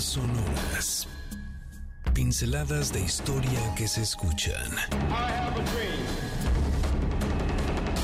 Sonoras. 0.00 1.08
Pinceladas 2.12 2.92
de 2.92 3.00
historia 3.00 3.74
que 3.74 3.88
se 3.88 4.02
escuchan. 4.02 4.70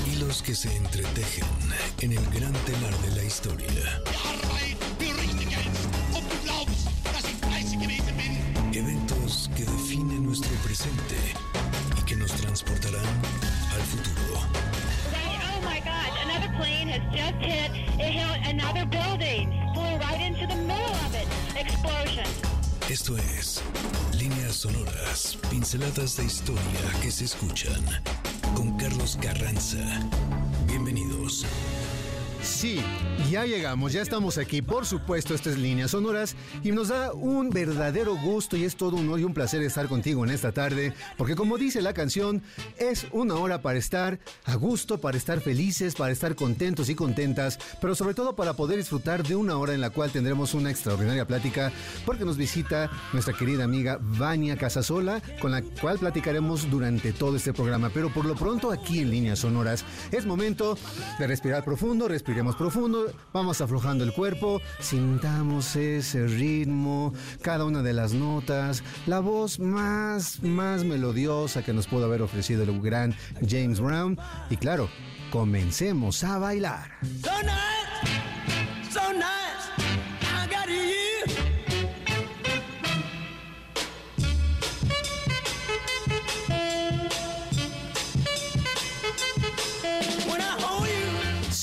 Hilos 0.07 0.43
que 0.43 0.55
se 0.55 0.75
entretejen 0.77 1.45
en 2.01 2.13
el 2.13 2.25
gran 2.31 2.53
telar 2.65 2.97
de 2.99 3.17
la 3.17 3.25
historia. 3.25 4.03
Eventos 8.73 9.51
que 9.55 9.65
definen 9.65 10.25
nuestro 10.25 10.53
presente 10.65 11.17
y 11.99 12.03
que 12.05 12.17
nos 12.17 12.33
transportarán 12.33 13.05
al 13.75 13.83
futuro. 13.83 14.41
Oh 15.55 15.61
my 15.61 15.81
God, 15.81 16.11
another 16.25 16.51
plane 16.57 16.89
has 16.89 17.03
just 17.13 17.37
hit, 17.43 17.71
it 17.99 18.13
hit 18.13 18.47
another 18.49 18.87
building, 18.87 19.62
right 20.03 20.21
into 20.21 20.47
the 20.47 20.57
middle 20.57 20.97
of 21.07 21.15
it. 21.15 21.27
Explosion. 21.57 22.27
Esto 22.91 23.17
es 23.17 23.63
Líneas 24.19 24.57
Sonoras, 24.57 25.39
pinceladas 25.51 26.17
de 26.17 26.25
historia 26.25 26.81
que 27.01 27.11
se 27.11 27.25
escuchan 27.25 27.83
con 28.55 28.77
Carlos 28.77 29.19
Carranza. 29.21 29.79
Bienvenidos. 30.67 31.47
Sí, 32.43 32.83
ya 33.31 33.45
llegamos, 33.45 33.93
ya 33.93 34.03
estamos 34.03 34.39
aquí. 34.39 34.63
Por 34.63 34.87
supuesto, 34.87 35.35
estas 35.35 35.59
líneas 35.59 35.91
sonoras 35.91 36.35
y 36.63 36.73
nos 36.73 36.89
da 36.89 37.13
un 37.13 37.51
verdadero 37.51 38.17
gusto 38.17 38.57
y 38.57 38.65
es 38.65 38.77
todo 38.77 38.97
un 38.97 39.09
honor 39.09 39.21
y 39.21 39.25
un 39.25 39.35
placer 39.35 39.63
estar 39.63 39.87
contigo 39.87 40.25
en 40.25 40.31
esta 40.31 40.53
tarde, 40.53 40.95
porque 41.17 41.35
como 41.35 41.59
dice 41.59 41.83
la 41.83 41.93
canción, 41.93 42.43
es 42.79 43.07
una 43.13 43.35
hora 43.35 43.63
para 43.63 43.79
estar 43.79 44.19
a 44.45 44.55
gusto, 44.55 44.99
para 45.01 45.17
estar 45.17 45.41
felices, 45.41 45.95
para 45.95 46.13
estar 46.13 46.35
contentos 46.35 46.89
y 46.89 46.95
contentas, 46.95 47.59
pero 47.81 47.95
sobre 47.95 48.15
todo 48.15 48.35
para 48.35 48.55
poder 48.55 48.79
disfrutar 48.79 49.23
de 49.23 49.37
una 49.37 49.57
hora 49.57 49.75
en 49.75 49.81
la 49.81 49.91
cual 49.91 50.11
tendremos 50.11 50.55
una 50.55 50.71
extraordinaria 50.71 51.27
plática, 51.27 51.73
porque 52.07 52.25
nos 52.25 52.37
visita 52.37 52.91
nuestra 53.13 53.35
querida 53.35 53.65
amiga 53.65 53.99
Vania 54.01 54.57
Casasola, 54.57 55.23
con 55.41 55.51
la 55.51 55.63
cual 55.63 55.99
platicaremos 55.99 56.71
durante 56.71 57.13
todo 57.13 57.37
este 57.37 57.53
programa. 57.53 57.91
Pero 57.93 58.13
por 58.13 58.25
lo 58.25 58.35
pronto 58.35 58.71
aquí 58.71 59.01
en 59.01 59.11
líneas 59.11 59.41
sonoras 59.41 59.85
es 60.11 60.27
momento 60.27 60.79
de 61.19 61.27
respirar 61.27 61.65
profundo, 61.65 62.09
respiremos 62.09 62.57
profundo, 62.57 63.12
vamos 63.33 63.61
aflojando 63.61 64.05
el 64.05 64.13
cuerpo, 64.13 64.61
sintamos 64.81 65.77
ese 65.77 66.27
ritmo, 66.27 67.13
cada 67.43 67.65
una 67.65 67.83
de 67.83 67.93
las 67.93 68.13
notas, 68.13 68.83
la 69.07 69.21
voz 69.21 69.59
más, 69.59 70.43
más 70.43 70.85
melodiosa 70.85 71.63
que 71.63 71.73
nos 71.73 71.87
pudo 71.87 72.07
haber 72.07 72.23
ofrecido 72.23 72.63
el 72.63 72.81
gran 72.81 73.15
James 73.49 73.81
Brown. 73.81 74.19
Y 74.51 74.57
claro, 74.57 74.89
comencemos 75.31 76.25
a 76.25 76.39
bailar. 76.39 76.91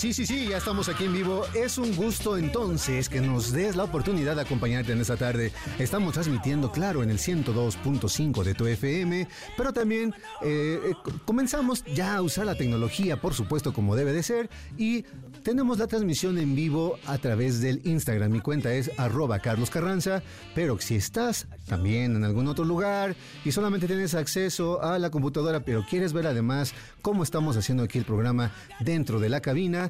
Sí, 0.10 0.26
sí, 0.26 0.26
sí, 0.26 0.48
ya 0.48 0.58
estamos 0.58 0.90
aquí 0.90 1.06
en 1.06 1.14
vivo. 1.14 1.46
Es 1.54 1.78
un 1.78 1.96
gusto 1.96 2.36
entonces 2.36 3.10
que 3.10 3.22
nos 3.22 3.52
des 3.52 3.76
la 3.76 3.84
oportunidad 3.84 4.36
de 4.36 4.42
acompañarte 4.42 4.92
en 4.92 5.02
esta 5.02 5.18
tarde. 5.18 5.52
Estamos 5.78 6.14
transmitiendo, 6.14 6.72
claro, 6.72 7.04
en 7.04 7.12
el 7.12 7.20
102.5 7.20 8.44
de 8.44 8.56
tu 8.56 8.66
FM, 8.66 9.28
pero 9.56 9.72
también 9.72 10.16
eh, 10.42 10.80
eh, 10.84 11.12
comenzamos 11.26 11.86
ya 11.86 12.16
a 12.16 12.24
usar 12.24 12.48
la 12.48 12.56
tecnología, 12.56 13.22
por 13.22 13.36
supuesto, 13.36 13.72
como 13.72 13.96
debe 13.96 14.12
de 14.12 14.24
ser, 14.24 14.50
y 14.80 15.06
tenemos 15.44 15.78
la 15.78 15.86
transmisión 15.86 16.40
en 16.40 16.56
vivo 16.56 16.98
a 17.06 17.20
través 17.20 17.62
del 17.62 17.82
Instagram. 17.86 18.32
Mi 18.32 18.40
cuenta 18.40 18.74
es 18.74 18.90
arroba 18.98 19.38
Carlos 19.38 19.70
Carranza, 19.70 20.24
pero 20.56 20.80
si 20.82 20.96
estás 20.96 21.48
también 21.68 22.16
en 22.16 22.24
algún 22.24 22.48
otro 22.48 22.66
lugar 22.66 23.16
y 23.46 23.52
solamente 23.52 23.86
tienes 23.86 24.16
acceso 24.16 24.82
a 24.82 24.98
la 24.98 25.12
computadora, 25.12 25.60
pero 25.60 25.86
quieres 25.88 26.14
ver 26.14 26.26
además 26.26 26.74
cómo 27.04 27.24
estamos 27.24 27.56
haciendo 27.58 27.84
aquí 27.84 28.00
el 28.00 28.06
programa 28.06 28.52
dentro 28.80 29.20
de 29.20 29.30
la 29.30 29.40
cabina, 29.40 29.90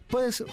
puedes 0.11 0.43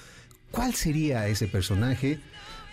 ¿cuál 0.50 0.74
sería 0.74 1.28
ese 1.28 1.46
personaje? 1.48 2.20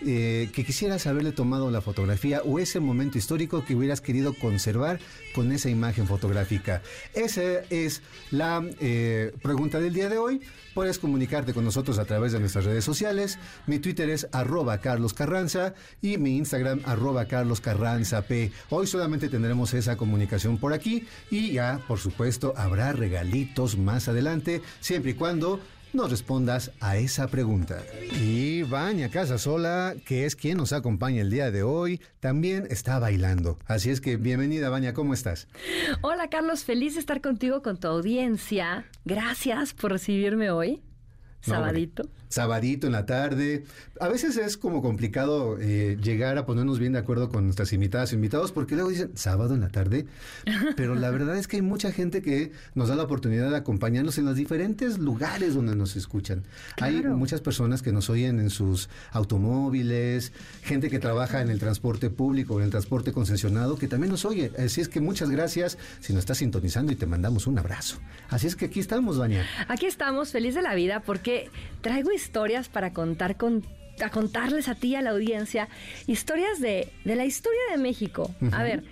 eh, 0.06 0.50
que 0.54 0.66
quisieras 0.66 1.08
haberle 1.08 1.32
tomado 1.32 1.72
la 1.72 1.82
fotografía 1.82 2.42
o 2.44 2.60
ese 2.60 2.80
momento 2.80 3.18
histórico 3.18 3.64
que 3.64 3.76
hubieras 3.76 4.02
querido 4.02 4.34
conservar 4.34 5.00
con 5.34 5.52
esa 5.52 5.70
imagen 5.70 6.08
fotográfica. 6.08 6.82
Esa 7.14 7.42
es 7.70 8.02
la 8.32 8.64
eh, 8.80 9.34
pregunta 9.42 9.80
del 9.80 9.94
día 9.94 10.10
de 10.10 10.18
hoy. 10.18 10.42
Puedes 10.74 10.98
comunicarte 10.98 11.54
con 11.54 11.64
nosotros 11.64 12.00
a 12.00 12.06
través 12.06 12.32
de 12.32 12.40
nuestras 12.40 12.66
redes 12.66 12.84
sociales. 12.84 13.38
Mi 13.68 13.80
Twitter 13.80 14.10
es 14.10 14.28
arroba 14.32 14.80
Carlos 14.80 15.14
Carranza 15.14 15.74
y 16.02 16.18
mi 16.18 16.36
Instagram 16.38 16.82
arroba 16.86 17.26
Carlos 17.26 17.62
Carranza 17.62 18.24
P. 18.24 18.52
Hoy 18.70 18.88
solamente 18.88 19.30
tendremos 19.30 19.74
esa 19.74 19.98
comunicación 19.98 20.58
por 20.58 20.74
aquí 20.74 21.06
y 21.30 21.54
ya, 21.54 21.80
por 21.88 22.00
supuesto, 22.00 22.54
habrá 22.58 22.92
regalitos 22.92 23.78
más 23.78 24.08
adelante, 24.08 24.62
siempre 24.80 25.12
y 25.12 25.14
cuando 25.14 25.60
nos 25.94 26.10
respondas 26.10 26.72
a 26.80 26.98
esa 26.98 27.28
pregunta. 27.28 27.84
Y 28.20 28.64
Vania 28.64 29.10
Casasola, 29.10 29.96
que 30.06 30.26
es 30.26 30.36
quien 30.36 30.58
nos 30.58 30.74
acompaña 30.74 31.22
el 31.22 31.30
día 31.30 31.52
de 31.52 31.64
hoy, 31.64 32.02
también 32.20 32.68
está 32.70 33.00
bailando. 33.00 33.60
Así 33.66 33.90
es 33.90 34.02
que 34.02 34.18
bienvenida, 34.18 34.70
Vania, 34.70 34.94
¿cómo 34.94 35.14
estás? 35.14 35.48
Hola 36.02 36.30
Carlos, 36.30 36.64
feliz 36.64 36.96
de 36.96 37.00
estar 37.00 37.22
contigo, 37.22 37.62
con 37.62 37.78
tu 37.80 37.88
audiencia. 37.88 38.86
Gracias 39.06 39.74
por 39.74 39.92
recibirme 39.92 40.50
hoy. 40.52 40.82
No, 41.46 41.58
hombre. 41.58 41.92
Sabadito. 42.34 42.88
En 42.88 42.94
la 42.94 43.06
tarde. 43.06 43.64
A 44.00 44.08
veces 44.08 44.38
es 44.38 44.58
como 44.58 44.82
complicado 44.82 45.58
eh, 45.60 45.98
llegar 46.02 46.38
a 46.38 46.46
ponernos 46.46 46.80
bien 46.80 46.94
de 46.94 47.00
acuerdo 47.00 47.30
con 47.30 47.44
nuestras 47.44 47.72
invitadas 47.74 48.12
e 48.12 48.16
invitados 48.16 48.52
porque 48.52 48.74
luego 48.76 48.90
dicen 48.90 49.12
sábado 49.16 49.54
en 49.54 49.62
la 49.62 49.70
tarde. 49.70 50.08
Pero 50.76 50.96
la 50.96 51.12
verdad 51.12 51.38
es 51.38 51.48
que 51.48 51.58
hay 51.58 51.62
mucha 51.62 51.92
gente 51.92 52.22
que 52.22 52.52
nos 52.74 52.90
da 52.90 52.96
la 52.96 53.04
oportunidad 53.04 53.52
de 53.52 53.58
acompañarnos 53.58 54.18
en 54.18 54.26
los 54.26 54.36
diferentes 54.36 54.98
lugares 54.98 55.54
donde 55.54 55.76
nos 55.76 55.96
escuchan. 55.96 56.44
Hay 56.82 57.04
muchas 57.04 57.42
personas 57.42 57.82
que 57.82 57.92
nos 57.92 58.10
oyen 58.10 58.40
en 58.40 58.50
sus 58.50 58.90
automóviles, 59.12 60.32
gente 60.64 60.90
que 60.90 61.00
trabaja 61.00 61.42
en 61.42 61.50
el 61.50 61.60
transporte 61.60 62.10
público, 62.10 62.58
en 62.58 62.66
el 62.66 62.72
transporte 62.72 63.12
concesionado, 63.12 63.78
que 63.78 63.88
también 63.88 64.12
nos 64.12 64.26
oye. 64.26 64.52
Así 64.58 64.82
es 64.82 64.90
que 64.90 65.02
muchas 65.02 65.30
gracias 65.30 65.78
si 66.00 66.14
nos 66.14 66.22
estás 66.22 66.40
sintonizando 66.40 66.92
y 66.92 66.96
te 66.96 67.06
mandamos 67.06 67.46
un 67.46 67.60
abrazo. 67.60 68.00
Así 68.30 68.48
es 68.48 68.56
que 68.56 68.66
aquí 68.66 68.80
estamos, 68.80 69.20
Vania. 69.20 69.46
Aquí 69.68 69.86
estamos, 69.86 70.32
feliz 70.32 70.56
de 70.56 70.64
la 70.64 70.74
vida, 70.74 71.02
porque 71.02 71.50
traigo 71.82 72.12
historias 72.12 72.23
para 72.72 72.94
contar 72.94 73.38
con 73.38 73.66
a 74.04 74.10
contarles 74.10 74.70
a 74.70 74.76
ti 74.76 74.90
y 74.90 74.96
a 74.96 75.02
la 75.04 75.12
audiencia 75.12 75.70
historias 76.08 76.60
de, 76.60 76.90
de 77.06 77.16
la 77.16 77.26
historia 77.26 77.62
de 77.72 77.78
México. 77.78 78.34
A 78.52 78.64
ver, 78.64 78.84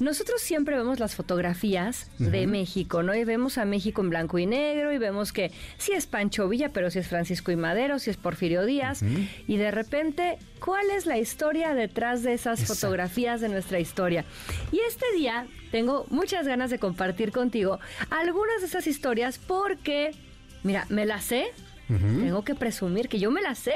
nosotros 0.00 0.40
siempre 0.40 0.76
vemos 0.76 1.00
las 1.00 1.14
fotografías 1.14 2.10
de 2.18 2.46
México, 2.46 3.02
¿no? 3.02 3.14
Y 3.14 3.24
vemos 3.24 3.58
a 3.58 3.64
México 3.64 4.00
en 4.00 4.10
blanco 4.10 4.38
y 4.38 4.46
negro 4.46 4.92
y 4.92 4.98
vemos 4.98 5.32
que 5.32 5.50
sí 5.76 5.92
es 5.92 6.06
Pancho 6.06 6.48
Villa, 6.48 6.70
pero 6.72 6.90
sí 6.90 6.98
es 6.98 7.08
Francisco 7.08 7.50
y 7.50 7.56
Madero, 7.56 7.98
sí 7.98 8.10
es 8.10 8.16
Porfirio 8.16 8.64
Díaz. 8.64 9.02
Y 9.46 9.56
de 9.56 9.70
repente, 9.70 10.38
¿cuál 10.64 10.90
es 10.90 11.06
la 11.06 11.18
historia 11.18 11.74
detrás 11.74 12.22
de 12.22 12.32
esas 12.32 12.60
Exacto. 12.60 12.80
fotografías 12.80 13.40
de 13.40 13.48
nuestra 13.48 13.80
historia? 13.80 14.24
Y 14.72 14.80
este 14.80 15.06
día 15.16 15.46
tengo 15.70 16.06
muchas 16.10 16.46
ganas 16.46 16.70
de 16.70 16.78
compartir 16.78 17.32
contigo 17.32 17.78
algunas 18.10 18.60
de 18.60 18.66
esas 18.66 18.86
historias 18.86 19.38
porque, 19.38 20.12
mira, 20.62 20.86
me 20.88 21.06
las 21.06 21.24
sé. 21.24 21.46
Tengo 21.88 22.44
que 22.44 22.54
presumir 22.54 23.08
que 23.08 23.18
yo 23.18 23.30
me 23.30 23.40
las 23.40 23.58
sé 23.58 23.74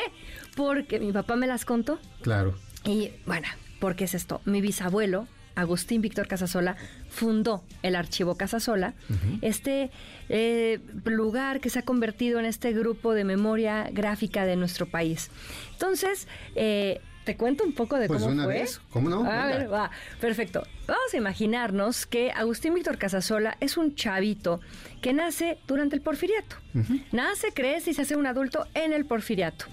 porque 0.55 1.00
mi 1.00 1.12
papá 1.12 1.37
me 1.37 1.47
las 1.47 1.64
contó. 1.64 1.99
Claro. 2.20 2.55
Y 2.85 3.11
bueno, 3.26 3.49
¿por 3.81 3.97
qué 3.97 4.05
es 4.05 4.14
esto? 4.14 4.41
Mi 4.44 4.61
bisabuelo, 4.61 5.26
Agustín 5.55 6.03
Víctor 6.03 6.29
Casasola, 6.29 6.76
fundó 7.09 7.64
el 7.82 7.97
archivo 7.97 8.37
Casasola, 8.37 8.94
este 9.41 9.91
eh, 10.29 10.81
lugar 11.05 11.61
que 11.61 11.70
se 11.70 11.79
ha 11.79 11.82
convertido 11.82 12.38
en 12.38 12.44
este 12.44 12.73
grupo 12.73 13.14
de 13.14 13.25
memoria 13.25 13.88
gráfica 13.93 14.44
de 14.44 14.56
nuestro 14.56 14.87
país. 14.87 15.31
Entonces, 15.73 16.29
eh, 16.55 17.00
te 17.25 17.37
cuento 17.37 17.65
un 17.65 17.73
poco 17.73 17.99
de 17.99 18.09
Pues 18.09 18.21
cómo 18.23 18.33
una 18.33 18.45
fue. 18.45 18.55
vez, 18.55 18.81
¿cómo 18.91 19.09
no? 19.09 19.21
A 19.25 19.47
Venga. 19.47 19.47
ver, 19.59 19.73
va, 19.73 19.91
perfecto. 20.21 20.63
Vamos 20.87 21.15
a 21.15 21.17
imaginarnos 21.17 22.07
que 22.07 22.31
Agustín 22.33 22.75
Víctor 22.75 22.99
Casasola 22.99 23.57
es 23.61 23.77
un 23.77 23.95
chavito 23.95 24.61
que 25.01 25.13
nace 25.13 25.59
durante 25.67 25.95
el 25.97 26.03
porfiriato. 26.03 26.57
Nace, 27.13 27.53
crece 27.53 27.91
y 27.91 27.95
se 27.95 28.03
hace 28.03 28.17
un 28.17 28.27
adulto 28.27 28.67
en 28.75 28.93
el 28.93 29.05
porfiriato. 29.05 29.67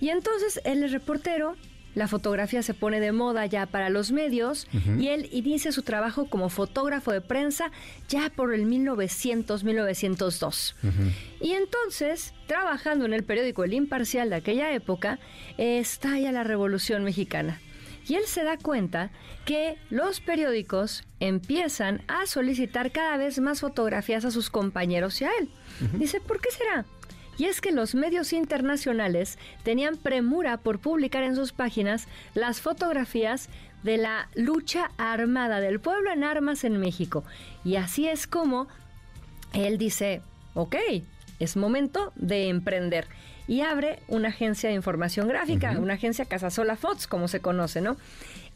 Y 0.00 0.10
entonces 0.10 0.60
él 0.64 0.82
es 0.82 0.92
reportero, 0.92 1.56
la 1.94 2.08
fotografía 2.08 2.62
se 2.62 2.72
pone 2.74 3.00
de 3.00 3.12
moda 3.12 3.46
ya 3.46 3.64
para 3.66 3.88
los 3.90 4.10
medios 4.12 4.66
y 4.98 5.08
él 5.08 5.28
inicia 5.32 5.72
su 5.72 5.82
trabajo 5.82 6.26
como 6.26 6.48
fotógrafo 6.48 7.10
de 7.12 7.20
prensa 7.20 7.70
ya 8.08 8.30
por 8.34 8.54
el 8.54 8.66
1900-1902. 8.66 10.74
Y 11.40 11.52
entonces, 11.52 12.32
trabajando 12.46 13.04
en 13.04 13.12
el 13.12 13.24
periódico 13.24 13.64
El 13.64 13.74
Imparcial 13.74 14.30
de 14.30 14.36
aquella 14.36 14.72
época, 14.72 15.18
estalla 15.58 16.32
la 16.32 16.44
Revolución 16.44 17.04
Mexicana. 17.04 17.60
Y 18.08 18.14
él 18.14 18.24
se 18.26 18.42
da 18.42 18.56
cuenta 18.56 19.10
que 19.44 19.76
los 19.90 20.20
periódicos 20.20 21.04
empiezan 21.20 22.02
a 22.08 22.26
solicitar 22.26 22.90
cada 22.90 23.16
vez 23.16 23.38
más 23.38 23.60
fotografías 23.60 24.24
a 24.24 24.32
sus 24.32 24.50
compañeros 24.50 25.20
y 25.20 25.24
a 25.24 25.30
él. 25.40 25.48
Dice, 25.98 26.20
¿por 26.20 26.40
qué 26.40 26.50
será? 26.50 26.84
Y 27.38 27.46
es 27.46 27.60
que 27.60 27.72
los 27.72 27.94
medios 27.94 28.32
internacionales 28.32 29.38
tenían 29.62 29.96
premura 29.96 30.58
por 30.58 30.78
publicar 30.78 31.22
en 31.22 31.34
sus 31.34 31.52
páginas 31.52 32.06
las 32.34 32.60
fotografías 32.60 33.48
de 33.82 33.96
la 33.96 34.28
lucha 34.34 34.90
armada 34.96 35.60
del 35.60 35.80
pueblo 35.80 36.12
en 36.12 36.24
armas 36.24 36.64
en 36.64 36.78
México. 36.78 37.24
Y 37.64 37.76
así 37.76 38.08
es 38.08 38.26
como 38.26 38.68
él 39.54 39.78
dice, 39.78 40.20
ok, 40.54 40.76
es 41.38 41.56
momento 41.56 42.12
de 42.16 42.48
emprender. 42.48 43.06
Y 43.48 43.62
abre 43.62 43.98
una 44.06 44.28
agencia 44.28 44.68
de 44.68 44.76
información 44.76 45.26
gráfica, 45.26 45.76
una 45.78 45.94
agencia 45.94 46.24
Casasola 46.24 46.76
Fotos, 46.76 47.06
como 47.06 47.26
se 47.26 47.40
conoce, 47.40 47.80
¿no? 47.80 47.96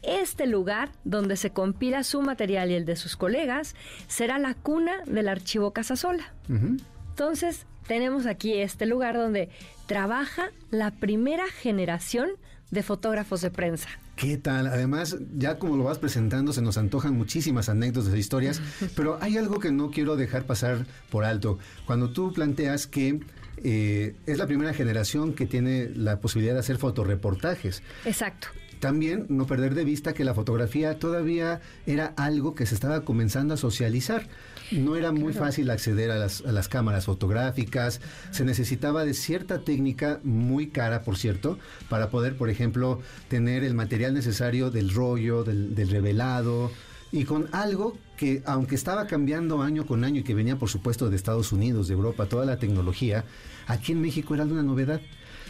Este 0.03 0.47
lugar 0.47 0.91
donde 1.03 1.37
se 1.37 1.51
compila 1.51 2.05
su 2.05 2.23
material 2.23 2.71
y 2.71 2.75
el 2.75 2.85
de 2.85 2.95
sus 2.95 3.17
colegas 3.17 3.75
será 4.07 4.39
la 4.39 4.55
cuna 4.55 5.03
del 5.07 5.29
archivo 5.29 5.73
Casasola. 5.73 6.33
Entonces, 6.49 7.67
tenemos 7.87 8.27
aquí 8.27 8.55
este 8.55 8.87
lugar 8.87 9.17
donde 9.17 9.51
trabaja 9.87 10.51
la 10.71 10.91
primera 10.91 11.47
generación 11.49 12.31
de 12.71 12.83
fotógrafos 12.83 13.41
de 13.41 13.51
prensa. 13.51 13.89
¿Qué 14.17 14.39
tal? 14.39 14.67
Además, 14.67 15.17
ya 15.37 15.59
como 15.59 15.77
lo 15.77 15.85
vas 15.85 15.99
presentando, 15.99 16.53
se 16.53 16.63
nos 16.63 16.79
antojan 16.79 17.15
muchísimas 17.15 17.69
anécdotas 17.69 18.13
e 18.13 18.19
historias, 18.19 18.61
pero 18.97 19.19
hay 19.21 19.37
algo 19.37 19.61
que 19.61 19.71
no 19.71 19.91
quiero 19.91 20.17
dejar 20.17 20.45
pasar 20.45 20.87
por 21.11 21.25
alto. 21.25 21.59
Cuando 21.87 22.11
tú 22.11 22.33
planteas 22.33 22.87
que 22.87 23.21
eh, 23.63 24.15
es 24.27 24.39
la 24.39 24.47
primera 24.47 24.73
generación 24.73 25.35
que 25.35 25.47
tiene 25.47 25.91
la 25.95 26.19
posibilidad 26.21 26.55
de 26.55 26.61
hacer 26.61 26.79
fotoreportajes, 26.79 27.83
Exacto. 28.05 28.49
también 28.81 29.27
no 29.29 29.47
perder 29.47 29.75
de 29.75 29.85
vista 29.85 30.13
que 30.15 30.25
la 30.25 30.35
fotografía 30.35 30.99
todavía 30.99 31.61
era 31.87 32.15
algo 32.17 32.55
que 32.55 32.67
se 32.67 32.75
estaba 32.75 33.05
comenzando 33.05 33.55
a 33.55 33.57
socializar. 33.57 34.29
No 34.73 34.97
era 34.97 35.13
muy 35.13 35.33
fácil 35.33 35.71
acceder 35.71 36.11
a 36.11 36.17
las, 36.19 36.43
a 36.45 36.53
las 36.53 36.69
cámaras 36.69 37.05
fotográficas, 37.05 38.01
se 38.33 38.45
necesitaba 38.45 39.05
de 39.05 39.15
cierta 39.15 39.61
técnica 39.61 40.21
muy 40.25 40.69
cara, 40.69 41.03
por 41.03 41.17
cierto, 41.17 41.59
para 41.89 42.11
poder, 42.11 42.37
por 42.37 42.51
ejemplo, 42.51 43.01
tener 43.29 43.63
el 43.65 43.75
material 43.75 44.13
necesario 44.15 44.71
del 44.71 44.93
rollo, 44.93 45.45
del, 45.45 45.75
del 45.75 45.89
revelado, 45.91 46.71
y 47.13 47.25
con 47.25 47.49
algo 47.53 47.97
que, 48.17 48.43
aunque 48.47 48.75
estaba 48.75 49.07
cambiando 49.07 49.63
año 49.63 49.87
con 49.87 50.03
año 50.03 50.21
y 50.21 50.25
que 50.25 50.35
venía, 50.35 50.57
por 50.57 50.69
supuesto, 50.69 51.09
de 51.11 51.17
Estados 51.17 51.53
Unidos, 51.53 51.87
de 51.87 51.95
Europa, 51.95 52.27
toda 52.27 52.45
la 52.45 52.57
tecnología, 52.59 53.25
aquí 53.69 53.93
en 53.93 54.01
México 54.01 54.35
era 54.35 54.45
una 54.45 54.63
novedad. 54.65 55.01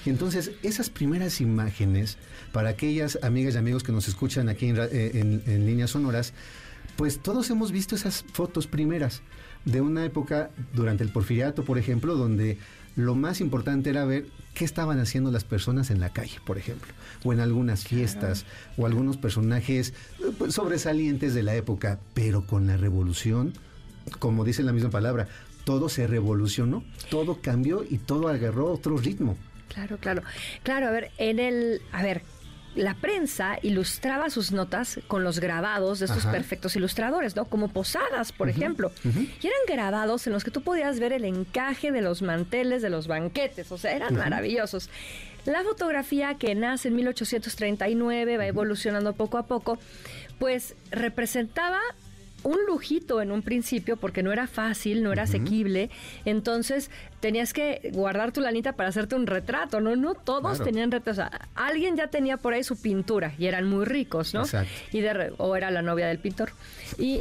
Entonces, 0.05 0.53
esas 0.63 0.91
primeras 0.91 1.41
imágenes, 1.41 2.19
para 2.53 2.69
aquellas 2.69 3.19
amigas 3.23 3.55
y 3.55 3.59
amigos 3.59 3.83
que 3.83 3.93
nos 3.93 4.07
escuchan 4.07 4.49
aquí 4.49 4.69
en, 4.69 4.77
eh, 4.79 5.11
en- 5.15 5.43
en 5.47 5.67
líneas 5.67 5.91
sonoras, 5.91 6.33
pues 6.97 7.21
todos 7.21 7.51
hemos 7.51 7.73
visto 7.73 7.95
esas 7.95 8.25
fotos 8.33 8.67
primeras 8.67 9.23
de 9.65 9.81
una 9.81 10.05
época 10.05 10.51
durante 10.73 11.05
el 11.05 11.11
porfiriato, 11.11 11.65
por 11.65 11.79
ejemplo, 11.79 12.17
donde 12.17 12.59
lo 12.95 13.15
más 13.15 13.41
importante 13.41 13.91
era 13.91 14.05
ver 14.05 14.27
qué 14.55 14.65
estaban 14.65 14.99
haciendo 14.99 15.31
las 15.31 15.45
personas 15.45 15.91
en 15.91 16.01
la 16.01 16.13
calle, 16.13 16.39
por 16.47 16.57
ejemplo, 16.57 16.93
o 17.25 17.33
en 17.33 17.41
algunas 17.41 17.85
fiestas, 17.85 18.47
o 18.79 18.87
algunos 18.87 19.19
personajes 19.19 19.93
eh, 20.21 20.33
pues, 20.39 20.55
sobresalientes 20.55 21.35
de 21.35 21.43
la 21.43 21.55
época, 21.55 22.01
pero 22.15 22.47
con 22.47 22.67
la 22.67 22.77
revolución, 22.79 23.53
como 24.19 24.45
dice 24.45 24.63
la 24.63 24.73
misma 24.73 24.91
palabra, 24.91 25.29
todo 25.65 25.89
se 25.89 26.07
revolucionó, 26.07 26.85
todo 27.11 27.41
cambió 27.43 27.85
y 27.89 27.99
todo 27.99 28.29
agarró 28.29 28.73
otro 28.73 28.97
ritmo. 28.97 29.37
Claro, 29.69 29.99
claro. 29.99 30.23
Claro, 30.63 30.87
a 30.87 30.91
ver, 30.91 31.11
en 31.19 31.39
el. 31.39 31.83
A 31.93 32.03
ver. 32.03 32.23
La 32.77 32.95
prensa 32.95 33.59
ilustraba 33.63 34.29
sus 34.31 34.53
notas 34.53 35.01
con 35.09 35.25
los 35.25 35.41
grabados 35.41 35.99
de 35.99 36.05
estos 36.05 36.25
Ajá. 36.25 36.33
perfectos 36.33 36.77
ilustradores, 36.77 37.35
¿no? 37.35 37.47
Como 37.47 37.69
posadas, 37.69 38.33
por 38.33 38.49
ejemplo. 38.51 38.93
Y 39.05 39.47
eran 39.47 39.59
grabados 39.67 40.27
en 40.27 40.35
los 40.35 40.45
que 40.45 40.51
tú 40.51 40.61
podías 40.61 41.01
ver 41.01 41.13
el 41.13 41.25
encaje 41.25 41.91
de 41.91 42.03
los 42.03 42.21
manteles 42.21 42.83
de 42.83 42.91
los 42.91 43.07
banquetes, 43.07 43.73
o 43.73 43.79
sea, 43.79 43.97
eran 43.97 44.15
maravillosos. 44.15 44.91
La 45.47 45.63
fotografía 45.63 46.35
que 46.35 46.55
nace 46.55 46.89
en 46.89 46.97
1839, 46.97 48.37
va 48.37 48.47
evolucionando 48.47 49.15
poco 49.15 49.39
a 49.39 49.47
poco, 49.47 49.79
pues 50.39 50.75
representaba 50.91 51.81
un 52.43 52.59
lujito 52.67 53.21
en 53.23 53.33
un 53.33 53.43
principio 53.43 53.97
porque 53.97 54.23
no 54.23 54.33
era 54.33 54.47
fácil, 54.47 55.03
no 55.03 55.13
era 55.13 55.25
asequible. 55.25 55.91
Entonces 56.25 56.91
tenías 57.21 57.53
que 57.53 57.91
guardar 57.93 58.31
tu 58.33 58.41
lanita 58.41 58.73
para 58.75 58.91
hacerte 58.91 59.15
un 59.17 59.27
retrato, 59.27 59.81
¿no? 59.81 59.97
No 59.97 60.15
todos 60.15 60.57
Claro. 60.59 60.65
tenían 60.65 60.91
retratos. 60.93 61.25
O 61.25 61.29
sea, 61.29 61.49
alguien 61.55 61.97
ya 61.97 62.07
tenía 62.09 62.37
por 62.37 62.53
ahí 62.55 62.63
su 62.63 62.81
pintura 62.81 63.33
y 63.39 63.47
eran 63.47 63.69
muy 63.69 63.85
ricos, 63.85 64.33
¿no? 64.35 64.43
Exacto. 64.43 64.71
Y 64.93 65.01
de 65.01 65.33
o 65.39 65.57
era 65.57 65.71
la 65.71 65.83
novia 65.83 66.07
del 66.07 66.19
pintor. 66.19 66.53
Y, 66.99 67.19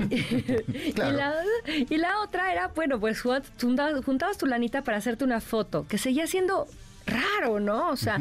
Claro. 0.93 1.11
y, 1.13 1.17
la, 1.17 1.85
y 1.89 1.97
la 1.97 2.19
otra 2.21 2.51
era, 2.51 2.67
bueno, 2.67 2.99
pues 2.99 3.23
jun- 3.23 3.41
juntabas, 3.59 4.03
juntabas 4.05 4.37
tu 4.37 4.45
lanita 4.45 4.83
para 4.83 4.97
hacerte 4.97 5.23
una 5.23 5.41
foto, 5.41 5.87
que 5.87 5.97
seguía 5.97 6.27
siendo 6.27 6.67
raro, 7.07 7.59
¿no? 7.59 7.89
O 7.89 7.95
sea, 7.95 8.19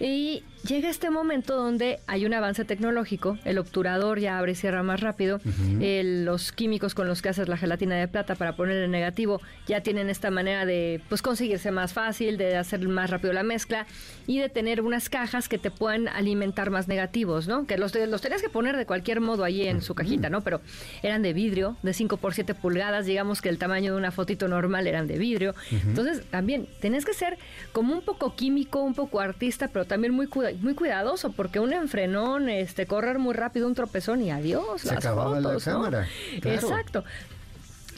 y 0.00 0.42
llega 0.66 0.88
este 0.90 1.10
momento 1.10 1.56
donde 1.56 2.00
hay 2.06 2.26
un 2.26 2.34
avance 2.34 2.64
tecnológico, 2.64 3.38
el 3.44 3.58
obturador 3.58 4.18
ya 4.18 4.38
abre 4.38 4.52
y 4.52 4.54
cierra 4.54 4.82
más 4.82 5.00
rápido, 5.00 5.40
el- 5.80 6.24
los 6.24 6.52
químicos 6.52 6.94
con 6.94 7.06
los 7.06 7.22
que 7.22 7.28
haces 7.28 7.48
la 7.48 7.56
gelatina 7.56 7.94
de 7.96 8.08
plata 8.08 8.34
para 8.34 8.56
poner 8.56 8.76
el 8.76 8.90
negativo 8.90 9.40
ya 9.66 9.82
tienen 9.82 10.10
esta 10.10 10.30
manera 10.30 10.66
de 10.66 11.00
pues 11.08 11.22
conseguirse 11.22 11.70
más 11.70 11.92
fácil, 11.92 12.36
de 12.38 12.56
hacer 12.56 12.86
más 12.88 13.10
rápido 13.10 13.32
la 13.32 13.42
mezcla 13.42 13.86
y 14.26 14.38
de 14.38 14.48
tener 14.48 14.80
unas 14.82 15.08
cajas 15.08 15.48
que 15.48 15.58
te 15.58 15.70
puedan 15.70 16.08
alimentar 16.08 16.70
más 16.70 16.88
negativos, 16.88 17.46
¿no? 17.48 17.66
Que 17.66 17.78
los, 17.78 17.94
los 17.94 18.20
tenías 18.20 18.42
que 18.42 18.48
poner 18.48 18.76
de 18.76 18.86
cualquier 18.86 19.20
modo 19.20 19.44
allí 19.44 19.66
en 19.66 19.80
su 19.82 19.94
cajita, 19.94 20.28
¿no? 20.30 20.42
Pero 20.42 20.60
eran 21.02 21.22
de 21.22 21.32
vidrio, 21.32 21.76
de 21.82 21.92
5 21.92 22.16
por 22.16 22.34
7 22.34 22.54
pulgadas, 22.54 23.06
digamos 23.06 23.40
que 23.42 23.48
el 23.48 23.58
tamaño 23.58 23.92
de 23.92 23.98
una 23.98 24.10
fotito 24.10 24.48
normal 24.48 24.86
eran 24.86 25.06
de 25.06 25.18
vidrio. 25.18 25.54
Entonces, 25.70 26.22
también 26.30 26.66
tenés 26.80 27.04
que 27.04 27.14
ser 27.14 27.38
como 27.72 27.94
un 27.94 28.02
poco 28.02 28.34
químico, 28.34 28.82
un 28.82 28.94
poco 28.94 29.20
artista, 29.20 29.68
pero 29.68 29.84
también 29.84 30.12
muy, 30.12 30.26
cuida- 30.26 30.47
muy 30.54 30.74
cuidadoso, 30.74 31.32
porque 31.32 31.60
un 31.60 31.72
enfrenón, 31.72 32.48
este, 32.48 32.86
correr 32.86 33.18
muy 33.18 33.34
rápido, 33.34 33.66
un 33.66 33.74
tropezón 33.74 34.22
y 34.22 34.30
adiós, 34.30 34.82
Se 34.82 34.88
las 34.88 34.98
acababa 34.98 35.40
la 35.40 35.56
cámara, 35.58 36.08
claro. 36.40 36.60
Exacto. 36.60 37.04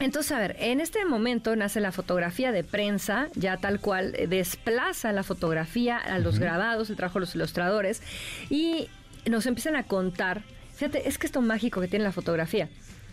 Entonces, 0.01 0.33
a 0.33 0.39
ver, 0.39 0.57
en 0.59 0.81
este 0.81 1.05
momento 1.05 1.55
nace 1.57 1.79
la 1.79 1.93
fotografía 1.93 2.53
de 2.53 2.65
prensa, 2.65 3.29
ya 3.35 3.59
tal 3.59 3.81
cual 3.81 4.15
eh, 4.17 4.27
desplaza 4.27 5.13
la 5.13 5.23
fotografía 5.23 5.99
a 5.99 6.19
los 6.19 6.39
grabados, 6.39 6.89
el 6.89 6.97
trabajo 6.97 7.19
de 7.19 7.27
los 7.27 7.35
ilustradores, 7.35 8.03
y 8.49 8.89
nos 9.29 9.45
empiezan 9.45 9.77
a 9.77 9.83
contar, 9.83 10.43
fíjate, 10.75 11.07
es 11.07 11.19
que 11.19 11.27
esto 11.27 11.43
mágico 11.43 11.83
que 11.83 11.89
tiene 11.89 12.05
la 12.05 12.13
fotografía. 12.13 12.71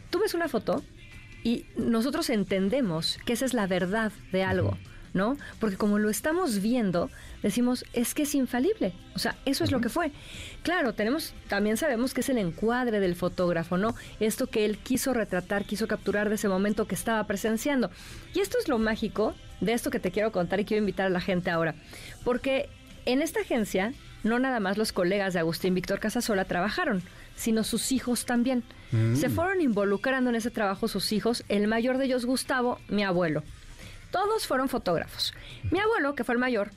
Tú 0.09 0.19
ves 0.19 0.33
una 0.33 0.47
foto 0.47 0.81
y 1.43 1.65
nosotros 1.75 2.29
entendemos 2.29 3.19
que 3.25 3.33
esa 3.33 3.43
es 3.45 3.53
la 3.53 3.67
verdad 3.67 4.13
de 4.31 4.43
algo. 4.43 4.77
¿No? 5.17 5.35
Porque 5.59 5.77
como 5.77 5.97
lo 5.97 6.11
estamos 6.11 6.61
viendo, 6.61 7.09
decimos, 7.41 7.85
es 7.93 8.13
que 8.13 8.21
es 8.21 8.35
infalible. 8.35 8.93
O 9.15 9.19
sea, 9.19 9.35
eso 9.45 9.63
es 9.63 9.71
lo 9.71 9.81
que 9.81 9.89
fue. 9.89 10.11
Claro, 10.61 10.93
tenemos, 10.93 11.33
también 11.47 11.75
sabemos 11.75 12.13
que 12.13 12.21
es 12.21 12.29
el 12.29 12.37
encuadre 12.37 12.99
del 12.99 13.15
fotógrafo, 13.15 13.77
¿no? 13.77 13.95
Esto 14.19 14.45
que 14.45 14.63
él 14.63 14.77
quiso 14.77 15.15
retratar, 15.15 15.65
quiso 15.65 15.87
capturar 15.87 16.29
de 16.29 16.35
ese 16.35 16.49
momento 16.49 16.85
que 16.85 16.93
estaba 16.93 17.23
presenciando. 17.25 17.89
Y 18.35 18.41
esto 18.41 18.59
es 18.59 18.67
lo 18.67 18.77
mágico 18.77 19.33
de 19.59 19.73
esto 19.73 19.89
que 19.89 19.99
te 19.99 20.11
quiero 20.11 20.31
contar 20.31 20.59
y 20.59 20.65
quiero 20.65 20.81
invitar 20.81 21.07
a 21.07 21.09
la 21.09 21.19
gente 21.19 21.49
ahora. 21.49 21.73
Porque 22.23 22.69
en 23.05 23.23
esta 23.23 23.39
agencia, 23.39 23.93
no 24.23 24.37
nada 24.37 24.59
más 24.59 24.77
los 24.77 24.91
colegas 24.91 25.33
de 25.33 25.39
Agustín 25.39 25.73
Víctor 25.73 25.99
Casasola 25.99 26.45
trabajaron, 26.45 27.01
sino 27.35 27.63
sus 27.63 27.91
hijos 27.91 28.25
también. 28.25 28.63
Se 29.15 29.29
fueron 29.29 29.61
involucrando 29.61 30.29
en 30.29 30.35
ese 30.35 30.51
trabajo 30.51 30.87
sus 30.87 31.11
hijos, 31.11 31.43
el 31.49 31.67
mayor 31.67 31.97
de 31.97 32.05
ellos 32.05 32.25
Gustavo, 32.25 32.79
mi 32.87 33.03
abuelo. 33.03 33.43
Todos 34.11 34.47
fueron 34.47 34.69
fotógrafos. 34.69 35.33
Mi 35.71 35.79
abuelo, 35.79 36.15
que 36.15 36.23
fue 36.23 36.33
el 36.33 36.39
mayor, 36.39 36.71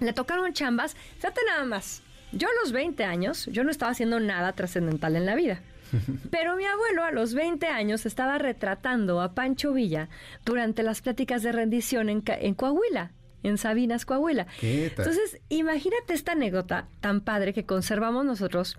le 0.00 0.12
tocaron 0.12 0.52
chambas. 0.52 0.96
Fíjate 1.16 1.40
nada 1.46 1.64
más. 1.64 2.02
Yo 2.32 2.48
a 2.48 2.62
los 2.62 2.72
20 2.72 3.04
años, 3.04 3.46
yo 3.46 3.64
no 3.64 3.70
estaba 3.70 3.92
haciendo 3.92 4.20
nada 4.20 4.52
trascendental 4.52 5.16
en 5.16 5.26
la 5.26 5.34
vida. 5.34 5.60
Pero 6.30 6.56
mi 6.56 6.64
abuelo 6.64 7.04
a 7.04 7.12
los 7.12 7.34
20 7.34 7.66
años 7.68 8.06
estaba 8.06 8.38
retratando 8.38 9.20
a 9.20 9.34
Pancho 9.34 9.72
Villa 9.72 10.08
durante 10.44 10.82
las 10.82 11.00
pláticas 11.00 11.42
de 11.42 11.52
rendición 11.52 12.08
en, 12.08 12.22
en 12.26 12.54
Coahuila, 12.54 13.12
en 13.42 13.58
Sabinas, 13.58 14.04
Coahuila. 14.04 14.46
Entonces, 14.60 15.40
imagínate 15.48 16.14
esta 16.14 16.32
anécdota 16.32 16.88
tan 17.00 17.20
padre 17.20 17.52
que 17.52 17.64
conservamos 17.64 18.24
nosotros. 18.24 18.76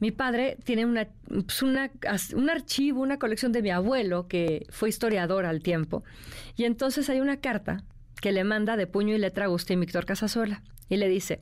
Mi 0.00 0.10
padre 0.10 0.56
tiene 0.64 0.86
una, 0.86 1.08
pues, 1.28 1.62
una- 1.62 1.90
un 2.34 2.50
archivo, 2.50 3.00
una 3.02 3.18
colección 3.18 3.52
de 3.52 3.62
mi 3.62 3.70
abuelo, 3.70 4.28
que 4.28 4.66
fue 4.70 4.88
historiador 4.88 5.44
al 5.44 5.60
tiempo. 5.62 6.04
Y 6.56 6.64
entonces 6.64 7.08
hay 7.10 7.20
una 7.20 7.38
carta 7.40 7.82
que 8.20 8.32
le 8.32 8.44
manda 8.44 8.76
de 8.76 8.86
puño 8.86 9.14
y 9.14 9.18
letra 9.18 9.44
a 9.44 9.46
Agustín 9.46 9.80
Víctor 9.80 10.04
Casasola. 10.06 10.62
Y 10.88 10.96
le 10.96 11.08
dice, 11.08 11.40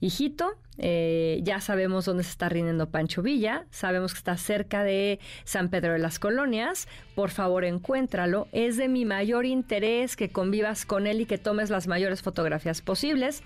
hijito, 0.00 0.56
eh, 0.78 1.40
ya 1.42 1.60
sabemos 1.60 2.04
dónde 2.04 2.22
se 2.22 2.30
está 2.30 2.48
rindiendo 2.50 2.90
Pancho 2.90 3.22
Villa, 3.22 3.64
sabemos 3.70 4.12
que 4.12 4.18
está 4.18 4.36
cerca 4.36 4.84
de 4.84 5.18
San 5.44 5.70
Pedro 5.70 5.94
de 5.94 5.98
las 5.98 6.18
Colonias, 6.18 6.86
por 7.14 7.30
favor 7.30 7.64
encuéntralo, 7.64 8.46
es 8.52 8.76
de 8.76 8.88
mi 8.88 9.06
mayor 9.06 9.46
interés 9.46 10.16
que 10.16 10.28
convivas 10.28 10.84
con 10.84 11.06
él 11.06 11.22
y 11.22 11.26
que 11.26 11.38
tomes 11.38 11.70
las 11.70 11.86
mayores 11.86 12.20
fotografías 12.20 12.82
posibles. 12.82 13.42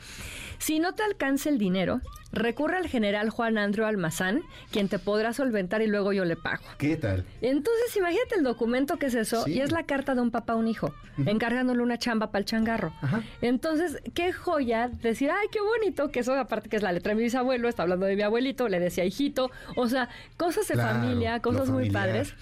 Si 0.58 0.80
no 0.80 0.94
te 0.94 1.04
alcanza 1.04 1.48
el 1.50 1.58
dinero, 1.58 2.00
recurre 2.32 2.76
al 2.76 2.88
general 2.88 3.30
Juan 3.30 3.58
Andrew 3.58 3.86
Almazán, 3.86 4.42
quien 4.72 4.88
te 4.88 4.98
podrá 4.98 5.32
solventar 5.32 5.82
y 5.82 5.86
luego 5.86 6.12
yo 6.12 6.24
le 6.24 6.36
pago. 6.36 6.62
¿Qué 6.78 6.96
tal? 6.96 7.24
Entonces, 7.42 7.96
imagínate 7.96 8.34
el 8.36 8.42
documento 8.44 8.96
que 8.98 9.06
es 9.06 9.14
eso, 9.14 9.44
Sí. 9.44 9.54
y 9.54 9.60
es 9.60 9.70
la 9.72 9.84
carta 9.84 10.14
de 10.16 10.20
un 10.20 10.30
papá 10.32 10.54
a 10.54 10.56
un 10.56 10.66
hijo, 10.68 10.92
encargándole 11.26 11.82
una 11.82 11.96
chamba 11.98 12.30
para 12.32 12.40
el 12.40 12.44
changarro. 12.44 12.92
Ajá. 13.00 13.22
Entonces, 13.40 14.02
qué 14.14 14.32
joya 14.32 14.88
decir, 14.88 15.30
ay, 15.30 15.46
qué 15.52 15.60
bonito, 15.60 16.10
que 16.10 16.20
eso 16.20 16.34
aparte 16.40 16.68
que 16.68 16.76
es 16.76 16.82
la 16.82 16.92
letra 16.92 17.10
de 17.10 17.16
mi 17.16 17.24
bisabuelo, 17.24 17.68
está 17.68 17.82
hablando 17.82 18.06
de 18.06 18.16
mi 18.16 18.22
abuelito, 18.22 18.68
le 18.68 18.80
decía 18.80 19.04
hijito, 19.04 19.50
o 19.76 19.88
sea, 19.88 20.08
cosas 20.36 20.66
de 20.68 20.74
Claro, 20.74 21.00
familia, 21.00 21.40
cosas 21.40 21.70
muy 21.70 21.90
padres. 21.90 22.34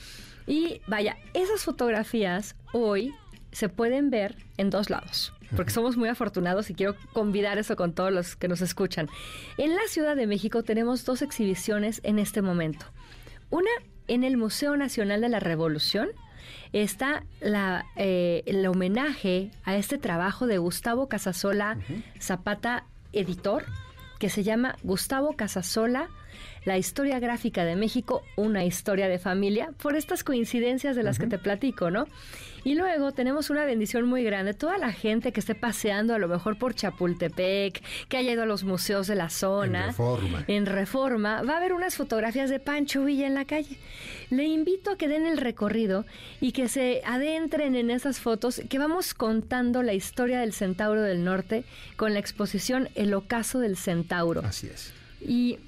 Y 0.47 0.81
vaya, 0.87 1.17
esas 1.35 1.63
fotografías 1.63 2.57
hoy 2.73 3.15
se 3.53 3.69
pueden 3.69 4.11
ver 4.11 4.37
en 4.57 4.71
dos 4.71 4.91
lados. 4.91 5.33
Porque 5.57 5.71
somos 5.71 5.97
muy 5.97 6.11
afortunados 6.11 6.69
y 6.69 6.75
quiero 6.75 6.95
convidar 7.15 7.57
eso 7.57 7.75
con 7.75 7.95
todos 7.95 8.13
los 8.13 8.37
que 8.37 8.49
nos 8.49 8.61
escuchan. 8.61 9.09
En 9.57 9.75
la 9.75 9.83
Ciudad 9.89 10.15
de 10.15 10.27
México 10.27 10.63
tenemos 10.63 11.07
dos 11.07 11.23
exhibiciones 11.23 12.01
en 12.05 12.19
este 12.19 12.43
momento. 12.43 12.87
Una 13.51 13.71
en 14.09 14.25
el 14.25 14.37
Museo 14.37 14.77
Nacional 14.77 15.23
de 15.23 15.31
la 15.31 15.41
Revolución 15.41 16.09
está 16.73 17.25
la, 17.41 17.87
eh, 17.97 18.43
el 18.47 18.67
homenaje 18.67 19.51
a 19.65 19.77
este 19.77 19.99
trabajo 19.99 20.47
de 20.47 20.59
Gustavo 20.59 21.09
Casasola 21.09 21.79
Zapata, 22.21 22.85
editor, 23.13 23.65
que 24.19 24.31
se 24.31 24.43
llama 24.43 24.77
Gustavo 24.83 25.37
Casasola, 25.37 26.09
la 26.69 26.77
historia 26.77 27.19
gráfica 27.19 27.65
de 27.65 27.77
México, 27.77 28.23
una 28.37 28.63
historia 28.63 29.09
de 29.09 29.19
familia, 29.19 29.71
por 29.83 29.97
estas 29.97 30.23
coincidencias 30.23 30.95
de 30.97 31.03
las 31.03 31.19
que 31.19 31.27
te 31.27 31.39
platico, 31.39 31.91
¿no? 31.91 32.07
Y 32.63 32.75
luego 32.75 33.13
tenemos 33.13 33.49
una 33.49 33.65
bendición 33.65 34.05
muy 34.07 34.23
grande, 34.23 34.53
toda 34.53 34.77
la 34.77 34.93
gente 34.93 35.33
que 35.33 35.41
esté 35.41 35.55
paseando 35.55 36.15
a 36.15 36.19
lo 36.19 36.29
mejor 36.29 36.59
por 36.59 36.75
Chapultepec, 36.75 37.83
que 38.09 38.17
haya 38.19 38.33
ido 38.33 38.43
a 38.43 38.47
los 38.47 38.65
museos 38.65 39.07
de 39.07 39.15
la 39.15 39.31
zona, 39.31 39.85
En 39.85 39.87
Reforma. 39.87 40.45
en 40.47 40.67
Reforma, 40.67 41.43
va 41.43 41.55
a 41.55 41.57
haber 41.57 41.73
unas 41.73 41.97
fotografías 41.97 42.51
de 42.51 42.61
Pancho 42.61 43.03
Villa 43.05 43.27
en 43.27 43.35
la 43.35 43.47
calle. 43.47 43.79
Le 44.29 44.45
invito 44.45 44.91
a 44.91 44.99
que 44.99 45.09
den 45.09 45.25
el 45.25 45.39
recorrido 45.39 46.05
y 46.41 46.53
que 46.53 46.69
se 46.69 47.01
adentren 47.07 47.77
en 47.77 47.91
esas 47.91 48.21
fotos, 48.21 48.61
que 48.69 48.79
vamos 48.79 49.15
contando 49.15 49.83
la 49.83 49.95
historia 49.95 50.41
del 50.41 50.53
Centauro 50.53 51.01
del 51.01 51.25
Norte 51.25 51.65
con 51.97 52.13
la 52.13 52.19
exposición 52.19 52.91
El 52.95 53.15
ocaso 53.15 53.59
del 53.59 53.79
Centauro. 53.79 54.43
Así 54.45 54.67
es. 54.67 54.93
Y, 55.21 55.59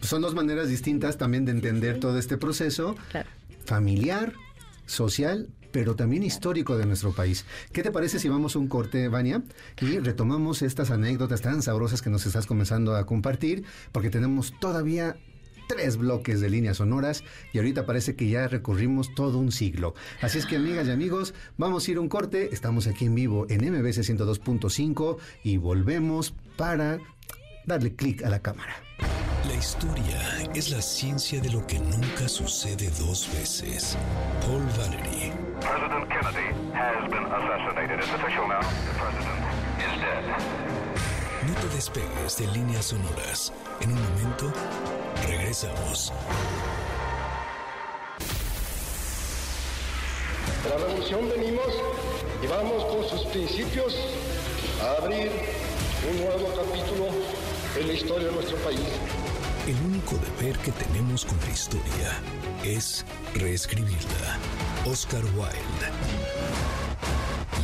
Son 0.00 0.22
dos 0.22 0.34
maneras 0.34 0.68
distintas 0.68 1.18
también 1.18 1.44
de 1.44 1.52
entender 1.52 2.00
todo 2.00 2.18
este 2.18 2.38
proceso 2.38 2.96
claro, 3.10 3.28
familiar, 3.64 4.32
social, 4.86 5.48
pero 5.72 5.94
también 5.94 6.22
histórico 6.22 6.76
de 6.76 6.86
nuestro 6.86 7.12
país. 7.12 7.44
¿Qué 7.72 7.82
te 7.82 7.90
parece 7.90 8.18
si 8.18 8.28
vamos 8.28 8.56
a 8.56 8.58
un 8.58 8.68
corte, 8.68 9.08
Vania, 9.08 9.42
y 9.80 9.98
retomamos 9.98 10.62
estas 10.62 10.90
anécdotas 10.90 11.42
tan 11.42 11.62
sabrosas 11.62 12.02
que 12.02 12.10
nos 12.10 12.26
estás 12.26 12.46
comenzando 12.46 12.96
a 12.96 13.06
compartir? 13.06 13.64
Porque 13.92 14.10
tenemos 14.10 14.54
todavía 14.58 15.16
tres 15.68 15.98
bloques 15.98 16.40
de 16.40 16.48
líneas 16.48 16.78
sonoras 16.78 17.22
y 17.52 17.58
ahorita 17.58 17.84
parece 17.84 18.16
que 18.16 18.28
ya 18.28 18.48
recorrimos 18.48 19.14
todo 19.14 19.38
un 19.38 19.52
siglo. 19.52 19.94
Así 20.22 20.38
es 20.38 20.46
que 20.46 20.56
amigas 20.56 20.88
y 20.88 20.90
amigos, 20.90 21.34
vamos 21.58 21.86
a 21.86 21.90
ir 21.90 21.98
a 21.98 22.00
un 22.00 22.08
corte, 22.08 22.48
estamos 22.52 22.86
aquí 22.86 23.04
en 23.04 23.14
vivo 23.14 23.46
en 23.50 23.60
MBC 23.60 23.98
102.5 23.98 25.18
y 25.44 25.58
volvemos 25.58 26.34
para 26.56 26.98
darle 27.66 27.94
clic 27.94 28.24
a 28.24 28.30
la 28.30 28.40
cámara. 28.40 28.87
La 29.46 29.54
historia 29.54 30.20
es 30.54 30.70
la 30.70 30.82
ciencia 30.82 31.40
de 31.40 31.50
lo 31.50 31.64
que 31.66 31.78
nunca 31.78 32.28
sucede 32.28 32.90
dos 32.98 33.28
veces. 33.32 33.96
Paul 34.40 34.62
Valery. 34.76 35.32
President 35.60 36.08
Kennedy 36.08 36.48
has 36.74 37.08
been 37.08 37.24
assassinated. 37.24 38.00
It's 38.00 38.12
official 38.12 38.48
now. 38.48 38.60
The 38.60 38.94
president 38.98 39.40
is 39.78 40.00
dead. 40.00 40.24
No 41.46 41.54
te 41.54 41.68
despegues 41.76 42.36
de 42.38 42.46
líneas 42.48 42.86
sonoras. 42.86 43.52
En 43.80 43.92
un 43.92 44.02
momento, 44.02 44.52
regresamos. 45.28 46.12
De 50.64 50.68
la 50.70 50.76
revolución 50.78 51.28
venimos 51.28 51.74
y 52.42 52.46
vamos 52.48 52.84
con 52.86 53.08
sus 53.08 53.26
principios 53.28 53.94
a 54.82 55.02
abrir 55.02 55.30
un 56.10 56.16
nuevo 56.18 56.48
capítulo 56.56 57.08
en 57.78 57.86
la 57.86 57.92
historia 57.92 58.26
de 58.26 58.32
nuestro 58.32 58.56
país. 58.58 58.80
El 59.68 59.76
único 59.84 60.16
deber 60.16 60.56
que 60.60 60.72
tenemos 60.72 61.26
con 61.26 61.38
la 61.40 61.50
historia 61.50 62.22
es 62.64 63.04
reescribirla. 63.34 64.38
Oscar 64.86 65.22
Wilde. 65.36 65.90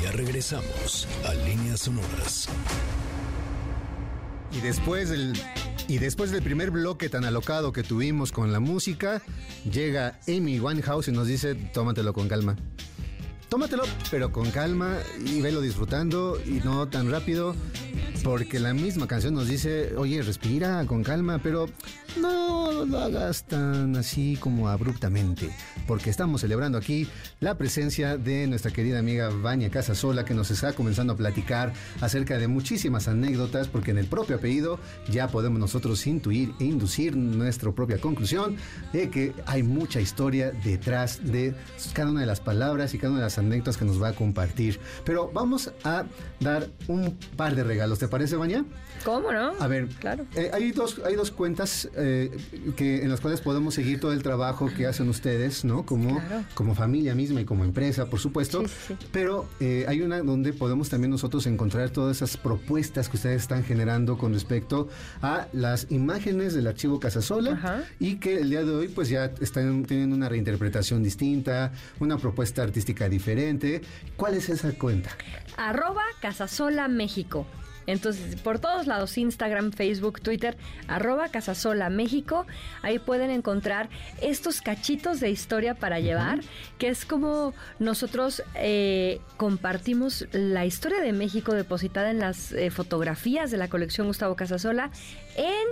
Ya 0.02 0.12
regresamos 0.12 1.08
a 1.24 1.32
líneas 1.32 1.80
sonoras. 1.80 2.50
Y 4.52 4.60
después 4.60 5.08
del 5.08 5.32
y 5.88 5.96
después 5.96 6.30
del 6.30 6.42
primer 6.42 6.70
bloque 6.70 7.08
tan 7.08 7.24
alocado 7.24 7.72
que 7.72 7.82
tuvimos 7.82 8.32
con 8.32 8.52
la 8.52 8.60
música, 8.60 9.22
llega 9.64 10.20
Amy 10.28 10.60
Winehouse 10.60 11.08
y 11.08 11.12
nos 11.12 11.26
dice, 11.26 11.54
tómatelo 11.54 12.12
con 12.12 12.28
calma. 12.28 12.54
Tómatelo, 13.48 13.84
pero 14.10 14.30
con 14.30 14.50
calma 14.50 14.98
y 15.24 15.40
velo 15.40 15.62
disfrutando 15.62 16.38
y 16.44 16.60
no 16.62 16.86
tan 16.86 17.10
rápido. 17.10 17.56
Porque 18.24 18.58
la 18.58 18.72
misma 18.72 19.06
canción 19.06 19.34
nos 19.34 19.48
dice, 19.48 19.94
oye, 19.96 20.22
respira 20.22 20.82
con 20.86 21.04
calma, 21.04 21.40
pero 21.42 21.68
no 22.18 22.86
lo 22.86 22.98
hagas 22.98 23.44
tan 23.44 23.94
así 23.96 24.38
como 24.40 24.70
abruptamente. 24.70 25.50
Porque 25.86 26.08
estamos 26.08 26.40
celebrando 26.40 26.78
aquí 26.78 27.06
la 27.40 27.58
presencia 27.58 28.16
de 28.16 28.46
nuestra 28.46 28.70
querida 28.70 28.98
amiga 28.98 29.28
Vania 29.28 29.68
Casasola, 29.70 30.24
que 30.24 30.32
nos 30.32 30.50
está 30.50 30.72
comenzando 30.72 31.12
a 31.12 31.16
platicar 31.16 31.74
acerca 32.00 32.38
de 32.38 32.48
muchísimas 32.48 33.08
anécdotas, 33.08 33.68
porque 33.68 33.90
en 33.90 33.98
el 33.98 34.06
propio 34.06 34.36
apellido 34.36 34.78
ya 35.10 35.28
podemos 35.28 35.60
nosotros 35.60 36.06
intuir 36.06 36.54
e 36.60 36.64
inducir 36.64 37.14
nuestra 37.14 37.72
propia 37.72 37.98
conclusión 37.98 38.56
de 38.94 39.10
que 39.10 39.34
hay 39.44 39.62
mucha 39.62 40.00
historia 40.00 40.50
detrás 40.64 41.20
de 41.22 41.54
cada 41.92 42.10
una 42.10 42.20
de 42.20 42.26
las 42.26 42.40
palabras 42.40 42.94
y 42.94 42.98
cada 42.98 43.10
una 43.10 43.20
de 43.20 43.26
las 43.26 43.36
anécdotas 43.36 43.76
que 43.76 43.84
nos 43.84 44.02
va 44.02 44.08
a 44.08 44.14
compartir. 44.14 44.80
Pero 45.04 45.30
vamos 45.30 45.72
a 45.84 46.04
dar 46.40 46.70
un 46.88 47.18
par 47.36 47.54
de 47.54 47.64
regalos, 47.64 47.98
¿te 47.98 48.08
parece, 48.14 48.36
Vania? 48.36 48.64
¿Cómo 49.04 49.32
no? 49.32 49.52
A 49.58 49.66
ver, 49.66 49.88
Claro. 49.98 50.24
eh, 50.36 50.50
hay, 50.54 50.70
dos, 50.70 51.00
hay 51.04 51.16
dos 51.16 51.32
cuentas 51.32 51.88
eh, 51.96 52.30
que, 52.76 53.02
en 53.02 53.10
las 53.10 53.20
cuales 53.20 53.40
podemos 53.40 53.74
seguir 53.74 53.98
todo 53.98 54.12
el 54.12 54.22
trabajo 54.22 54.70
que 54.76 54.86
hacen 54.86 55.08
ustedes, 55.08 55.64
¿no? 55.64 55.84
Como, 55.84 56.20
Claro. 56.20 56.44
como 56.54 56.74
familia 56.76 57.14
misma 57.16 57.40
y 57.40 57.44
como 57.44 57.64
empresa, 57.64 58.06
por 58.06 58.20
supuesto. 58.20 58.60
Sí, 58.60 58.68
sí, 58.68 58.94
sí. 59.00 59.06
Pero 59.10 59.48
eh, 59.58 59.84
hay 59.88 60.00
una 60.00 60.20
donde 60.20 60.52
podemos 60.52 60.88
también 60.88 61.10
nosotros 61.10 61.44
encontrar 61.46 61.90
todas 61.90 62.18
esas 62.18 62.36
propuestas 62.36 63.08
que 63.08 63.16
ustedes 63.16 63.42
están 63.42 63.64
generando 63.64 64.16
con 64.16 64.32
respecto 64.32 64.88
a 65.20 65.48
las 65.52 65.90
imágenes 65.90 66.54
del 66.54 66.68
archivo 66.68 67.00
Casasola 67.00 67.54
Ajá. 67.54 67.82
y 67.98 68.16
que 68.16 68.38
el 68.38 68.48
día 68.50 68.62
de 68.64 68.70
hoy 68.72 68.88
pues 68.88 69.08
ya 69.08 69.32
están 69.40 69.84
teniendo 69.86 70.14
una 70.14 70.28
reinterpretación 70.28 71.02
distinta, 71.02 71.72
una 71.98 72.16
propuesta 72.16 72.62
artística 72.62 73.08
diferente. 73.08 73.82
¿Cuál 74.16 74.34
es 74.34 74.48
esa 74.48 74.70
cuenta? 74.72 75.10
Arroba 75.56 76.02
Casasola 76.22 76.86
México. 76.88 77.46
Entonces, 77.86 78.36
por 78.36 78.58
todos 78.58 78.86
lados, 78.86 79.16
Instagram, 79.18 79.72
Facebook, 79.72 80.20
Twitter, 80.20 80.56
arroba 80.88 81.28
Casasola 81.28 81.90
México, 81.90 82.46
ahí 82.82 82.98
pueden 82.98 83.30
encontrar 83.30 83.88
estos 84.20 84.60
cachitos 84.60 85.20
de 85.20 85.30
historia 85.30 85.74
para 85.74 86.00
llevar, 86.00 86.40
que 86.78 86.88
es 86.88 87.04
como 87.04 87.54
nosotros 87.78 88.42
eh, 88.54 89.20
compartimos 89.36 90.26
la 90.32 90.64
historia 90.64 91.00
de 91.00 91.12
México 91.12 91.54
depositada 91.54 92.10
en 92.10 92.18
las 92.18 92.52
eh, 92.52 92.70
fotografías 92.70 93.50
de 93.50 93.58
la 93.58 93.68
colección 93.68 94.06
Gustavo 94.06 94.36
Casasola 94.36 94.90
en 95.36 95.66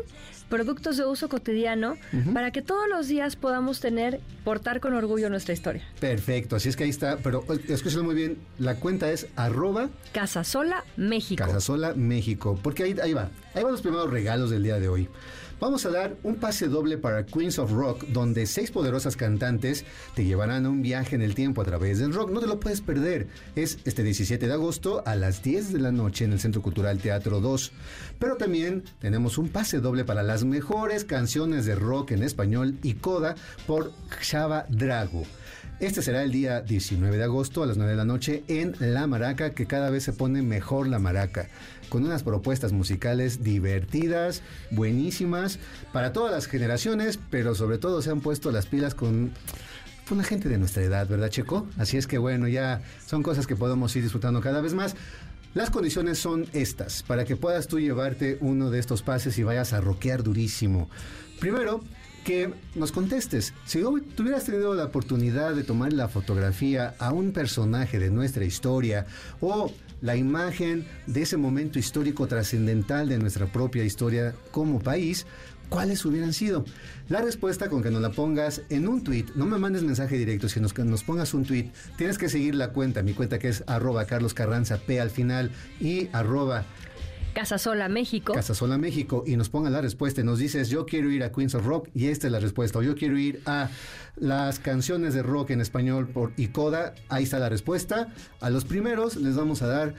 productos 0.49 0.97
de 0.97 1.05
uso 1.05 1.29
cotidiano 1.29 1.97
para 2.35 2.51
que 2.51 2.63
todos 2.63 2.89
los 2.89 3.09
días 3.09 3.37
podamos 3.37 3.81
tener, 3.81 4.21
portar 4.45 4.81
con 4.81 4.95
orgullo 4.95 5.31
nuestra 5.31 5.55
historia. 5.55 5.83
Perfecto, 6.01 6.57
así 6.57 6.69
es 6.69 6.77
que 6.77 6.85
ahí 6.85 6.91
está, 6.91 7.19
pero 7.19 7.45
eh, 7.49 7.61
escúchenlo 7.69 8.05
muy 8.05 8.15
bien, 8.15 8.39
la 8.59 8.77
cuenta 8.77 9.11
es 9.11 9.27
arroba 9.37 9.89
Casasola 10.13 10.85
México. 10.97 11.45
Casasola 11.45 11.95
México, 11.95 12.59
porque 12.63 12.85
ahí, 12.85 12.97
ahí 13.03 13.13
va, 13.13 13.31
ahí 13.55 13.63
van 13.63 13.73
los 13.73 13.83
primeros 13.83 14.11
regalos 14.11 14.51
del 14.51 14.63
día 14.63 14.79
de 14.79 14.89
hoy. 14.89 15.09
Vamos 15.63 15.87
a 15.87 15.91
dar 15.91 16.17
un 16.25 16.35
pase 16.35 16.67
doble 16.67 16.99
para 16.99 17.25
Queens 17.25 17.61
of 17.61 17.71
Rock, 17.71 18.07
donde 18.09 18.47
seis 18.47 18.73
poderosas 18.73 19.17
cantantes 19.17 19.85
te 20.17 20.25
llevarán 20.25 20.67
a 20.67 20.71
un 20.71 20.83
viaje 20.83 21.15
en 21.15 21.23
el 21.23 21.37
tiempo 21.37 21.63
a 21.63 21.65
través 21.65 22.01
del 22.01 22.13
rock. 22.13 22.33
No 22.33 22.41
te 22.41 22.49
lo 22.49 22.59
puedes 22.59 22.81
perder. 22.81 23.29
Es 23.55 23.79
este 23.85 24.03
17 24.03 24.49
de 24.49 24.53
agosto 24.53 25.05
a 25.07 25.15
las 25.15 25.45
10 25.45 25.73
de 25.73 25.79
la 25.79 25.93
noche 25.93 26.25
en 26.25 26.33
el 26.33 26.41
Centro 26.41 26.63
Cultural 26.63 26.99
Teatro 26.99 27.41
2. 27.41 27.71
Pero 28.19 28.37
también 28.37 28.83
tenemos 28.99 29.39
un 29.39 29.51
pase 29.51 29.79
doble 29.79 30.05
para 30.05 30.25
las 30.25 30.43
mejores 30.43 31.05
canciones 31.05 31.65
de 31.65 31.77
rock 31.77 32.11
en 32.11 32.25
español 32.25 32.77
y 32.83 32.95
coda 32.95 33.37
por 33.65 33.93
Chava 34.21 34.67
Drago. 34.69 35.23
Este 35.83 36.01
será 36.01 36.23
el 36.23 36.31
día 36.31 36.61
19 36.61 37.17
de 37.17 37.25
agosto 37.25 37.65
a 37.65 37.67
las 37.67 37.77
9 37.77 37.91
de 37.91 37.97
la 37.97 38.05
noche 38.05 38.45
en 38.47 38.77
La 38.79 39.09
Maraca, 39.09 39.51
que 39.51 39.67
cada 39.67 39.91
vez 39.91 40.05
se 40.05 40.13
pone 40.13 40.41
mejor 40.41 40.87
la 40.87 41.01
Maraca, 41.01 41.49
con 41.89 42.05
unas 42.05 42.23
propuestas 42.23 42.73
musicales 42.73 43.43
divertidas, 43.43 44.43
buenísimas, 44.71 45.59
para 45.93 46.13
todas 46.13 46.31
las 46.31 46.47
generaciones, 46.47 47.19
pero 47.31 47.57
sobre 47.57 47.79
todo 47.79 48.01
se 48.01 48.11
han 48.11 48.21
puesto 48.21 48.53
las 48.53 48.67
pilas 48.67 48.95
con 48.95 49.33
una 50.09 50.23
gente 50.23 50.49
de 50.49 50.57
nuestra 50.57 50.85
edad, 50.85 51.09
¿verdad, 51.09 51.31
Checo? 51.31 51.67
Así 51.77 51.97
es 51.97 52.07
que 52.07 52.19
bueno, 52.19 52.47
ya 52.47 52.81
son 53.05 53.25
cosas 53.25 53.49
que 53.49 53.57
podemos 53.57 53.97
ir 53.97 54.05
disfrutando 54.05 54.41
cada 54.41 54.61
vez 54.61 54.75
más. 54.75 54.95
Las 55.53 55.71
condiciones 55.71 56.17
son 56.17 56.47
estas, 56.53 57.03
para 57.03 57.25
que 57.25 57.35
puedas 57.35 57.67
tú 57.67 57.81
llevarte 57.81 58.39
uno 58.41 58.71
de 58.71 58.79
estos 58.79 59.03
pases 59.03 59.37
y 59.37 59.43
vayas 59.43 59.73
a 59.73 59.81
rockear 59.81 60.23
durísimo. 60.23 60.89
Primero, 61.41 61.83
que 62.25 62.53
nos 62.75 62.93
contestes. 62.93 63.53
Si 63.65 63.83
hoy 63.83 64.01
tuvieras 64.01 64.45
tenido 64.45 64.75
la 64.75 64.85
oportunidad 64.85 65.55
de 65.55 65.65
tomar 65.65 65.93
la 65.93 66.09
fotografía 66.09 66.95
a 66.99 67.13
un 67.13 67.33
personaje 67.33 67.99
de 67.99 68.11
nuestra 68.11 68.45
historia 68.45 69.07
o 69.41 69.73
la 70.01 70.17
imagen 70.17 70.85
de 71.07 71.23
ese 71.23 71.37
momento 71.37 71.79
histórico 71.79 72.27
trascendental 72.27 73.09
de 73.09 73.19
nuestra 73.19 73.47
propia 73.47 73.85
historia 73.85 74.35
como 74.51 74.81
país, 74.81 75.27
¿cuáles 75.69 76.05
hubieran 76.05 76.33
sido? 76.33 76.65
La 77.09 77.23
respuesta 77.23 77.69
con 77.69 77.83
que 77.83 77.91
nos 77.91 78.03
la 78.03 78.11
pongas 78.11 78.63
en 78.69 78.89
un 78.89 79.05
tweet, 79.05 79.27
no 79.37 79.47
me 79.47 79.59
mandes 79.59 79.83
mensaje 79.83 80.19
directo, 80.19 80.49
sino 80.49 80.69
que 80.69 80.85
nos 80.85 81.05
pongas 81.05 81.35
un 81.35 81.45
tweet, 81.45 81.71
tienes 81.97 82.19
que 82.19 82.29
seguir 82.29 82.57
la 82.57 82.71
cuenta, 82.73 83.03
mi 83.03 83.15
cuenta 83.15 83.39
que 83.39 83.49
es 83.49 83.63
arroba 83.67 84.05
Carlos 84.05 84.35
Carranza 84.35 84.77
P 84.79 85.01
al 85.01 85.11
final 85.11 85.51
y 85.81 86.09
arroba 86.13 86.67
Casasola 87.33 87.89
México. 87.89 88.35
Casasola 88.35 88.79
México 88.79 89.25
y 89.27 89.37
nos 89.37 89.49
ponga 89.49 89.71
la 89.71 89.81
respuesta 89.81 90.21
y 90.21 90.25
nos 90.25 90.39
dices 90.39 90.69
yo 90.69 90.85
quiero 90.87 91.11
ir 91.11 91.25
a 91.25 91.33
Queens 91.33 91.55
of 91.55 91.65
Rock 91.65 91.89
y 91.95 92.07
esta 92.09 92.27
es 92.27 92.33
la 92.33 92.41
respuesta 92.41 92.79
o 92.79 92.83
yo 92.83 92.95
quiero 92.95 93.19
ir 93.19 93.41
a 93.47 93.71
las 94.17 94.59
canciones 94.59 95.15
de 95.15 95.23
rock 95.23 95.51
en 95.51 95.61
español 95.61 96.09
por 96.09 96.33
Icoda, 96.37 96.95
ahí 97.09 97.25
está 97.25 97.39
la 97.39 97.49
respuesta. 97.49 98.13
A 98.41 98.51
los 98.51 98.65
primeros 98.65 99.17
les 99.17 99.37
vamos 99.37 99.63
a 99.63 99.67
dar 99.67 99.95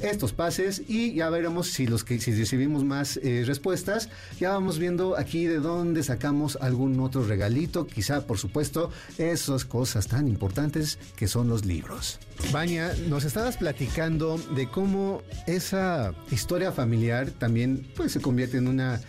estos 0.00 0.32
pases 0.32 0.82
y 0.88 1.14
ya 1.14 1.30
veremos 1.30 1.68
si 1.68 1.86
los 1.86 2.04
que 2.04 2.20
si 2.20 2.32
recibimos 2.32 2.84
más 2.84 3.16
eh, 3.18 3.44
respuestas 3.46 4.08
ya 4.40 4.50
vamos 4.50 4.78
viendo 4.78 5.16
aquí 5.16 5.46
de 5.46 5.58
dónde 5.58 6.02
sacamos 6.02 6.58
algún 6.60 6.98
otro 7.00 7.24
regalito 7.24 7.86
quizá 7.86 8.26
por 8.26 8.38
supuesto 8.38 8.90
esas 9.18 9.64
cosas 9.64 10.08
tan 10.08 10.28
importantes 10.28 10.98
que 11.16 11.28
son 11.28 11.48
los 11.48 11.64
libros. 11.64 12.18
Vania 12.52 12.94
nos 13.08 13.24
estabas 13.24 13.56
platicando 13.56 14.38
de 14.54 14.68
cómo 14.68 15.22
esa 15.46 16.12
historia 16.30 16.72
familiar 16.72 17.30
también 17.30 17.86
pues 17.96 18.12
se 18.12 18.20
convierte 18.20 18.58
en 18.58 18.68
una 18.68 19.00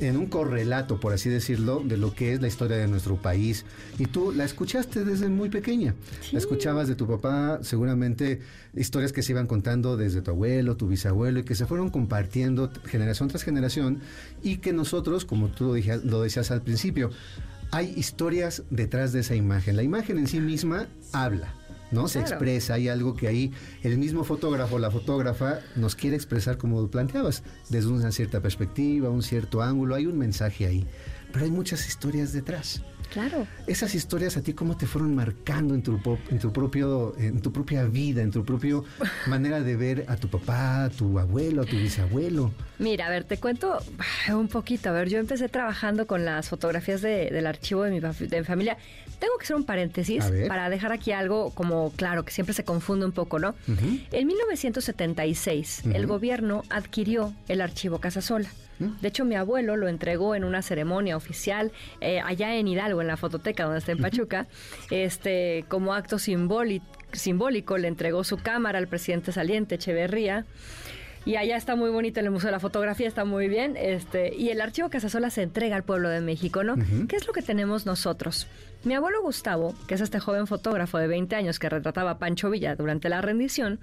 en 0.00 0.16
un 0.16 0.26
correlato, 0.26 0.98
por 1.00 1.12
así 1.12 1.28
decirlo, 1.28 1.82
de 1.84 1.96
lo 1.96 2.14
que 2.14 2.32
es 2.32 2.40
la 2.40 2.48
historia 2.48 2.76
de 2.76 2.88
nuestro 2.88 3.16
país. 3.16 3.64
Y 3.98 4.06
tú 4.06 4.32
la 4.32 4.44
escuchaste 4.44 5.04
desde 5.04 5.28
muy 5.28 5.48
pequeña. 5.50 5.94
La 6.32 6.38
escuchabas 6.38 6.88
de 6.88 6.94
tu 6.94 7.06
papá, 7.06 7.60
seguramente 7.62 8.40
historias 8.74 9.12
que 9.12 9.22
se 9.22 9.32
iban 9.32 9.46
contando 9.46 9.96
desde 9.96 10.22
tu 10.22 10.30
abuelo, 10.30 10.76
tu 10.76 10.88
bisabuelo, 10.88 11.40
y 11.40 11.44
que 11.44 11.54
se 11.54 11.66
fueron 11.66 11.90
compartiendo 11.90 12.70
generación 12.86 13.28
tras 13.28 13.42
generación, 13.42 14.00
y 14.42 14.56
que 14.56 14.72
nosotros, 14.72 15.24
como 15.24 15.48
tú 15.48 15.64
lo, 15.66 15.74
dije- 15.74 16.00
lo 16.02 16.22
decías 16.22 16.50
al 16.50 16.62
principio, 16.62 17.10
hay 17.70 17.92
historias 17.96 18.64
detrás 18.70 19.12
de 19.12 19.20
esa 19.20 19.34
imagen. 19.36 19.76
La 19.76 19.82
imagen 19.82 20.18
en 20.18 20.26
sí 20.26 20.40
misma 20.40 20.88
habla. 21.12 21.54
¿No? 21.90 22.08
Se 22.08 22.20
expresa, 22.20 22.74
hay 22.74 22.88
algo 22.88 23.14
que 23.14 23.28
ahí 23.28 23.52
el 23.82 23.98
mismo 23.98 24.24
fotógrafo, 24.24 24.78
la 24.78 24.90
fotógrafa, 24.90 25.60
nos 25.76 25.94
quiere 25.94 26.16
expresar 26.16 26.58
como 26.58 26.88
planteabas, 26.88 27.42
desde 27.68 27.88
una 27.88 28.12
cierta 28.12 28.40
perspectiva, 28.40 29.08
un 29.08 29.22
cierto 29.22 29.62
ángulo, 29.62 29.94
hay 29.94 30.06
un 30.06 30.18
mensaje 30.18 30.66
ahí, 30.66 30.86
pero 31.32 31.44
hay 31.44 31.50
muchas 31.50 31.86
historias 31.86 32.32
detrás. 32.32 32.82
Claro. 33.12 33.46
Esas 33.66 33.94
historias 33.94 34.36
a 34.36 34.42
ti 34.42 34.52
cómo 34.54 34.76
te 34.76 34.86
fueron 34.86 35.14
marcando 35.14 35.74
en 35.74 35.82
tu, 35.82 36.00
po- 36.00 36.18
en 36.30 36.38
tu 36.38 36.52
propio, 36.52 37.14
en 37.18 37.40
tu 37.40 37.52
propia 37.52 37.84
vida, 37.84 38.22
en 38.22 38.30
tu 38.30 38.44
propia 38.44 38.76
manera 39.26 39.60
de 39.60 39.76
ver 39.76 40.04
a 40.08 40.16
tu 40.16 40.28
papá, 40.28 40.84
a 40.84 40.90
tu 40.90 41.18
abuelo, 41.18 41.62
a 41.62 41.64
tu 41.66 41.76
bisabuelo. 41.76 42.52
Mira, 42.78 43.06
a 43.06 43.10
ver, 43.10 43.24
te 43.24 43.36
cuento 43.38 43.78
ah, 44.28 44.36
un 44.36 44.48
poquito. 44.48 44.88
A 44.90 44.92
ver, 44.92 45.08
yo 45.08 45.18
empecé 45.18 45.48
trabajando 45.48 46.06
con 46.06 46.24
las 46.24 46.48
fotografías 46.48 47.02
de- 47.02 47.30
del 47.30 47.46
archivo 47.46 47.82
de 47.82 47.90
mi, 47.90 48.00
de 48.00 48.38
mi 48.38 48.44
familia. 48.44 48.76
Tengo 49.18 49.36
que 49.38 49.44
hacer 49.44 49.56
un 49.56 49.64
paréntesis 49.64 50.24
para 50.48 50.70
dejar 50.70 50.92
aquí 50.92 51.12
algo 51.12 51.50
como 51.50 51.90
claro, 51.92 52.24
que 52.24 52.32
siempre 52.32 52.54
se 52.54 52.64
confunde 52.64 53.04
un 53.04 53.12
poco, 53.12 53.38
¿no? 53.38 53.54
En 54.12 54.26
1976, 54.26 55.82
el 55.92 56.06
gobierno 56.06 56.62
adquirió 56.70 57.34
el 57.48 57.60
archivo 57.60 57.98
Casasola. 57.98 58.48
De 58.80 59.08
hecho, 59.08 59.26
mi 59.26 59.34
abuelo 59.34 59.76
lo 59.76 59.88
entregó 59.88 60.34
en 60.34 60.44
una 60.44 60.62
ceremonia 60.62 61.16
oficial 61.16 61.70
eh, 62.00 62.20
allá 62.24 62.56
en 62.56 62.66
Hidalgo, 62.66 63.02
en 63.02 63.08
la 63.08 63.18
fototeca 63.18 63.64
donde 63.64 63.78
está 63.78 63.92
en 63.92 63.98
Pachuca. 63.98 64.46
Este, 64.90 65.66
como 65.68 65.92
acto 65.92 66.18
simbólico, 66.18 66.86
simbólico, 67.12 67.76
le 67.76 67.88
entregó 67.88 68.24
su 68.24 68.38
cámara 68.38 68.78
al 68.78 68.88
presidente 68.88 69.32
saliente, 69.32 69.74
Echeverría. 69.74 70.46
Y 71.26 71.36
allá 71.36 71.56
está 71.56 71.76
muy 71.76 71.90
bonito 71.90 72.20
en 72.20 72.26
el 72.26 72.32
Museo 72.32 72.48
de 72.48 72.52
la 72.52 72.60
Fotografía, 72.60 73.06
está 73.06 73.24
muy 73.24 73.48
bien. 73.48 73.76
Este, 73.76 74.34
y 74.34 74.48
el 74.48 74.60
archivo 74.60 74.88
Casasola 74.88 75.30
se 75.30 75.42
entrega 75.42 75.76
al 75.76 75.82
pueblo 75.82 76.08
de 76.08 76.20
México, 76.20 76.64
¿no? 76.64 76.76
¿Qué 77.08 77.16
es 77.16 77.26
lo 77.26 77.32
que 77.32 77.42
tenemos 77.42 77.84
nosotros? 77.84 78.46
Mi 78.84 78.94
abuelo 78.94 79.20
Gustavo, 79.20 79.74
que 79.86 79.94
es 79.94 80.00
este 80.00 80.18
joven 80.18 80.46
fotógrafo 80.46 80.96
de 80.96 81.06
20 81.06 81.36
años 81.36 81.58
que 81.58 81.68
retrataba 81.68 82.12
a 82.12 82.18
Pancho 82.18 82.48
Villa 82.48 82.74
durante 82.74 83.10
la 83.10 83.20
rendición, 83.20 83.80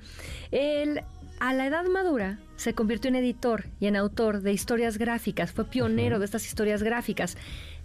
él 0.51 1.01
a 1.39 1.53
la 1.53 1.67
edad 1.67 1.85
madura 1.85 2.39
se 2.55 2.73
convirtió 2.73 3.09
en 3.09 3.15
editor 3.15 3.65
y 3.79 3.85
en 3.85 3.95
autor 3.95 4.41
de 4.41 4.53
historias 4.53 4.97
gráficas, 4.97 5.51
fue 5.51 5.65
pionero 5.65 6.17
de 6.17 6.25
estas 6.25 6.45
historias 6.45 6.81
gráficas. 6.81 7.37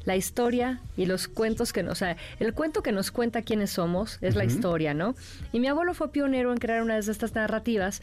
La 0.05 0.17
historia 0.17 0.81
y 0.97 1.07
los 1.07 1.29
cuentos 1.29 1.73
que 1.73 1.83
nos, 1.83 1.93
o 1.93 1.95
sea, 1.97 2.17
el 2.41 2.55
cuento 2.55 2.83
que 2.83 2.91
nos 2.91 3.13
cuenta 3.13 3.43
quiénes 3.43 3.71
somos 3.71 4.19
es 4.21 4.35
la 4.35 4.45
historia, 4.45 4.95
¿no? 4.95 5.15
Y 5.53 5.61
mi 5.61 5.69
abuelo 5.69 5.95
fue 5.95 6.11
pionero 6.11 6.51
en 6.51 6.59
crear 6.59 6.83
una 6.83 6.95
de 6.95 7.09
estas 7.09 7.37
narrativas 7.37 8.03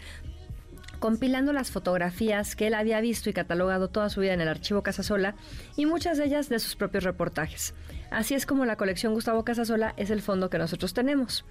compilando 1.00 1.54
las 1.54 1.72
fotografías 1.72 2.56
que 2.56 2.68
él 2.68 2.74
había 2.74 3.02
visto 3.02 3.30
y 3.30 3.34
catalogado 3.34 3.90
toda 3.90 4.10
su 4.10 4.22
vida 4.22 4.34
en 4.34 4.42
el 4.42 4.48
archivo 4.48 4.84
Casasola 4.84 5.36
y 5.76 5.86
muchas 5.86 6.18
de 6.18 6.26
ellas 6.26 6.50
de 6.50 6.60
sus 6.60 6.76
propios 6.76 7.04
reportajes. 7.04 7.74
Así 8.12 8.36
es 8.36 8.46
como 8.46 8.66
la 8.66 8.76
colección 8.76 9.14
Gustavo 9.14 9.44
Casasola 9.44 9.94
es 9.98 10.10
el 10.10 10.22
fondo 10.22 10.50
que 10.50 10.58
nosotros 10.58 10.94
tenemos. 10.94 11.46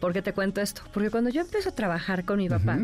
¿Por 0.00 0.12
qué 0.12 0.22
te 0.22 0.32
cuento 0.32 0.60
esto? 0.60 0.82
Porque 0.92 1.10
cuando 1.10 1.30
yo 1.30 1.40
empiezo 1.40 1.70
a 1.70 1.74
trabajar 1.74 2.24
con 2.24 2.38
mi 2.38 2.48
papá, 2.48 2.78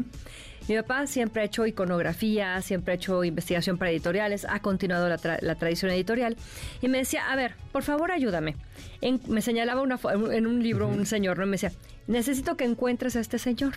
mi 0.70 0.76
papá 0.76 1.08
siempre 1.08 1.42
ha 1.42 1.44
hecho 1.46 1.66
iconografía, 1.66 2.62
siempre 2.62 2.92
ha 2.92 2.94
hecho 2.94 3.24
investigación 3.24 3.76
para 3.76 3.90
editoriales, 3.90 4.44
ha 4.48 4.60
continuado 4.60 5.08
la, 5.08 5.18
tra- 5.18 5.40
la 5.42 5.56
tradición 5.56 5.90
editorial 5.90 6.36
y 6.80 6.86
me 6.86 6.98
decía, 6.98 7.28
a 7.28 7.34
ver, 7.34 7.54
por 7.72 7.82
favor 7.82 8.12
ayúdame. 8.12 8.54
En- 9.00 9.20
me 9.26 9.42
señalaba 9.42 9.82
una 9.82 9.98
en 10.32 10.46
un 10.46 10.62
libro 10.62 10.86
un 10.86 11.06
señor, 11.06 11.38
¿no? 11.38 11.44
Y 11.44 11.46
me 11.48 11.52
decía, 11.54 11.72
necesito 12.06 12.56
que 12.56 12.64
encuentres 12.64 13.16
a 13.16 13.20
este 13.20 13.38
señor. 13.40 13.74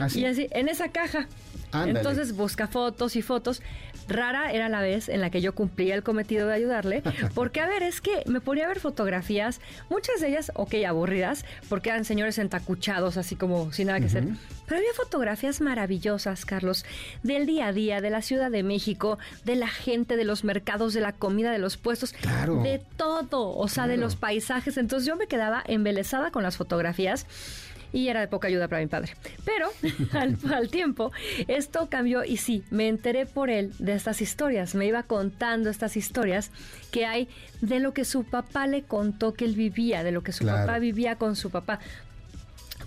¿Ah, 0.00 0.08
sí? 0.08 0.20
Y 0.20 0.24
así, 0.24 0.48
en 0.50 0.68
esa 0.68 0.88
caja. 0.90 1.28
Ándale. 1.72 1.98
Entonces 1.98 2.34
busca 2.36 2.66
fotos 2.68 3.16
y 3.16 3.22
fotos. 3.22 3.62
Rara 4.08 4.52
era 4.52 4.68
la 4.68 4.80
vez 4.82 5.08
en 5.08 5.20
la 5.20 5.30
que 5.30 5.40
yo 5.40 5.52
cumplía 5.54 5.94
el 5.96 6.04
cometido 6.04 6.46
de 6.46 6.54
ayudarle, 6.54 7.02
porque 7.34 7.60
a 7.60 7.66
ver, 7.66 7.82
es 7.82 8.00
que 8.00 8.22
me 8.26 8.40
ponía 8.40 8.64
a 8.66 8.68
ver 8.68 8.78
fotografías, 8.78 9.60
muchas 9.90 10.20
de 10.20 10.28
ellas, 10.28 10.52
ok, 10.54 10.74
aburridas, 10.86 11.44
porque 11.68 11.90
eran 11.90 12.04
señores 12.04 12.38
entacuchados, 12.38 13.16
así 13.16 13.34
como 13.34 13.72
sin 13.72 13.88
nada 13.88 13.98
que 13.98 14.06
hacer. 14.06 14.24
Pero 14.66 14.78
había 14.78 14.92
fotografías 14.94 15.60
maravillosas, 15.60 16.44
Carlos, 16.44 16.84
del 17.24 17.46
día 17.46 17.66
a 17.68 17.72
día, 17.72 18.00
de 18.00 18.10
la 18.10 18.22
Ciudad 18.22 18.50
de 18.50 18.62
México, 18.62 19.18
de 19.44 19.56
la 19.56 19.68
gente, 19.68 20.16
de 20.16 20.24
los 20.24 20.44
mercados, 20.44 20.94
de 20.94 21.00
la 21.00 21.12
comida, 21.12 21.50
de 21.50 21.58
los 21.58 21.76
puestos, 21.76 22.12
Claro. 22.12 22.62
de 22.62 22.80
todo, 22.96 23.56
o 23.56 23.68
sea, 23.68 23.88
de 23.88 23.96
los 23.96 24.14
paisajes. 24.14 24.76
Entonces 24.76 25.06
yo 25.06 25.16
me 25.16 25.26
quedaba 25.26 25.64
embelesada 25.66 26.30
con 26.30 26.42
las 26.44 26.56
fotografías 26.56 27.26
y 27.96 28.08
era 28.08 28.20
de 28.20 28.28
poca 28.28 28.48
ayuda 28.48 28.68
para 28.68 28.82
mi 28.82 28.88
padre. 28.88 29.12
Pero 29.46 29.68
al, 30.12 30.36
al 30.52 30.68
tiempo 30.68 31.12
esto 31.48 31.88
cambió 31.88 32.24
y 32.24 32.36
sí, 32.36 32.62
me 32.70 32.88
enteré 32.88 33.24
por 33.24 33.48
él 33.48 33.72
de 33.78 33.94
estas 33.94 34.20
historias. 34.20 34.74
Me 34.74 34.84
iba 34.86 35.02
contando 35.04 35.70
estas 35.70 35.96
historias 35.96 36.50
que 36.90 37.06
hay 37.06 37.28
de 37.62 37.80
lo 37.80 37.94
que 37.94 38.04
su 38.04 38.24
papá 38.24 38.66
le 38.66 38.82
contó 38.82 39.32
que 39.32 39.46
él 39.46 39.54
vivía, 39.54 40.02
de 40.04 40.12
lo 40.12 40.22
que 40.22 40.32
su 40.32 40.44
Claro. 40.44 40.66
papá 40.66 40.78
vivía 40.78 41.16
con 41.16 41.36
su 41.36 41.48
papá. 41.50 41.80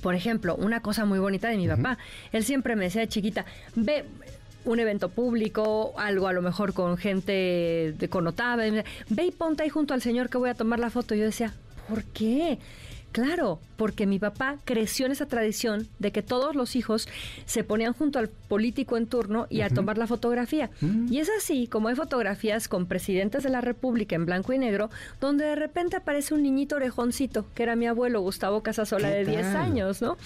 Por 0.04 0.14
ejemplo, 0.14 0.56
una 0.56 0.82
cosa 0.82 1.06
muy 1.06 1.18
bonita 1.18 1.50
de 1.50 1.58
mi 1.58 1.68
papá. 1.68 1.98
Él 2.32 2.44
siempre 2.44 2.76
me 2.76 2.84
decía 2.86 3.02
de 3.02 3.08
chiquita, 3.08 3.46
ve 3.76 4.06
un 4.66 4.80
evento 4.80 5.10
público, 5.10 5.94
algo 5.98 6.28
a 6.28 6.34
lo 6.34 6.42
mejor 6.44 6.74
con 6.74 6.98
gente 6.98 7.96
de 7.98 8.10
connotada, 8.10 8.58
ve 9.10 9.24
y 9.24 9.32
ponte 9.32 9.64
ahí 9.64 9.70
junto 9.70 9.96
al 9.96 10.02
señor 10.04 10.30
que 10.30 10.38
voy 10.38 10.52
a 10.52 10.54
tomar 10.54 10.80
la 10.80 10.90
foto. 10.92 11.16
Yo 11.16 11.24
decía, 11.26 11.52
¿por 11.90 12.04
qué? 12.04 12.60
Claro, 13.12 13.60
porque 13.76 14.06
mi 14.06 14.20
papá 14.20 14.58
creció 14.66 15.08
en 15.08 15.12
esa 15.12 15.26
tradición 15.26 15.88
de 15.98 16.12
que 16.12 16.22
todos 16.22 16.56
los 16.56 16.76
hijos 16.76 17.08
se 17.46 17.64
ponían 17.64 17.94
junto 17.94 18.20
al 18.20 18.30
político 18.30 18.98
en 18.98 19.08
turno 19.08 19.48
y 19.50 19.62
a 19.62 19.70
tomar 19.70 19.98
la 19.98 20.06
fotografía. 20.06 20.70
Y 21.10 21.18
es 21.18 21.30
así 21.36 21.68
como 21.68 21.88
hay 21.88 21.96
fotografías 21.96 22.68
con 22.68 22.86
presidentes 22.86 23.44
de 23.44 23.50
la 23.50 23.62
República 23.62 24.16
en 24.16 24.26
blanco 24.26 24.54
y 24.54 24.60
negro, 24.60 24.92
donde 25.20 25.46
de 25.46 25.56
repente 25.56 25.96
aparece 25.96 26.34
un 26.36 26.44
niñito 26.44 26.76
orejoncito, 26.76 27.46
que 27.56 27.64
era 27.64 27.76
mi 27.76 27.88
abuelo 27.88 28.22
Gustavo 28.22 28.62
Casasola 28.62 29.10
¿Qué 29.10 29.16
de 29.16 29.26
10 29.26 29.42
tal? 29.42 29.56
años, 29.58 30.02
¿no? 30.02 30.18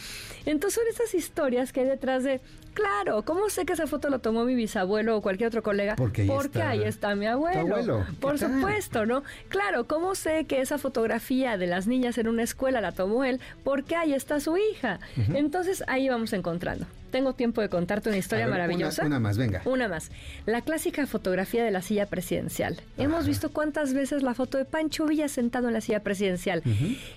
Entonces 0.45 0.81
son 0.81 0.87
esas 0.89 1.13
historias 1.13 1.71
que 1.71 1.81
hay 1.81 1.87
detrás 1.87 2.23
de, 2.23 2.41
claro, 2.73 3.23
¿cómo 3.23 3.49
sé 3.49 3.65
que 3.65 3.73
esa 3.73 3.87
foto 3.87 4.09
lo 4.09 4.19
tomó 4.19 4.45
mi 4.45 4.55
bisabuelo 4.55 5.17
o 5.17 5.21
cualquier 5.21 5.47
otro 5.47 5.63
colega? 5.63 5.95
Porque 5.95 6.23
ahí 6.23 6.29
está 6.29 6.69
ahí 6.69 6.83
está 6.83 7.15
mi 7.15 7.27
abuelo. 7.27 7.61
tu 7.61 7.67
abuelo. 7.73 8.05
¿Qué 8.07 8.13
Por 8.13 8.39
tal? 8.39 8.53
supuesto. 8.53 9.05
¿no? 9.05 9.23
Claro, 9.49 9.85
¿cómo 9.87 10.15
sé 10.15 10.45
que 10.45 10.61
esa 10.61 10.77
fotografía 10.77 11.57
de 11.57 11.67
las 11.67 11.87
niñas 11.87 12.17
en 12.17 12.27
una 12.27 12.43
escuela 12.43 12.81
la 12.81 12.91
tomó 12.91 13.23
él? 13.23 13.39
Porque 13.63 13.95
ahí 13.95 14.13
está 14.13 14.39
su 14.39 14.57
hija. 14.57 14.99
Entonces 15.33 15.83
ahí 15.87 16.09
vamos 16.09 16.33
encontrando. 16.33 16.85
Tengo 17.13 17.35
tiempo 17.35 17.61
de 17.61 17.69
contarte 17.69 18.09
una 18.09 18.17
historia 18.17 18.47
ver, 18.47 18.53
maravillosa. 18.53 19.05
una 19.05 19.19
más, 19.19 19.37
venga. 19.37 19.61
Una 19.65 19.87
más. 19.87 20.09
La 20.47 20.61
clásica 20.61 21.05
fotografía 21.05 21.63
de 21.63 21.69
la 21.69 21.83
silla 21.83 22.07
presidencial. 22.07 22.81
Hemos 22.97 23.27
visto 23.27 23.51
cuántas 23.51 23.93
veces 23.93 24.23
la 24.23 24.33
foto 24.33 24.57
de 24.57 24.65
Pancho 24.65 25.05
Villa 25.05 25.27
sentado 25.27 25.67
en 25.67 25.75
la 25.75 25.81
silla 25.81 25.99
presidencial. 25.99 26.63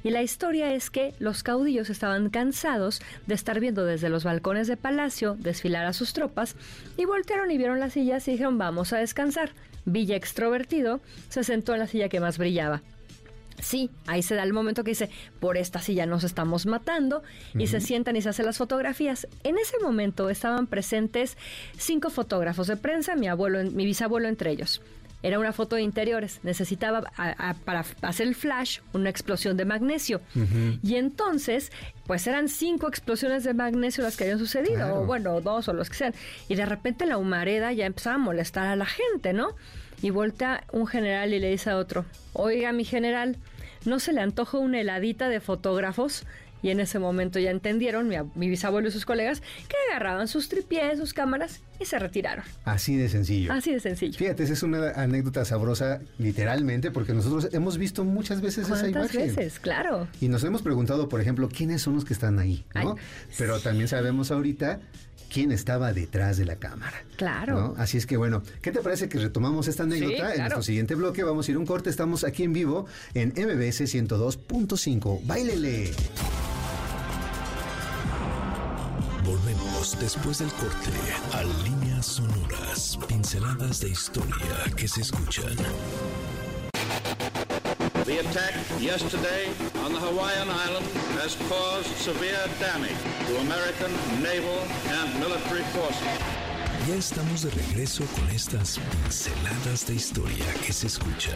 Y 0.05 0.11
la 0.11 0.21
historia 0.21 0.75
es 0.75 0.91
que 0.91 1.15
los 1.19 1.43
caudillos 1.43 1.89
estaban 1.89 2.29
cansados 2.29 3.01
de 3.27 3.35
estar 3.35 3.59
viendo 3.59 3.87
desde 3.87 4.11
los 4.11 4.23
balcones 4.23 4.69
de 4.69 4.77
palacio 4.77 5.35
desfilar 5.39 5.87
a 5.87 5.95
sus 5.95 6.13
tropas 6.13 6.57
y 6.99 7.07
voltearon 7.07 7.51
y 7.51 7.57
vieron 7.57 7.81
las 7.81 7.95
sillas 7.95 8.29
y 8.29 8.33
dijeron 8.33 8.59
vamos 8.59 8.93
a 8.93 8.99
descansar. 8.99 9.53
Villa 9.87 10.15
extrovertido 10.15 11.01
se 11.31 11.43
sentó 11.43 11.73
en 11.73 11.79
la 11.79 11.87
silla 11.87 12.11
que 12.11 12.21
más 12.21 12.37
brillaba. 12.37 12.83
Sí, 13.61 13.91
ahí 14.07 14.23
se 14.23 14.35
da 14.35 14.43
el 14.43 14.53
momento 14.53 14.85
que 14.85 14.91
dice, 14.91 15.11
por 15.41 15.57
esta 15.57 15.81
silla 15.81 16.05
nos 16.07 16.25
estamos 16.25 16.67
matando, 16.67 17.23
y 17.57 17.67
se 17.69 17.81
sientan 17.81 18.15
y 18.17 18.23
se 18.23 18.29
hacen 18.29 18.47
las 18.47 18.59
fotografías. 18.59 19.27
En 19.45 19.59
ese 19.59 19.79
momento 19.83 20.29
estaban 20.31 20.67
presentes 20.67 21.37
cinco 21.79 22.11
fotógrafos 22.11 22.67
de 22.67 22.77
prensa, 22.77 23.17
mi 23.17 23.29
abuelo, 23.29 23.63
mi 23.71 23.85
bisabuelo 23.87 24.29
entre 24.29 24.51
ellos. 24.51 24.83
Era 25.23 25.39
una 25.41 25.53
foto 25.53 25.75
de 25.77 25.83
interiores, 25.83 26.41
necesitaba 26.45 27.03
a- 27.17 27.49
a- 27.51 27.55
para 27.55 27.85
hacer 28.03 28.29
el 28.29 28.35
flash 28.35 28.81
una 28.93 29.09
explosión 29.09 29.57
de 29.57 29.65
magnesio. 29.65 30.21
Y 30.83 30.97
entonces, 30.97 31.73
pues 32.07 32.27
eran 32.27 32.49
cinco 32.49 32.87
explosiones 32.87 33.43
de 33.43 33.55
magnesio 33.55 34.05
las 34.05 34.17
que 34.17 34.25
habían 34.25 34.39
sucedido, 34.39 34.75
Claro. 34.77 35.01
o 35.01 35.07
bueno, 35.07 35.41
dos 35.41 35.67
o 35.69 35.73
los 35.73 35.89
que 35.89 35.97
sean. 35.97 36.15
Y 36.49 36.55
de 36.55 36.67
repente 36.67 37.07
la 37.07 37.17
humareda 37.17 37.73
ya 37.73 37.87
empezaba 37.87 38.17
a 38.17 38.19
molestar 38.19 38.67
a 38.67 38.77
la 38.77 38.85
gente, 38.87 39.33
¿no? 39.33 39.49
Y 40.03 40.11
voltea 40.11 40.65
un 40.73 40.87
general 40.87 41.33
y 41.33 41.39
le 41.41 41.51
dice 41.51 41.71
a 41.71 41.77
otro, 41.79 42.05
oiga 42.33 42.73
mi 42.73 42.85
general, 42.85 43.37
¿no 43.85 43.99
se 43.99 44.13
le 44.13 44.21
antoja 44.21 44.59
una 44.59 44.81
heladita 44.81 45.29
de 45.29 45.41
fotógrafos? 45.41 46.25
Y 46.63 46.71
en 46.71 46.81
ese 46.81 46.99
momento 46.99 47.39
ya 47.39 47.51
entendieron, 47.51 48.09
mi, 48.09 48.17
mi 48.35 48.49
bisabuelo 48.49 48.89
y 48.89 48.91
sus 48.91 49.05
colegas, 49.05 49.41
que 49.41 49.77
agarraban 49.91 50.27
sus 50.27 50.49
tripiés, 50.49 50.99
sus 50.99 51.13
cámaras 51.13 51.61
y 51.79 51.85
se 51.85 51.99
retiraron. 51.99 52.45
Así 52.65 52.97
de 52.97 53.09
sencillo. 53.09 53.53
Así 53.53 53.73
de 53.73 53.79
sencillo. 53.79 54.19
Fíjate, 54.19 54.43
esa 54.43 54.55
es 54.55 54.63
una 54.63 54.91
anécdota 54.93 55.45
sabrosa, 55.45 56.01
literalmente, 56.19 56.91
porque 56.91 57.13
nosotros 57.13 57.51
hemos 57.53 57.79
visto 57.79 58.05
muchas 58.05 58.41
veces 58.41 58.65
esa 58.67 58.81
¿Cuántas 58.81 59.15
imagen. 59.15 59.37
veces? 59.37 59.61
Claro. 59.61 60.09
Y 60.21 60.29
nos 60.29 60.43
hemos 60.45 60.63
preguntado, 60.63 61.09
por 61.09 61.21
ejemplo, 61.21 61.49
quiénes 61.49 61.83
son 61.83 61.95
los 61.95 62.05
que 62.05 62.15
están 62.15 62.39
ahí, 62.39 62.65
¿no? 62.75 62.95
Ay, 62.97 63.03
Pero 63.39 63.61
también 63.61 63.87
sabemos 63.87 64.31
ahorita 64.31 64.81
quién 65.31 65.53
estaba 65.53 65.93
detrás 65.93 66.37
de 66.37 66.45
la 66.45 66.57
cámara. 66.57 67.05
Claro. 67.17 67.55
¿no? 67.55 67.75
Así 67.79 67.97
es 67.99 68.07
que 68.07 68.17
bueno, 68.17 68.43
¿qué 68.63 68.73
te 68.73 68.81
parece 68.81 69.09
que 69.09 69.19
retomamos 69.19 69.69
esta 69.69 69.85
anécdota 69.85 70.15
en 70.15 70.19
claro. 70.19 70.39
nuestro 70.39 70.63
siguiente 70.63 70.95
bloque? 70.95 71.23
Vamos 71.23 71.49
a 71.49 71.51
ir 71.51 71.57
a 71.57 71.61
un 71.61 71.67
corte, 71.67 71.91
estamos 71.91 72.25
aquí 72.25 72.45
en 72.45 72.53
vivo 72.53 72.87
en 73.15 73.31
MBS 73.31 73.83
102.5. 73.83 75.21
¡Báilele! 75.25 75.93
Volvemos 79.25 79.99
después 80.01 80.39
del 80.39 80.51
corte 80.51 80.91
a 81.33 81.43
líneas 81.65 82.07
sonoras, 82.07 82.99
pinceladas 83.09 83.81
de 83.81 83.89
historia 83.91 84.37
que 84.77 84.87
se 84.87 85.01
escuchan. 85.01 85.57
The 88.07 88.21
attack 88.21 88.55
yesterday 88.79 89.51
on 89.85 89.93
the 89.93 89.99
Hawaiian 89.99 90.49
Islands 90.49 90.93
has 91.19 91.35
caused 91.49 91.89
severe 91.97 92.39
damage 92.61 92.95
to 93.27 93.37
American 93.39 93.91
naval 94.23 94.63
and 94.95 95.19
military 95.19 95.65
forces. 95.75 96.47
Ya 96.87 96.95
estamos 96.95 97.43
de 97.43 97.51
regreso 97.51 98.05
con 98.15 98.31
estas 98.31 98.79
pinceladas 98.79 99.87
de 99.89 99.97
historia 99.97 100.47
que 100.65 100.73
se 100.73 100.87
escuchan. 100.87 101.35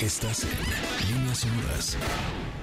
Estás 0.00 0.44
en 0.44 1.14
líneas 1.14 1.40
sonoras. 1.40 1.98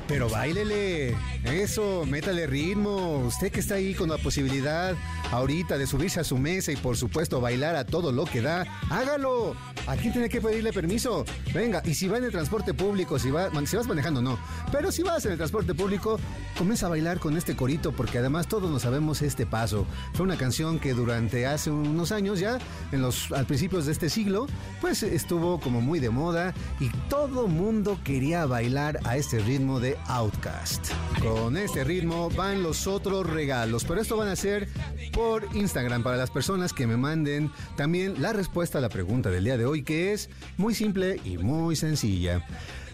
Pero 0.07 0.29
báilele, 0.29 1.15
eso, 1.43 2.05
métale 2.05 2.45
ritmo. 2.45 3.23
Usted 3.25 3.51
que 3.51 3.59
está 3.59 3.75
ahí 3.75 3.95
con 3.95 4.09
la 4.09 4.17
posibilidad 4.17 4.95
ahorita 5.31 5.77
de 5.77 5.87
subirse 5.87 6.19
a 6.19 6.23
su 6.23 6.37
mesa 6.37 6.71
y 6.71 6.75
por 6.75 6.95
supuesto 6.95 7.41
bailar 7.41 7.75
a 7.75 7.85
todo 7.85 8.11
lo 8.11 8.25
que 8.25 8.41
da, 8.41 8.65
hágalo. 8.89 9.55
¿A 9.87 9.95
quién 9.95 10.13
tiene 10.13 10.29
que 10.29 10.41
pedirle 10.41 10.73
permiso? 10.73 11.25
Venga, 11.53 11.81
y 11.85 11.93
si 11.93 12.07
va 12.07 12.17
en 12.17 12.23
el 12.23 12.31
transporte 12.31 12.73
público, 12.73 13.19
si, 13.19 13.31
va, 13.31 13.49
si 13.65 13.75
vas 13.75 13.87
manejando, 13.87 14.21
no. 14.21 14.37
Pero 14.71 14.91
si 14.91 15.03
vas 15.03 15.25
en 15.25 15.31
el 15.31 15.37
transporte 15.37 15.73
público, 15.73 16.19
comienza 16.57 16.85
a 16.85 16.89
bailar 16.89 17.19
con 17.19 17.37
este 17.37 17.55
corito 17.55 17.91
porque 17.91 18.19
además 18.19 18.47
todos 18.47 18.69
nos 18.71 18.83
sabemos 18.83 19.21
este 19.21 19.45
paso. 19.45 19.85
Fue 20.13 20.23
una 20.23 20.37
canción 20.37 20.79
que 20.79 20.93
durante 20.93 21.45
hace 21.47 21.71
unos 21.71 22.11
años 22.11 22.39
ya, 22.39 22.59
en 22.91 23.01
los, 23.01 23.31
al 23.31 23.45
principios 23.45 23.85
de 23.85 23.91
este 23.91 24.09
siglo, 24.09 24.47
pues 24.81 25.03
estuvo 25.03 25.59
como 25.59 25.81
muy 25.81 25.99
de 25.99 26.09
moda 26.09 26.53
y 26.79 26.89
todo 27.09 27.47
mundo 27.47 27.99
quería 28.03 28.45
bailar 28.45 28.99
a 29.03 29.17
este 29.17 29.39
ritmo 29.39 29.79
de 29.79 29.94
Outcast. 30.07 30.91
Con 31.21 31.57
este 31.57 31.83
ritmo 31.83 32.29
van 32.29 32.63
los 32.63 32.87
otros 32.87 33.29
regalos, 33.29 33.85
pero 33.85 34.01
esto 34.01 34.17
van 34.17 34.29
a 34.29 34.35
ser 34.35 34.67
por 35.13 35.47
Instagram 35.55 36.03
para 36.03 36.17
las 36.17 36.31
personas 36.31 36.73
que 36.73 36.87
me 36.87 36.97
manden 36.97 37.51
también 37.75 38.21
la 38.21 38.33
respuesta 38.33 38.77
a 38.77 38.81
la 38.81 38.89
pregunta 38.89 39.29
del 39.29 39.43
día 39.43 39.57
de 39.57 39.65
hoy, 39.65 39.83
que 39.83 40.13
es 40.13 40.29
muy 40.57 40.75
simple 40.75 41.19
y 41.23 41.37
muy 41.37 41.75
sencilla. 41.75 42.45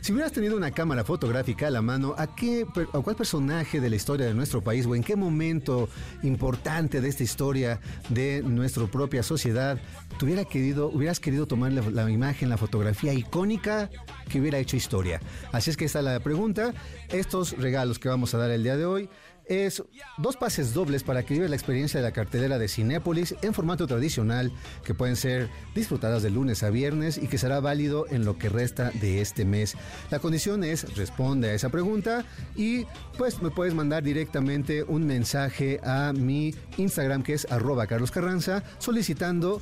Si 0.01 0.11
hubieras 0.11 0.31
tenido 0.31 0.57
una 0.57 0.71
cámara 0.71 1.03
fotográfica 1.03 1.67
a 1.67 1.69
la 1.69 1.83
mano, 1.83 2.15
¿a, 2.17 2.35
qué, 2.35 2.65
a 2.91 2.99
cuál 3.01 3.15
personaje 3.15 3.79
de 3.79 3.87
la 3.87 3.95
historia 3.95 4.25
de 4.25 4.33
nuestro 4.33 4.63
país 4.63 4.87
o 4.87 4.95
en 4.95 5.03
qué 5.03 5.15
momento 5.15 5.89
importante 6.23 7.01
de 7.01 7.07
esta 7.07 7.21
historia 7.21 7.79
de 8.09 8.41
nuestra 8.41 8.87
propia 8.87 9.21
sociedad 9.21 9.77
hubiera 10.19 10.43
querido, 10.45 10.87
hubieras 10.87 11.19
querido 11.19 11.45
tomar 11.45 11.71
la, 11.71 11.81
la 11.89 12.09
imagen, 12.09 12.49
la 12.49 12.57
fotografía 12.57 13.13
icónica 13.13 13.91
que 14.27 14.39
hubiera 14.39 14.57
hecho 14.57 14.75
historia? 14.75 15.21
Así 15.51 15.69
es 15.69 15.77
que 15.77 15.85
esta 15.85 15.99
es 15.99 16.05
la 16.05 16.19
pregunta. 16.19 16.73
Estos 17.09 17.55
regalos 17.59 17.99
que 17.99 18.09
vamos 18.09 18.33
a 18.33 18.39
dar 18.39 18.49
el 18.49 18.63
día 18.63 18.77
de 18.77 18.85
hoy 18.85 19.07
es 19.45 19.83
dos 20.17 20.37
pases 20.37 20.73
dobles 20.73 21.03
para 21.03 21.23
que 21.23 21.33
vive 21.33 21.49
la 21.49 21.55
experiencia 21.55 21.99
de 21.99 22.05
la 22.05 22.13
cartelera 22.13 22.57
de 22.57 22.67
Cinépolis 22.67 23.35
en 23.41 23.53
formato 23.53 23.87
tradicional, 23.87 24.51
que 24.83 24.93
pueden 24.93 25.15
ser 25.15 25.49
disfrutadas 25.75 26.23
de 26.23 26.29
lunes 26.29 26.63
a 26.63 26.69
viernes 26.69 27.17
y 27.17 27.27
que 27.27 27.37
será 27.37 27.59
válido 27.59 28.05
en 28.09 28.25
lo 28.25 28.37
que 28.37 28.49
resta 28.49 28.91
de 28.91 29.21
este 29.21 29.45
mes. 29.45 29.75
La 30.09 30.19
condición 30.19 30.63
es 30.63 30.95
responde 30.95 31.49
a 31.49 31.53
esa 31.53 31.69
pregunta 31.69 32.25
y 32.55 32.85
pues 33.17 33.41
me 33.41 33.51
puedes 33.51 33.73
mandar 33.73 34.03
directamente 34.03 34.83
un 34.83 35.05
mensaje 35.05 35.79
a 35.83 36.13
mi 36.13 36.53
Instagram 36.77 37.23
que 37.23 37.33
es 37.33 37.51
arroba 37.51 37.87
Carlos 37.87 38.11
Carranza 38.11 38.63
solicitando 38.79 39.61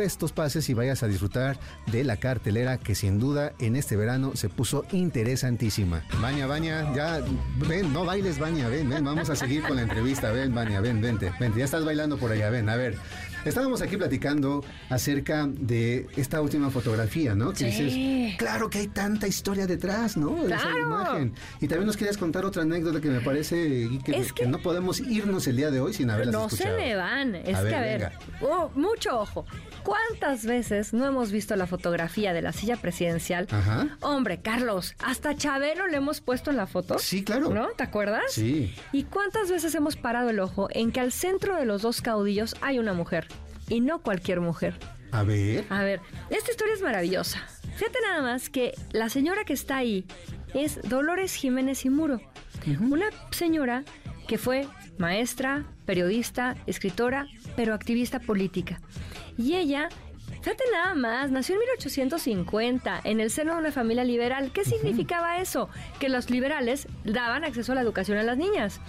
estos 0.00 0.32
pases 0.32 0.68
y 0.68 0.74
vayas 0.74 1.02
a 1.02 1.08
disfrutar 1.08 1.58
de 1.90 2.04
la 2.04 2.16
cartelera 2.16 2.78
que 2.78 2.94
sin 2.94 3.18
duda 3.18 3.52
en 3.58 3.76
este 3.76 3.96
verano 3.96 4.32
se 4.34 4.48
puso 4.48 4.84
interesantísima. 4.92 6.04
Baña, 6.20 6.46
Baña, 6.46 6.94
ya 6.94 7.20
ven, 7.68 7.92
no 7.92 8.04
bailes, 8.04 8.38
Baña, 8.38 8.68
ven, 8.68 8.88
ven, 8.88 9.04
vamos 9.04 9.17
a 9.18 9.34
seguir 9.34 9.62
con 9.64 9.74
la 9.74 9.82
entrevista, 9.82 10.30
ven, 10.30 10.54
Baña, 10.54 10.80
ven, 10.80 11.00
vente, 11.00 11.32
vente, 11.40 11.58
ya 11.58 11.64
estás 11.64 11.84
bailando 11.84 12.16
por 12.18 12.30
allá, 12.30 12.50
ven, 12.50 12.68
a 12.68 12.76
ver. 12.76 12.96
Estábamos 13.48 13.82
aquí 13.82 13.96
platicando 13.96 14.64
acerca 14.90 15.46
de 15.48 16.06
esta 16.16 16.40
última 16.40 16.70
fotografía, 16.70 17.34
¿no? 17.34 17.50
Que 17.52 17.70
Sí. 17.72 17.82
dices, 17.82 18.36
claro 18.38 18.68
que 18.70 18.78
hay 18.78 18.88
tanta 18.88 19.26
historia 19.26 19.66
detrás, 19.66 20.16
¿no? 20.16 20.44
De 20.44 20.54
esa 20.54 20.70
imagen. 20.78 21.34
Y 21.60 21.68
también 21.68 21.86
nos 21.86 21.96
querías 21.96 22.16
contar 22.18 22.44
otra 22.44 22.62
anécdota 22.62 23.00
que 23.00 23.08
me 23.08 23.20
parece 23.20 23.88
que, 24.04 24.12
Es 24.16 24.32
que- 24.32 24.42
que 24.44 24.48
no 24.48 24.58
podemos 24.58 25.00
irnos 25.00 25.46
el 25.46 25.56
día 25.56 25.70
de 25.70 25.80
hoy 25.80 25.92
sin 25.94 26.10
haberlas 26.10 26.32
No 26.34 26.46
escuchado. 26.46 26.76
se 26.76 26.82
me 26.82 26.94
van. 26.94 27.34
Es 27.34 27.54
A 27.56 27.62
ver, 27.62 27.70
que, 27.70 27.76
a 27.76 27.80
ver, 27.80 28.12
oh, 28.42 28.70
mucho 28.74 29.18
ojo. 29.20 29.44
¿Cuántas 29.84 30.44
veces 30.44 30.92
no 30.92 31.06
hemos 31.06 31.30
visto 31.32 31.56
la 31.56 31.66
fotografía 31.66 32.32
de 32.32 32.42
la 32.42 32.52
silla 32.52 32.76
presidencial? 32.76 33.46
Ajá. 33.50 33.96
Hombre, 34.00 34.40
Carlos, 34.42 34.94
hasta 35.02 35.34
Chabelo 35.34 35.86
le 35.86 35.96
hemos 35.96 36.20
puesto 36.20 36.50
en 36.50 36.56
la 36.58 36.66
foto. 36.66 36.98
Sí, 36.98 37.24
claro. 37.24 37.48
¿No? 37.50 37.68
¿Te 37.76 37.84
acuerdas? 37.84 38.24
Sí. 38.30 38.74
¿Y 38.92 39.04
cuántas 39.04 39.50
veces 39.50 39.74
hemos 39.74 39.96
parado 39.96 40.30
el 40.30 40.40
ojo 40.40 40.68
en 40.72 40.92
que 40.92 41.00
al 41.00 41.12
centro 41.12 41.56
de 41.56 41.64
los 41.64 41.82
dos 41.82 42.02
caudillos 42.02 42.54
hay 42.60 42.78
una 42.78 42.92
mujer? 42.92 43.28
Y 43.68 43.80
no 43.80 44.02
cualquier 44.02 44.40
mujer. 44.40 44.78
A 45.12 45.22
ver. 45.22 45.64
A 45.70 45.82
ver, 45.82 46.00
esta 46.30 46.50
historia 46.50 46.74
es 46.74 46.82
maravillosa. 46.82 47.46
Fíjate 47.76 47.98
nada 48.02 48.22
más 48.22 48.50
que 48.50 48.74
la 48.92 49.08
señora 49.08 49.44
que 49.44 49.52
está 49.52 49.76
ahí 49.78 50.06
es 50.54 50.80
Dolores 50.82 51.34
Jiménez 51.34 51.84
y 51.84 51.90
Muro. 51.90 52.20
Una 52.80 53.06
señora 53.30 53.84
que 54.26 54.36
fue 54.36 54.66
maestra, 54.98 55.64
periodista, 55.86 56.56
escritora, 56.66 57.26
pero 57.56 57.74
activista 57.74 58.20
política. 58.20 58.80
Y 59.36 59.54
ella, 59.54 59.88
fíjate 60.40 60.64
nada 60.72 60.94
más, 60.94 61.30
nació 61.30 61.54
en 61.54 61.60
1850 61.60 63.00
en 63.04 63.20
el 63.20 63.30
seno 63.30 63.54
de 63.54 63.58
una 63.60 63.72
familia 63.72 64.04
liberal. 64.04 64.50
¿Qué 64.52 64.64
significaba 64.64 65.38
eso? 65.38 65.68
Que 65.98 66.08
los 66.08 66.30
liberales 66.30 66.88
daban 67.04 67.44
acceso 67.44 67.72
a 67.72 67.74
la 67.74 67.80
educación 67.82 68.18
a 68.18 68.22
las 68.22 68.36
niñas. 68.36 68.80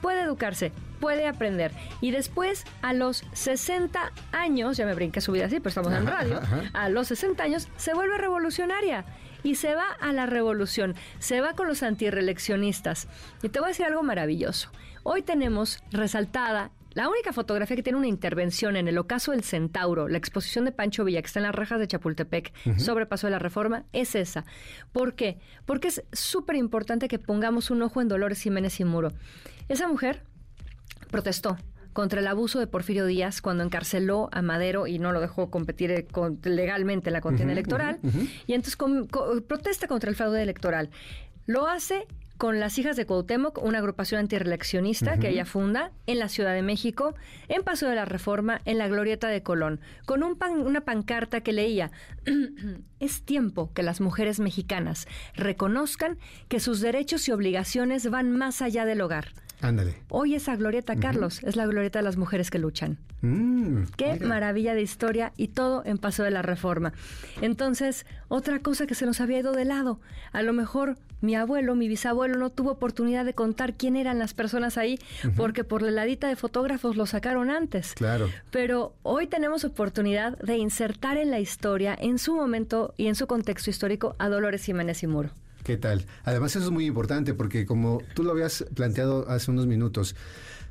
Puede 0.00 0.22
educarse, 0.22 0.72
puede 1.00 1.26
aprender. 1.26 1.72
Y 2.00 2.10
después, 2.10 2.64
a 2.82 2.92
los 2.92 3.24
60 3.32 4.12
años, 4.32 4.76
ya 4.76 4.86
me 4.86 4.94
brinqué 4.94 5.20
su 5.20 5.32
vida 5.32 5.46
así, 5.46 5.58
pero 5.58 5.68
estamos 5.68 5.92
en 5.92 6.06
radio, 6.06 6.38
ajá, 6.38 6.56
ajá. 6.56 6.70
a 6.72 6.88
los 6.88 7.08
60 7.08 7.42
años 7.42 7.68
se 7.76 7.94
vuelve 7.94 8.18
revolucionaria 8.18 9.04
y 9.42 9.54
se 9.54 9.74
va 9.74 9.86
a 10.00 10.12
la 10.12 10.26
revolución, 10.26 10.94
se 11.18 11.40
va 11.40 11.54
con 11.54 11.68
los 11.68 11.82
antireeleccionistas. 11.82 13.08
Y 13.42 13.48
te 13.48 13.60
voy 13.60 13.66
a 13.66 13.68
decir 13.68 13.86
algo 13.86 14.02
maravilloso. 14.02 14.70
Hoy 15.02 15.22
tenemos 15.22 15.82
resaltada 15.92 16.70
la 16.96 17.08
única 17.08 17.32
fotografía 17.32 17.76
que 17.76 17.82
tiene 17.82 17.98
una 17.98 18.08
intervención 18.08 18.74
en 18.74 18.88
el 18.88 18.96
ocaso 18.98 19.32
del 19.32 19.44
Centauro, 19.44 20.08
la 20.08 20.16
exposición 20.18 20.64
de 20.64 20.72
Pancho 20.72 21.04
Villa, 21.04 21.20
que 21.20 21.26
está 21.26 21.38
en 21.40 21.44
las 21.44 21.54
rejas 21.54 21.78
de 21.78 21.86
Chapultepec, 21.86 22.52
sobre 22.78 23.06
Paso 23.06 23.26
de 23.28 23.32
la 23.32 23.38
Reforma, 23.38 23.84
es 23.92 24.14
esa. 24.14 24.44
¿Por 24.92 25.14
qué? 25.14 25.38
Porque 25.66 25.88
es 25.88 26.02
súper 26.12 26.56
importante 26.56 27.06
que 27.06 27.18
pongamos 27.18 27.70
un 27.70 27.82
ojo 27.82 28.00
en 28.00 28.08
Dolores 28.08 28.40
Jiménez 28.40 28.80
y 28.80 28.84
Muro. 28.84 29.12
Esa 29.68 29.86
mujer 29.88 30.22
protestó 31.10 31.56
contra 31.92 32.20
el 32.20 32.26
abuso 32.26 32.58
de 32.60 32.66
Porfirio 32.66 33.06
Díaz 33.06 33.40
cuando 33.40 33.62
encarceló 33.64 34.28
a 34.32 34.42
Madero 34.42 34.86
y 34.86 34.98
no 34.98 35.12
lo 35.12 35.20
dejó 35.20 35.50
competir 35.50 35.90
eh, 35.90 36.06
con- 36.06 36.40
legalmente 36.44 37.08
en 37.08 37.14
la 37.14 37.20
contienda 37.22 37.52
electoral. 37.52 37.98
Y 38.46 38.52
entonces 38.54 38.76
protesta 39.46 39.86
contra 39.86 40.10
el 40.10 40.16
fraude 40.16 40.42
electoral. 40.42 40.90
Lo 41.46 41.66
hace 41.68 42.06
con 42.38 42.60
las 42.60 42.78
hijas 42.78 42.96
de 42.96 43.06
Cuauhtémoc, 43.06 43.62
una 43.62 43.78
agrupación 43.78 44.20
antireeleccionista 44.20 45.18
que 45.18 45.28
ella 45.30 45.44
funda 45.46 45.92
en 46.06 46.18
la 46.18 46.28
Ciudad 46.28 46.52
de 46.54 46.62
México, 46.62 47.14
en 47.48 47.62
Paso 47.62 47.88
de 47.88 47.94
la 47.94 48.04
Reforma, 48.04 48.60
en 48.64 48.78
la 48.78 48.88
Glorieta 48.88 49.28
de 49.28 49.42
Colón, 49.42 49.80
con 50.04 50.22
un 50.22 50.36
pan- 50.36 50.60
una 50.66 50.82
pancarta 50.82 51.40
que 51.40 51.52
leía, 51.52 51.90
es 53.00 53.22
tiempo 53.22 53.72
que 53.72 53.82
las 53.82 54.00
mujeres 54.00 54.40
mexicanas 54.40 55.06
reconozcan 55.34 56.18
que 56.48 56.60
sus 56.60 56.80
derechos 56.80 57.26
y 57.28 57.32
obligaciones 57.32 58.10
van 58.10 58.30
más 58.36 58.60
allá 58.62 58.84
del 58.84 59.00
hogar. 59.00 59.28
Ándale. 59.60 59.94
Hoy 60.08 60.34
esa 60.34 60.54
glorieta, 60.56 60.96
Carlos, 60.96 61.42
es 61.42 61.56
la 61.56 61.66
glorieta 61.66 61.98
de 61.98 62.04
las 62.04 62.16
mujeres 62.16 62.50
que 62.50 62.58
luchan. 62.58 62.98
Mm, 63.22 63.84
Qué 63.96 64.14
mira. 64.14 64.26
maravilla 64.26 64.74
de 64.74 64.82
historia 64.82 65.32
y 65.36 65.48
todo 65.48 65.82
en 65.84 65.98
paso 65.98 66.22
de 66.22 66.30
la 66.30 66.42
reforma. 66.42 66.92
Entonces, 67.40 68.04
otra 68.28 68.58
cosa 68.60 68.86
que 68.86 68.94
se 68.94 69.06
nos 69.06 69.20
había 69.20 69.38
ido 69.38 69.52
de 69.52 69.64
lado. 69.64 69.98
A 70.32 70.42
lo 70.42 70.52
mejor 70.52 70.98
mi 71.22 71.34
abuelo, 71.34 71.74
mi 71.74 71.88
bisabuelo 71.88 72.36
no 72.36 72.50
tuvo 72.50 72.72
oportunidad 72.72 73.24
de 73.24 73.32
contar 73.34 73.74
quién 73.74 73.96
eran 73.96 74.18
las 74.18 74.34
personas 74.34 74.76
ahí 74.76 74.98
porque 75.34 75.64
por 75.64 75.80
la 75.80 75.90
ladita 75.90 76.28
de 76.28 76.36
fotógrafos 76.36 76.96
lo 76.96 77.06
sacaron 77.06 77.50
antes. 77.50 77.94
Claro. 77.94 78.28
Pero 78.50 78.94
hoy 79.02 79.26
tenemos 79.26 79.64
oportunidad 79.64 80.36
de 80.38 80.58
insertar 80.58 81.16
en 81.16 81.30
la 81.30 81.40
historia, 81.40 81.96
en 81.98 82.18
su 82.18 82.34
momento 82.34 82.92
y 82.98 83.06
en 83.06 83.14
su 83.14 83.26
contexto 83.26 83.70
histórico, 83.70 84.14
a 84.18 84.28
Dolores 84.28 84.64
Jiménez 84.64 85.02
y 85.02 85.06
Muro. 85.06 85.30
¿Qué 85.66 85.76
tal? 85.76 86.06
Además 86.22 86.54
eso 86.54 86.66
es 86.66 86.70
muy 86.70 86.86
importante 86.86 87.34
porque 87.34 87.66
como 87.66 88.00
tú 88.14 88.22
lo 88.22 88.30
habías 88.30 88.64
planteado 88.76 89.28
hace 89.28 89.50
unos 89.50 89.66
minutos, 89.66 90.14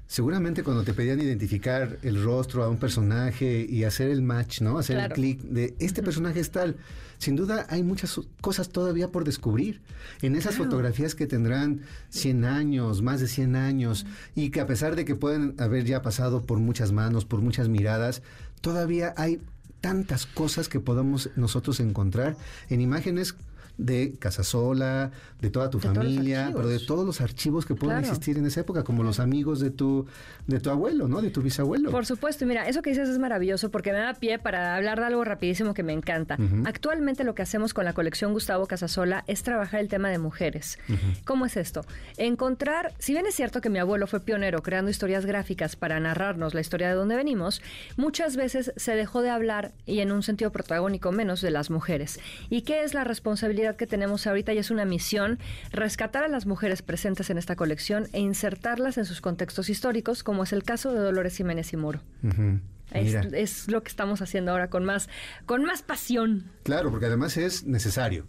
seguramente 0.08 0.64
cuando 0.64 0.86
te 0.86 0.94
pedían 0.94 1.20
identificar 1.20 1.98
el 2.02 2.24
rostro 2.24 2.64
a 2.64 2.70
un 2.70 2.78
personaje 2.78 3.68
y 3.70 3.84
hacer 3.84 4.10
el 4.10 4.22
match, 4.22 4.62
¿no? 4.62 4.78
Hacer 4.78 4.98
el 5.00 5.12
clic 5.12 5.42
de 5.42 5.76
este 5.80 6.02
personaje 6.02 6.40
es 6.40 6.50
tal. 6.50 6.78
Sin 7.18 7.36
duda 7.36 7.68
hay 7.70 7.84
muchas 7.84 8.22
cosas 8.40 8.70
todavía 8.70 9.10
por 9.10 9.26
descubrir 9.26 9.82
en 10.22 10.38
esas 10.38 10.56
fotografías 10.56 11.14
que 11.14 11.28
tendrán 11.28 11.82
100 12.12 12.46
años, 12.46 13.02
más 13.02 13.20
de 13.20 13.28
100 13.28 13.58
años, 13.58 14.06
y 14.34 14.50
que 14.50 14.62
a 14.62 14.66
pesar 14.66 14.96
de 14.96 15.04
que 15.04 15.16
pueden 15.16 15.56
haber 15.60 15.84
ya 15.84 16.02
pasado 16.04 16.46
por 16.46 16.60
muchas 16.60 16.94
manos, 16.94 17.26
por 17.26 17.42
muchas 17.42 17.68
miradas, 17.68 18.22
todavía 18.62 19.14
hay 19.18 19.42
tantas 19.82 20.26
cosas 20.26 20.70
que 20.70 20.80
podamos 20.80 21.32
nosotros 21.36 21.82
encontrar 21.82 22.38
en 22.70 22.80
imágenes 22.80 23.36
de 23.78 24.14
Casasola, 24.20 25.12
de 25.42 25.50
toda 25.50 25.70
tu 25.70 25.80
De 25.80 25.88
familia, 25.88 26.52
pero 26.56 26.68
de 26.68 26.80
todos 26.80 27.06
los 27.06 27.22
archivos 27.22 27.66
que 27.66 27.76
pueden 27.76 27.98
Claro. 28.00 28.08
existir 28.14 28.38
en 28.38 28.46
esa 28.46 28.62
época, 28.62 28.84
como 28.84 29.04
los 29.04 29.20
amigos 29.20 29.60
de 29.60 29.70
tu, 29.70 30.06
de 30.48 30.60
tu 30.60 30.70
abuelo, 30.70 31.08
¿no? 31.08 31.22
De 31.22 31.30
tu 31.30 31.42
bisabuelo. 31.42 31.92
Por 31.92 32.06
supuesto, 32.06 32.44
y 32.46 32.48
mira, 32.48 32.68
eso 32.68 32.82
que 32.82 32.90
dices 32.92 33.10
es 33.10 33.20
maravilloso 33.20 33.72
porque 33.72 33.92
me 33.92 34.00
da 34.00 34.14
pie 34.14 34.40
para 34.40 34.76
hablar 34.76 35.00
de 35.00 35.06
algo 35.08 35.24
rapidísimo 35.24 35.74
que 35.74 35.84
me 35.84 35.94
encanta. 35.94 36.38
Actualmente 36.66 37.24
lo 37.24 37.36
que 37.36 37.42
hacemos 37.42 37.74
con 37.74 37.86
la 37.86 37.94
colección 37.94 38.34
Gustavo 38.34 38.66
Casasola 38.68 39.24
es 39.28 39.44
trabajar 39.44 39.80
el 39.80 39.88
tema 39.88 40.10
de 40.10 40.18
mujeres. 40.20 40.78
¿Cómo 41.26 41.46
es 41.46 41.58
esto? 41.58 41.86
Encontrar, 42.18 42.94
si 43.00 43.14
bien 43.14 43.26
es 43.26 43.36
cierto 43.36 43.62
que 43.62 43.70
mi 43.70 43.80
abuelo 43.80 44.08
fue 44.08 44.20
pionero 44.20 44.62
creando 44.62 44.92
historias 44.92 45.26
gráficas 45.26 45.76
para 45.76 46.00
narrarnos 46.00 46.54
la 46.54 46.62
historia 46.62 46.90
de 46.90 46.96
dónde 46.96 47.16
venimos, 47.16 47.62
muchas 47.98 48.36
veces 48.36 48.74
se 48.76 48.96
dejó 48.96 49.22
de 49.22 49.30
hablar 49.30 49.74
y 49.86 50.00
en 50.00 50.12
un 50.12 50.22
sentido 50.22 50.52
protagónico 50.52 51.12
menos 51.12 51.42
de 51.42 51.52
las 51.52 51.70
mujeres. 51.70 52.20
¿Y 52.50 52.62
qué 52.62 52.84
es 52.84 52.94
la 52.94 53.04
responsabilidad 53.04 53.65
que 53.74 53.88
tenemos 53.88 54.28
ahorita? 54.28 54.54
Y 54.54 54.58
es 54.58 54.72
una 54.72 54.86
misión 54.86 55.40
rescatar 55.72 56.24
a 56.24 56.28
las 56.28 56.46
mujeres 56.46 56.82
presentes 56.82 57.30
en 57.30 57.38
esta 57.38 57.56
colección 57.56 58.08
e 58.14 58.20
insertarlas 58.20 58.98
en 58.98 59.06
sus 59.06 59.22
contextos 59.22 59.70
históricos, 59.70 60.24
como 60.24 60.44
es 60.44 60.54
el 60.54 60.64
caso 60.64 60.94
de 60.94 61.00
Dolores 61.00 61.36
Jiménez 61.38 61.74
y 61.74 61.78
Muro. 61.78 62.02
Ujú. 62.24 62.60
Es, 62.92 63.14
es 63.34 63.68
lo 63.68 63.82
que 63.82 63.90
estamos 63.90 64.22
haciendo 64.22 64.52
ahora 64.52 64.70
con 64.70 64.86
más, 64.86 65.10
con 65.46 65.66
más 65.66 65.82
pasión. 65.82 66.46
claro, 66.64 66.92
porque 66.92 67.08
además 67.08 67.36
es 67.36 67.66
necesario. 67.66 68.28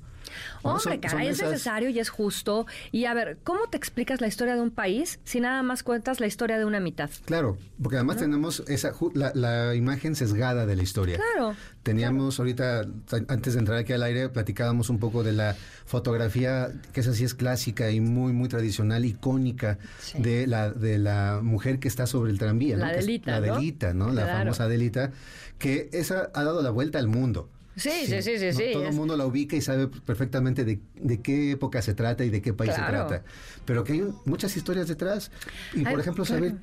Hombre, 0.63 0.83
Son- 0.83 0.99
caray, 0.99 1.11
son 1.11 1.21
es 1.33 1.39
esas- 1.39 1.51
necesario 1.51 1.89
y 1.91 1.99
es 1.99 2.09
justo. 2.09 2.67
Y 2.93 3.05
a 3.07 3.15
ver, 3.15 3.39
¿cómo 3.45 3.67
te 3.71 3.77
explicas 3.77 4.21
la 4.21 4.27
historia 4.27 4.55
de 4.55 4.61
un 4.61 4.71
país 4.71 5.19
si 5.25 5.41
nada 5.41 5.63
más 5.63 5.83
cuentas 5.83 6.21
la 6.21 6.27
historia 6.27 6.59
de 6.59 6.65
una 6.65 6.81
mitad? 6.81 7.11
Claro, 7.25 7.57
porque 7.83 7.97
además 7.97 8.17
tenemos 8.19 8.63
esa 8.69 8.93
la, 9.15 9.33
la 9.35 9.75
imagen 9.75 10.15
sesgada 10.17 10.67
de 10.67 10.77
la 10.77 10.83
historia. 10.83 11.17
Claro. 11.35 11.55
Teníamos 11.83 12.39
ahorita, 12.41 12.85
ta- 13.09 13.23
antes 13.29 13.55
de 13.55 13.61
entrar 13.61 13.79
aquí 13.79 13.93
al 13.93 14.03
aire, 14.03 14.29
platicábamos 14.29 14.91
un 14.91 14.99
poco 14.99 15.23
de 15.23 15.33
la 15.33 15.55
fotografía, 15.85 16.71
que 16.93 17.01
esa 17.01 17.13
sí 17.15 17.25
es 17.25 17.35
clásica 17.35 17.91
y 17.91 18.01
muy, 18.01 18.33
muy 18.33 18.49
tradicional, 18.49 19.05
icónica, 19.05 19.79
Sí. 20.01 20.21
de, 20.21 20.47
la, 20.47 20.71
de 20.71 20.99
la 20.99 21.41
mujer 21.43 21.79
que 21.79 21.89
está 21.89 22.07
sobre 22.07 22.31
el 22.33 22.39
tranvía. 22.39 22.77
La 22.77 22.89
Adelita, 22.89 23.41
La 23.41 23.47
¿no? 23.47 23.55
Adelita, 23.55 23.95
¿no? 23.95 24.13
La 24.13 24.27
famosa 24.27 24.65
Adelita, 24.65 25.13
que 25.59 25.89
esa 25.93 26.31
ha 26.35 26.45
dado 26.45 26.61
la 26.63 26.71
vuelta 26.71 26.99
al 26.99 27.07
mundo. 27.09 27.49
Sí, 27.77 27.91
sí, 28.07 28.23
sí, 28.23 28.39
sí, 28.39 28.47
¿no? 28.47 28.53
sí, 28.53 28.65
Todo 28.73 28.83
es- 28.85 28.91
el 28.91 28.95
mundo 28.97 29.17
la 29.17 29.27
ubica 29.27 29.55
y 29.55 29.61
sabe 29.61 29.87
perfectamente 29.89 30.65
de, 30.65 30.81
de 30.95 31.21
qué 31.21 31.53
época 31.53 31.83
se 31.83 31.93
trata 31.95 32.25
y 32.25 32.31
de 32.31 32.41
qué 32.41 32.53
país 32.55 32.73
Claro. 32.75 33.03
se 33.09 33.09
trata. 33.09 33.25
Pero 33.67 33.85
que 33.85 33.93
hay 33.93 34.01
un- 34.03 34.17
muchas 34.25 34.57
historias 34.57 34.89
detrás. 34.89 35.31
Y, 35.75 35.85
por 35.85 36.01
ejemplo, 36.01 36.25
claro. 36.25 36.47
saber 36.47 36.57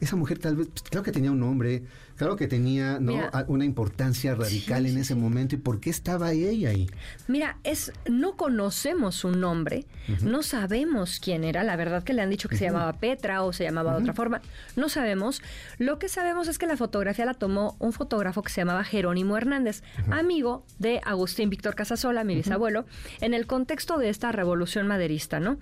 esa 0.00 0.16
mujer 0.16 0.38
tal 0.38 0.56
vez, 0.56 0.68
pues, 0.68 0.82
claro 0.82 1.02
que 1.02 1.12
tenía 1.12 1.30
un 1.30 1.40
nombre, 1.40 1.82
Claro 2.20 2.36
que 2.36 2.48
tenía 2.48 3.00
¿no? 3.00 3.12
Mira. 3.12 3.30
Una 3.48 3.64
importancia 3.64 4.34
radical 4.34 4.84
Sí, 4.84 4.90
en 4.90 4.98
ese 4.98 5.14
momento. 5.14 5.54
¿Y 5.54 5.58
por 5.58 5.80
qué 5.80 5.88
estaba 5.88 6.32
ella 6.32 6.68
ahí? 6.68 6.86
Mira, 7.28 7.56
es 7.64 7.94
no 8.10 8.36
conocemos 8.36 9.14
su 9.14 9.30
nombre, 9.30 9.86
no 10.20 10.42
sabemos 10.42 11.18
quién 11.18 11.44
era, 11.44 11.64
la 11.64 11.76
verdad 11.76 12.02
que 12.02 12.12
le 12.12 12.20
han 12.20 12.28
dicho 12.28 12.50
que 12.50 12.58
se 12.58 12.64
llamaba 12.64 12.92
Petra 12.92 13.42
o 13.42 13.54
se 13.54 13.64
llamaba 13.64 13.92
de 13.94 14.02
otra 14.02 14.12
forma, 14.12 14.42
no 14.76 14.90
sabemos. 14.90 15.40
Lo 15.78 15.98
que 15.98 16.10
sabemos 16.10 16.46
es 16.48 16.58
que 16.58 16.66
la 16.66 16.76
fotografía 16.76 17.24
la 17.24 17.32
tomó 17.32 17.76
un 17.78 17.94
fotógrafo 17.94 18.42
que 18.42 18.52
se 18.52 18.60
llamaba 18.60 18.84
Jerónimo 18.84 19.38
Hernández, 19.38 19.82
amigo 20.10 20.66
de 20.78 21.00
Agustín 21.02 21.48
Víctor 21.48 21.74
Casasola, 21.74 22.22
mi 22.22 22.34
bisabuelo, 22.34 22.84
en 23.22 23.32
el 23.32 23.46
contexto 23.46 23.96
de 23.96 24.10
esta 24.10 24.30
revolución 24.30 24.86
maderista, 24.86 25.40
¿no? 25.40 25.58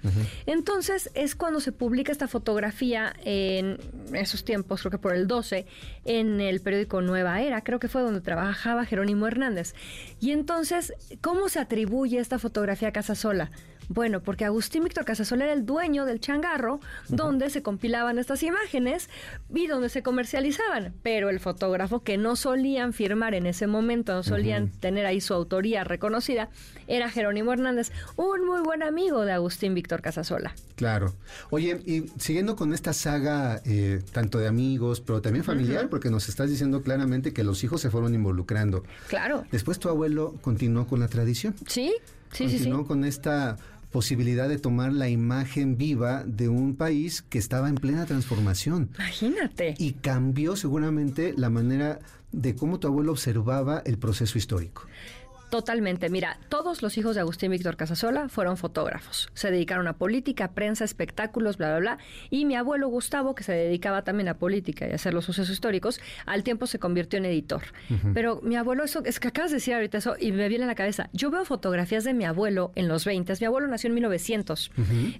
Entonces 0.46 1.10
es 1.14 1.36
cuando 1.36 1.60
se 1.60 1.70
publica 1.70 2.10
esta 2.10 2.26
fotografía 2.26 3.14
en 3.24 3.78
esos 4.12 4.44
tiempos, 4.44 4.80
creo 4.80 4.90
que 4.90 4.98
por 4.98 5.14
el 5.14 5.28
12, 5.28 5.66
en 6.04 6.47
el 6.48 6.61
periódico 6.61 7.00
Nueva 7.00 7.40
Era, 7.40 7.62
creo 7.62 7.78
que 7.78 7.88
fue 7.88 8.02
donde 8.02 8.20
trabajaba 8.20 8.84
Jerónimo 8.84 9.26
Hernández. 9.26 9.74
Y 10.20 10.32
entonces, 10.32 10.92
¿cómo 11.20 11.48
se 11.48 11.61
atribuye 11.61 12.18
esta 12.18 12.38
fotografía 12.38 12.88
a 12.88 12.92
Casasola? 12.92 13.50
Bueno, 13.88 14.20
porque 14.22 14.44
Agustín 14.44 14.85
Víctor 14.85 15.05
Casasola 15.05 15.44
era 15.44 15.53
el 15.53 15.64
dueño 15.64 16.05
del 16.05 16.20
changarro 16.20 16.81
donde 17.09 17.51
se 17.51 17.62
compilaban 17.62 18.18
estas 18.18 18.42
imágenes 18.42 19.09
y 19.55 19.66
donde 19.66 19.88
se 19.88 20.03
comercializaban. 20.03 20.94
Pero 21.03 21.31
el 21.31 21.40
fotógrafo 21.40 22.01
que 22.01 22.18
no 22.18 22.37
solían 22.37 22.92
firmar 22.92 23.35
en 23.35 23.46
ese 23.46 23.66
momento, 23.66 24.14
no 24.14 24.22
solían 24.22 24.68
tener 24.68 25.07
ahí 25.07 25.20
su 25.20 25.35
autoría 25.35 25.85
reconocida, 25.85 26.51
era 26.87 27.11
Jerónimo 27.11 27.53
Hernández, 27.53 27.90
un 28.16 28.46
muy 28.46 28.61
buen 28.61 28.83
amigo 28.83 29.24
de 29.24 29.33
Agustín 29.33 29.74
Víctor 29.74 30.03
Casasola. 30.03 30.55
Claro. 30.77 31.14
Oye, 31.51 31.81
y 31.87 32.11
siguiendo 32.18 32.57
con 32.57 32.72
esta 32.72 32.92
saga, 32.92 33.61
eh, 33.64 34.03
tanto 34.12 34.38
de 34.38 34.48
amigos, 34.48 35.01
pero 35.01 35.20
también 35.20 35.44
familiar, 35.44 35.88
porque 35.88 36.11
nos 36.11 36.29
estás 36.29 36.51
diciendo 36.51 36.83
claramente 36.83 37.33
que 37.33 37.44
los 37.44 37.64
hijos 37.64 37.81
se 37.81 37.90
fueron 37.90 38.14
involucrando. 38.14 38.85
Claro. 39.09 39.44
Después 39.51 39.79
tu 39.79 39.88
abuelo 39.88 40.35
continuó 40.40 40.87
con 40.87 41.01
la 41.01 41.09
tradición. 41.09 41.55
Sí, 41.66 41.94
sí, 42.33 42.48
sí, 42.48 42.51
sí. 42.51 42.57
continuó 42.57 42.87
con 42.87 43.05
esta 43.05 43.57
posibilidad 43.90 44.48
de 44.48 44.59
tomar 44.59 44.92
la 44.92 45.09
imagen 45.09 45.77
viva 45.77 46.24
de 46.24 46.48
un 46.48 46.77
país 46.77 47.22
que 47.22 47.38
estaba 47.38 47.68
en 47.68 47.77
plena 47.77 48.07
transformación. 48.07 48.90
Imagínate. 48.96 49.74
Y 49.79 49.92
cambió 49.92 50.57
seguramente 50.57 51.35
la 51.37 51.51
manera 51.51 51.98
de 52.33 52.55
cómo 52.55 52.79
tu 52.79 52.88
abuelo 52.88 53.12
observaba 53.12 53.83
el 53.85 53.98
proceso 53.98 54.38
histórico. 54.38 54.87
Totalmente. 55.50 56.11
Mira, 56.11 56.38
todos 56.50 56.82
los 56.82 56.98
hijos 56.98 57.14
de 57.14 57.22
Agustín 57.22 57.50
Víctor 57.50 57.76
Casasola 57.76 58.28
fueron 58.28 58.56
fotógrafos. 58.58 59.30
Se 59.32 59.50
dedicaron 59.50 59.88
a 59.88 59.94
política, 59.94 60.52
prensa, 60.52 60.84
espectáculos, 60.84 61.56
bla, 61.56 61.68
bla, 61.68 61.78
bla. 61.78 61.98
Y 62.28 62.44
mi 62.44 62.54
abuelo 62.54 62.88
Gustavo, 62.88 63.34
que 63.34 63.44
se 63.44 63.52
dedicaba 63.52 64.02
también 64.02 64.28
a 64.28 64.34
política 64.34 64.87
y 64.87 64.92
a 64.92 64.96
hacer 64.96 65.14
los 65.14 65.24
sucesos 65.24 65.50
históricos, 65.50 66.00
al 66.26 66.42
tiempo 66.42 66.66
se 66.66 66.78
convirtió 66.78 67.18
en 67.18 67.24
editor. 67.24 67.62
Pero 68.12 68.40
mi 68.42 68.56
abuelo, 68.56 68.84
eso 68.84 69.02
es 69.04 69.20
que 69.20 69.28
acabas 69.28 69.50
de 69.50 69.56
decir 69.56 69.74
ahorita 69.74 69.98
eso 69.98 70.16
y 70.20 70.32
me 70.32 70.48
viene 70.48 70.64
a 70.64 70.66
la 70.66 70.74
cabeza. 70.74 71.08
Yo 71.12 71.30
veo 71.30 71.44
fotografías 71.44 72.04
de 72.04 72.12
mi 72.12 72.24
abuelo 72.24 72.72
en 72.74 72.88
los 72.88 73.04
20. 73.04 73.32
Mi 73.40 73.46
abuelo 73.46 73.68
nació 73.68 73.88
en 73.88 73.94
1900. 73.94 74.70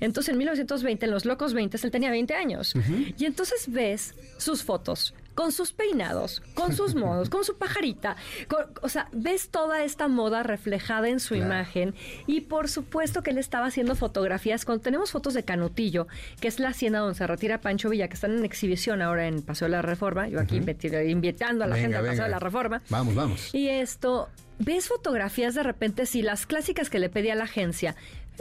Entonces, 0.01 0.33
en 0.33 0.39
1920, 0.39 1.07
en 1.07 1.11
los 1.11 1.25
locos 1.25 1.55
20, 1.55 1.79
él 1.83 1.91
tenía 1.91 2.11
20 2.11 2.35
años. 2.35 2.75
Y 3.17 3.25
entonces 3.25 3.73
ves 3.73 4.15
sus 4.37 4.63
fotos 4.63 5.15
con 5.39 5.53
sus 5.53 5.73
peinados, 5.73 6.43
con 6.55 6.75
sus 6.75 6.95
modos, 7.05 7.31
con 7.31 7.45
su 7.45 7.57
pajarita. 7.59 8.17
con- 8.49 8.67
o 8.83 8.89
sea, 8.89 9.09
ves 9.13 9.51
toda 9.51 9.85
esta 9.85 10.09
moda 10.09 10.43
reflejada 10.43 11.09
en 11.09 11.21
su 11.21 11.35
Claro. 11.35 11.47
imagen. 11.47 11.95
Y 12.27 12.41
por 12.41 12.69
supuesto 12.69 13.23
que 13.23 13.31
él 13.31 13.39
estaba 13.39 13.67
haciendo 13.67 13.95
fotografías. 13.95 14.65
Cuando 14.65 14.83
tenemos 14.83 15.13
fotos 15.13 15.35
de 15.35 15.45
Canutillo, 15.45 16.09
que 16.41 16.49
es 16.49 16.59
la 16.59 16.71
hacienda 16.71 16.99
donde 16.99 17.15
se 17.15 17.25
retira 17.29 17.61
Pancho 17.61 17.89
Villa, 17.89 18.09
que 18.09 18.15
están 18.15 18.37
en 18.37 18.45
exhibición 18.45 19.01
ahora 19.01 19.29
en 19.29 19.43
Paseo 19.43 19.67
de 19.67 19.73
la 19.73 19.83
Reforma. 19.83 20.27
Yo 20.27 20.41
aquí 20.41 20.57
invitando 20.57 21.63
a 21.63 21.69
la 21.69 21.77
Venga, 21.77 21.83
gente 21.83 21.97
al 21.99 22.03
Paseo 22.03 22.11
venga. 22.15 22.25
de 22.25 22.31
la 22.31 22.39
Reforma. 22.41 22.83
Vamos, 22.91 23.15
vamos. 23.15 23.55
Y 23.55 23.69
esto, 23.69 24.29
ves 24.59 24.89
fotografías 24.89 25.55
de 25.55 25.63
repente, 25.63 26.05
sí, 26.07 26.21
las 26.23 26.47
clásicas 26.47 26.91
que 26.91 26.99
le 26.99 27.11
pedía 27.11 27.37
la 27.37 27.45
agencia. 27.45 27.95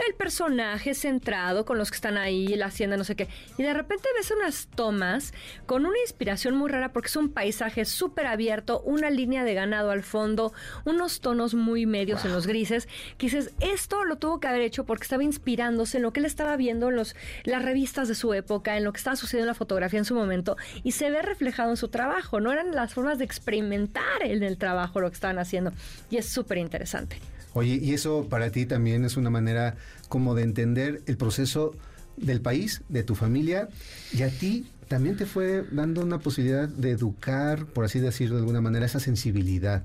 El 0.06 0.14
personaje 0.14 0.94
centrado 0.94 1.64
con 1.64 1.76
los 1.76 1.90
que 1.90 1.96
están 1.96 2.16
ahí, 2.16 2.46
la 2.48 2.66
hacienda, 2.66 2.96
no 2.96 3.02
sé 3.02 3.16
qué. 3.16 3.28
Y 3.56 3.64
de 3.64 3.74
repente 3.74 4.08
ves 4.16 4.30
unas 4.30 4.68
tomas 4.68 5.34
con 5.66 5.86
una 5.86 5.98
inspiración 5.98 6.54
muy 6.54 6.70
rara 6.70 6.92
porque 6.92 7.08
es 7.08 7.16
un 7.16 7.30
paisaje 7.30 7.84
súper 7.84 8.26
abierto, 8.26 8.80
una 8.82 9.10
línea 9.10 9.42
de 9.42 9.54
ganado 9.54 9.90
al 9.90 10.04
fondo, 10.04 10.52
unos 10.84 11.20
tonos 11.20 11.54
muy 11.54 11.84
medios 11.84 12.24
en 12.24 12.32
los 12.32 12.46
grises. 12.46 12.88
Que 13.16 13.26
dices, 13.26 13.52
esto 13.58 14.04
lo 14.04 14.16
tuvo 14.16 14.38
que 14.38 14.46
haber 14.46 14.62
hecho 14.62 14.84
porque 14.84 15.02
estaba 15.02 15.24
inspirándose 15.24 15.96
en 15.96 16.04
lo 16.04 16.12
que 16.12 16.20
él 16.20 16.26
estaba 16.26 16.56
viendo 16.56 16.90
en 16.90 16.96
los, 16.96 17.16
las 17.44 17.62
revistas 17.62 18.06
de 18.06 18.14
su 18.14 18.32
época, 18.34 18.76
en 18.76 18.84
lo 18.84 18.92
que 18.92 18.98
estaba 18.98 19.16
sucediendo 19.16 19.46
en 19.46 19.48
la 19.48 19.54
fotografía 19.54 19.98
en 19.98 20.04
su 20.04 20.14
momento. 20.14 20.56
Y 20.84 20.92
se 20.92 21.10
ve 21.10 21.22
reflejado 21.22 21.70
en 21.70 21.76
su 21.76 21.88
trabajo. 21.88 22.40
No 22.40 22.52
eran 22.52 22.70
las 22.70 22.94
formas 22.94 23.18
de 23.18 23.24
experimentar 23.24 24.22
en 24.22 24.44
el 24.44 24.58
trabajo 24.58 25.00
lo 25.00 25.10
que 25.10 25.14
estaban 25.14 25.40
haciendo. 25.40 25.72
Y 26.08 26.18
es 26.18 26.28
súper 26.28 26.58
interesante. 26.58 27.20
Oye, 27.58 27.74
y 27.82 27.92
eso 27.92 28.28
para 28.28 28.50
ti 28.50 28.66
también 28.66 29.04
es 29.04 29.16
una 29.16 29.30
manera 29.30 29.74
como 30.08 30.34
de 30.36 30.42
entender 30.44 31.02
el 31.06 31.16
proceso 31.16 31.74
del 32.16 32.40
país, 32.40 32.82
de 32.88 33.02
tu 33.02 33.14
familia, 33.16 33.68
y 34.12 34.22
a 34.22 34.28
ti 34.30 34.66
también 34.86 35.16
te 35.16 35.26
fue 35.26 35.64
dando 35.72 36.02
una 36.02 36.18
posibilidad 36.20 36.68
de 36.68 36.92
educar, 36.92 37.66
por 37.66 37.84
así 37.84 37.98
decirlo 37.98 38.36
de 38.36 38.42
alguna 38.42 38.60
manera, 38.60 38.86
esa 38.86 39.00
sensibilidad. 39.00 39.82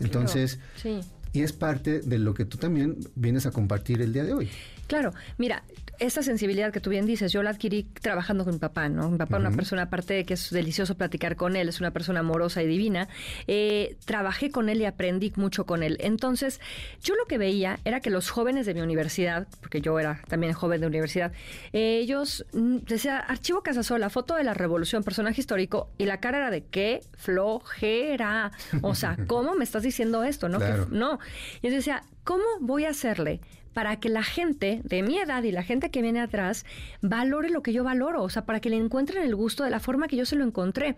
Entonces, 0.00 0.58
Sí. 0.76 1.00
y 1.34 1.42
es 1.42 1.52
parte 1.52 2.00
de 2.00 2.18
lo 2.18 2.32
que 2.34 2.44
tú 2.46 2.56
también 2.56 2.96
vienes 3.14 3.44
a 3.46 3.50
compartir 3.50 4.00
el 4.00 4.12
día 4.12 4.24
de 4.24 4.32
hoy. 4.32 4.48
Claro, 4.86 5.12
mira, 5.38 5.62
esta 6.02 6.22
sensibilidad 6.22 6.72
que 6.72 6.80
tú 6.80 6.90
bien 6.90 7.06
dices, 7.06 7.32
yo 7.32 7.42
la 7.42 7.50
adquirí 7.50 7.84
trabajando 7.84 8.44
con 8.44 8.54
mi 8.54 8.58
papá, 8.58 8.88
¿no? 8.88 9.10
Mi 9.10 9.18
papá 9.18 9.36
es 9.36 9.40
una 9.40 9.50
persona, 9.56 9.82
aparte 9.82 10.14
de 10.14 10.24
que 10.24 10.34
es 10.34 10.50
delicioso 10.50 10.96
platicar 10.96 11.36
con 11.36 11.56
él, 11.56 11.68
es 11.68 11.80
una 11.80 11.90
persona 11.92 12.20
amorosa 12.20 12.62
y 12.62 12.66
divina, 12.66 13.08
eh, 13.46 13.96
trabajé 14.04 14.50
con 14.50 14.68
él 14.68 14.80
y 14.80 14.84
aprendí 14.84 15.32
mucho 15.36 15.64
con 15.66 15.82
él. 15.82 15.96
Entonces, 16.00 16.60
yo 17.02 17.14
lo 17.14 17.24
que 17.26 17.38
veía 17.38 17.78
era 17.84 18.00
que 18.00 18.10
los 18.10 18.30
jóvenes 18.30 18.66
de 18.66 18.74
mi 18.74 18.80
universidad, 18.80 19.46
porque 19.60 19.80
yo 19.80 19.98
era 19.98 20.20
también 20.28 20.52
joven 20.52 20.80
de 20.80 20.86
universidad, 20.86 21.32
eh, 21.72 21.98
ellos 22.02 22.44
mm, 22.52 22.78
decía, 22.88 23.18
archivo 23.18 23.62
Casasola, 23.62 24.10
foto 24.10 24.34
de 24.36 24.44
la 24.44 24.54
revolución, 24.54 25.02
personaje 25.04 25.40
histórico, 25.40 25.90
y 25.98 26.06
la 26.06 26.18
cara 26.20 26.38
era 26.38 26.50
de 26.50 26.64
qué 26.64 27.00
flojera. 27.16 28.52
O 28.82 28.94
sea, 28.94 29.16
¿cómo 29.26 29.54
me 29.54 29.64
estás 29.64 29.82
diciendo 29.82 30.24
esto? 30.24 30.48
No, 30.48 30.58
Que- 30.58 30.64
Claro. 30.66 30.86
no. 30.90 31.18
Y 31.60 31.68
yo 31.68 31.74
decía, 31.76 32.02
¿cómo 32.24 32.44
voy 32.60 32.84
a 32.84 32.90
hacerle 32.90 33.40
para 33.72 33.96
que 33.96 34.08
la 34.08 34.22
gente 34.22 34.80
de 34.84 35.02
mi 35.02 35.18
edad 35.18 35.42
y 35.42 35.52
la 35.52 35.62
gente 35.62 35.90
que 35.90 36.02
viene 36.02 36.20
atrás 36.20 36.64
valore 37.00 37.50
lo 37.50 37.62
que 37.62 37.72
yo 37.72 37.84
valoro? 37.84 38.22
O 38.22 38.28
sea, 38.28 38.44
para 38.44 38.60
que 38.60 38.70
le 38.70 38.76
encuentren 38.76 39.22
el 39.22 39.34
gusto 39.34 39.64
de 39.64 39.70
la 39.70 39.80
forma 39.80 40.08
que 40.08 40.16
yo 40.16 40.26
se 40.26 40.36
lo 40.36 40.44
encontré. 40.44 40.96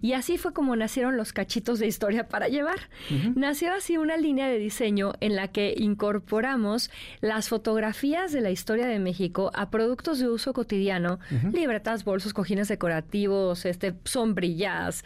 Y 0.00 0.12
así 0.12 0.38
fue 0.38 0.52
como 0.52 0.76
nacieron 0.76 1.16
los 1.16 1.32
cachitos 1.32 1.78
de 1.78 1.86
historia 1.86 2.28
para 2.28 2.48
llevar. 2.48 2.88
Nació 3.34 3.72
así 3.72 3.96
una 3.96 4.16
línea 4.16 4.48
de 4.48 4.58
diseño 4.58 5.12
en 5.20 5.36
la 5.36 5.48
que 5.48 5.74
incorporamos 5.76 6.90
las 7.20 7.48
fotografías 7.48 8.32
de 8.32 8.40
la 8.40 8.50
historia 8.50 8.86
de 8.86 8.98
México 8.98 9.50
a 9.54 9.70
productos 9.70 10.18
de 10.18 10.28
uso 10.28 10.52
cotidiano, 10.52 11.18
libretas, 11.52 12.04
bolsos, 12.04 12.32
cojines 12.34 12.68
decorativos, 12.68 13.64
este, 13.64 13.94
sombrillas, 14.04 15.04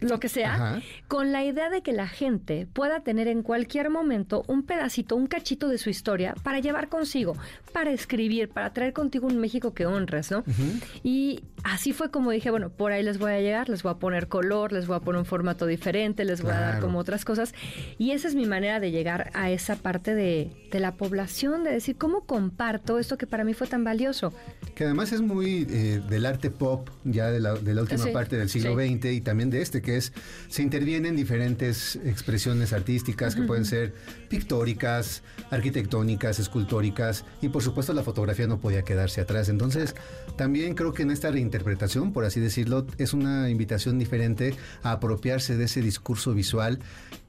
lo 0.00 0.20
que 0.20 0.28
sea, 0.28 0.54
Ajá. 0.54 0.82
con 1.08 1.32
la 1.32 1.44
idea 1.44 1.70
de 1.70 1.82
que 1.82 1.92
la 1.92 2.06
gente 2.08 2.66
pueda 2.72 3.00
tener 3.00 3.28
en 3.28 3.42
cualquier 3.42 3.90
momento 3.90 4.42
un 4.48 4.62
pedacito, 4.64 5.16
un 5.16 5.26
cachito 5.26 5.68
de 5.68 5.78
su 5.78 5.88
historia 5.90 6.34
para 6.42 6.58
llevar 6.60 6.88
consigo, 6.88 7.36
para 7.72 7.90
escribir, 7.92 8.48
para 8.48 8.72
traer 8.72 8.92
contigo 8.92 9.26
un 9.26 9.38
México 9.38 9.72
que 9.74 9.86
honres, 9.86 10.30
¿no? 10.30 10.44
Y 11.02 11.42
así 11.62 11.92
fue 11.92 12.10
como 12.10 12.30
dije, 12.30 12.50
bueno, 12.50 12.70
por 12.70 12.92
ahí 12.92 13.02
les 13.02 13.18
voy 13.18 13.32
a 13.32 13.40
llegar, 13.40 13.68
les 13.68 13.82
voy 13.82 13.92
a 13.92 13.96
poner 13.96 14.28
color, 14.28 14.72
les 14.72 14.86
voy 14.86 14.96
a 14.96 15.00
poner 15.00 15.18
un 15.20 15.26
formato 15.26 15.66
diferente, 15.66 16.24
les 16.24 16.42
voy 16.42 16.52
a 16.52 16.60
dar 16.60 16.80
como 16.80 16.98
otras 16.98 17.24
cosas. 17.24 17.54
Y 17.98 18.10
esa 18.12 18.28
es 18.28 18.34
mi 18.34 18.46
manera 18.46 18.80
de 18.80 18.90
llegar 18.90 19.30
a 19.34 19.50
esa 19.50 19.76
parte 19.76 20.14
de, 20.14 20.50
de 20.70 20.80
la 20.80 20.92
población, 20.96 21.64
de 21.64 21.70
decir, 21.70 21.96
¿cómo 21.96 22.24
comparto 22.26 22.98
esto 22.98 23.16
que 23.16 23.26
para 23.26 23.44
mí 23.44 23.54
fue 23.54 23.66
tan 23.66 23.84
valioso? 23.84 24.32
Que 24.74 24.84
además 24.84 25.12
es 25.12 25.20
muy 25.20 25.66
eh, 25.70 26.00
del 26.08 26.26
arte 26.26 26.50
pop, 26.50 26.90
ya 27.04 27.30
de 27.30 27.40
la, 27.40 27.54
de 27.54 27.74
la 27.74 27.82
última 27.82 28.04
Sí, 28.04 28.10
parte 28.10 28.36
del 28.36 28.48
siglo 28.50 28.78
sí. 28.78 28.96
XX 28.98 29.04
y 29.12 29.20
también 29.20 29.48
de 29.50 29.62
este, 29.62 29.80
que 29.84 29.96
es, 29.96 30.12
se 30.48 30.62
intervienen 30.62 31.14
diferentes 31.14 31.96
expresiones 32.04 32.72
artísticas 32.72 33.36
que 33.36 33.42
pueden 33.42 33.64
ser 33.64 33.94
pictóricas, 34.28 35.22
arquitectónicas, 35.50 36.40
escultóricas 36.40 37.24
y 37.40 37.48
por 37.50 37.62
supuesto 37.62 37.92
la 37.92 38.02
fotografía 38.02 38.48
no 38.48 38.58
podía 38.58 38.82
quedarse 38.82 39.20
atrás. 39.20 39.48
Entonces, 39.48 39.94
también 40.36 40.74
creo 40.74 40.92
que 40.92 41.02
en 41.02 41.12
esta 41.12 41.30
reinterpretación, 41.30 42.12
por 42.12 42.24
así 42.24 42.40
decirlo, 42.40 42.86
es 42.98 43.12
una 43.12 43.48
invitación 43.50 43.98
diferente 43.98 44.56
a 44.82 44.92
apropiarse 44.92 45.56
de 45.56 45.64
ese 45.64 45.80
discurso 45.80 46.34
visual 46.34 46.80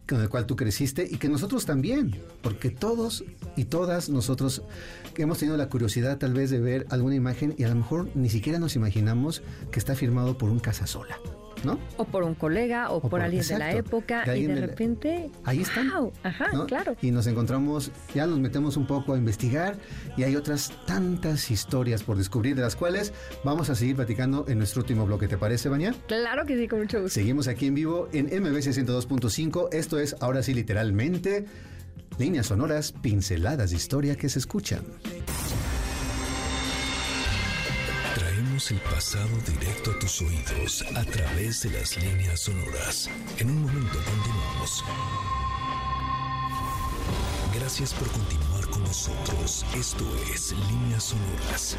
con 0.07 0.21
el 0.21 0.29
cual 0.29 0.45
tú 0.45 0.55
creciste 0.55 1.07
y 1.09 1.17
que 1.17 1.29
nosotros 1.29 1.65
también, 1.65 2.15
porque 2.41 2.69
todos 2.69 3.23
y 3.55 3.65
todas 3.65 4.09
nosotros 4.09 4.61
hemos 5.17 5.39
tenido 5.39 5.57
la 5.57 5.69
curiosidad 5.69 6.17
tal 6.17 6.33
vez 6.33 6.49
de 6.49 6.59
ver 6.59 6.85
alguna 6.89 7.15
imagen 7.15 7.55
y 7.57 7.63
a 7.63 7.69
lo 7.69 7.75
mejor 7.75 8.09
ni 8.15 8.29
siquiera 8.29 8.59
nos 8.59 8.75
imaginamos 8.75 9.41
que 9.71 9.79
está 9.79 9.95
firmado 9.95 10.37
por 10.37 10.49
un 10.49 10.59
Casasola. 10.59 11.17
¿No? 11.63 11.79
O 11.97 12.05
por 12.05 12.23
un 12.23 12.35
colega, 12.35 12.89
o, 12.91 12.97
O 12.97 13.01
por, 13.01 13.11
por- 13.11 13.21
alguien 13.21 13.47
de 13.47 13.57
la 13.59 13.71
época, 13.73 14.23
de 14.25 14.37
y 14.39 14.45
de 14.47 14.55
repente. 14.55 15.29
Ahí 15.43 15.61
están. 15.61 15.91
Ajá, 16.23 16.47
¿no? 16.53 16.65
claro. 16.65 16.95
Y 17.01 17.11
nos 17.11 17.27
encontramos, 17.27 17.91
ya 18.13 18.25
nos 18.27 18.39
metemos 18.39 18.77
un 18.77 18.85
poco 18.87 19.13
a 19.13 19.17
investigar 19.17 19.75
y 20.17 20.23
hay 20.23 20.35
otras 20.35 20.71
tantas 20.85 21.49
historias 21.51 22.03
por 22.03 22.17
descubrir 22.17 22.55
de 22.55 22.61
las 22.61 22.75
cuales 22.75 23.13
vamos 23.43 23.69
a 23.69 23.75
seguir 23.75 23.95
platicando 23.95 24.45
en 24.47 24.57
nuestro 24.57 24.81
último 24.81 25.05
bloque. 25.05 25.27
¿Te 25.27 25.37
parece, 25.37 25.69
Baña? 25.69 25.93
Claro 26.07 26.45
que 26.45 26.57
sí, 26.57 26.67
con 26.67 26.79
mucho 26.79 27.01
gusto. 27.01 27.13
Seguimos 27.13 27.47
aquí 27.47 27.67
en 27.67 27.75
vivo 27.75 28.09
en 28.13 28.25
MBC 28.25 28.67
102.5. 28.73 29.69
Esto 29.73 29.99
es, 29.99 30.15
ahora 30.19 30.43
sí, 30.43 30.53
literalmente, 30.53 31.45
líneas 32.17 32.47
sonoras, 32.47 32.91
pinceladas 32.91 33.69
de 33.71 33.75
historia 33.75 34.15
que 34.15 34.29
se 34.29 34.39
escuchan. 34.39 34.81
El 38.71 38.79
pasado 38.79 39.29
directo 39.45 39.91
a 39.91 39.99
tus 39.99 40.21
oídos 40.23 40.83
a 40.95 41.03
través 41.05 41.61
de 41.61 41.69
las 41.69 41.97
líneas 42.03 42.39
sonoras. 42.39 43.09
En 43.37 43.51
un 43.51 43.61
momento 43.61 43.99
continuamos. 44.03 44.83
Gracias 47.53 47.93
por 47.93 48.07
continuar 48.09 48.65
con 48.71 48.81
nosotros. 48.83 49.63
Esto 49.75 50.03
es 50.33 50.51
Líneas 50.71 51.03
Sonoras. 51.03 51.77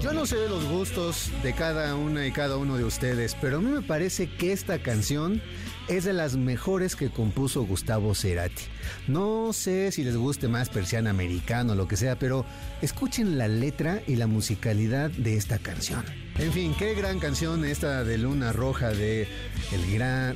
Yo 0.00 0.12
no 0.12 0.26
sé 0.26 0.48
los 0.48 0.64
gustos 0.64 1.30
de 1.44 1.54
cada 1.54 1.94
una 1.94 2.26
y 2.26 2.32
cada 2.32 2.56
uno 2.56 2.76
de 2.76 2.84
ustedes, 2.84 3.36
pero 3.40 3.58
a 3.58 3.60
mí 3.60 3.70
me 3.70 3.82
parece 3.82 4.28
que 4.34 4.52
esta 4.52 4.82
canción 4.82 5.40
es 5.88 6.04
de 6.04 6.12
las 6.12 6.36
mejores 6.36 6.96
que 6.96 7.10
compuso 7.10 7.62
Gustavo 7.64 8.14
Cerati. 8.14 8.64
No 9.06 9.52
sé 9.52 9.90
si 9.90 10.04
les 10.04 10.16
guste 10.16 10.46
más 10.46 10.68
persiana 10.68 11.10
americano 11.10 11.72
o 11.72 11.76
lo 11.76 11.88
que 11.88 11.96
sea, 11.96 12.18
pero 12.18 12.44
escuchen 12.82 13.38
la 13.38 13.48
letra 13.48 14.02
y 14.06 14.16
la 14.16 14.26
musicalidad 14.26 15.10
de 15.10 15.36
esta 15.36 15.58
canción. 15.58 16.04
En 16.38 16.52
fin, 16.52 16.74
qué 16.78 16.94
gran 16.94 17.18
canción 17.18 17.64
esta 17.64 18.04
de 18.04 18.18
Luna 18.18 18.52
Roja 18.52 18.90
de, 18.90 19.26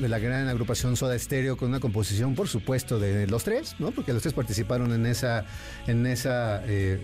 la 0.00 0.18
gran 0.18 0.48
agrupación 0.48 0.96
Soda 0.96 1.18
Stereo 1.18 1.56
con 1.56 1.68
una 1.68 1.80
composición, 1.80 2.34
por 2.34 2.48
supuesto, 2.48 2.98
de 2.98 3.26
los 3.26 3.44
tres, 3.44 3.76
¿no? 3.78 3.92
Porque 3.92 4.12
los 4.12 4.22
tres 4.22 4.34
participaron 4.34 4.92
en 4.92 5.06
esa, 5.06 5.44
en 5.86 6.06
esa 6.06 6.62
eh, 6.66 7.00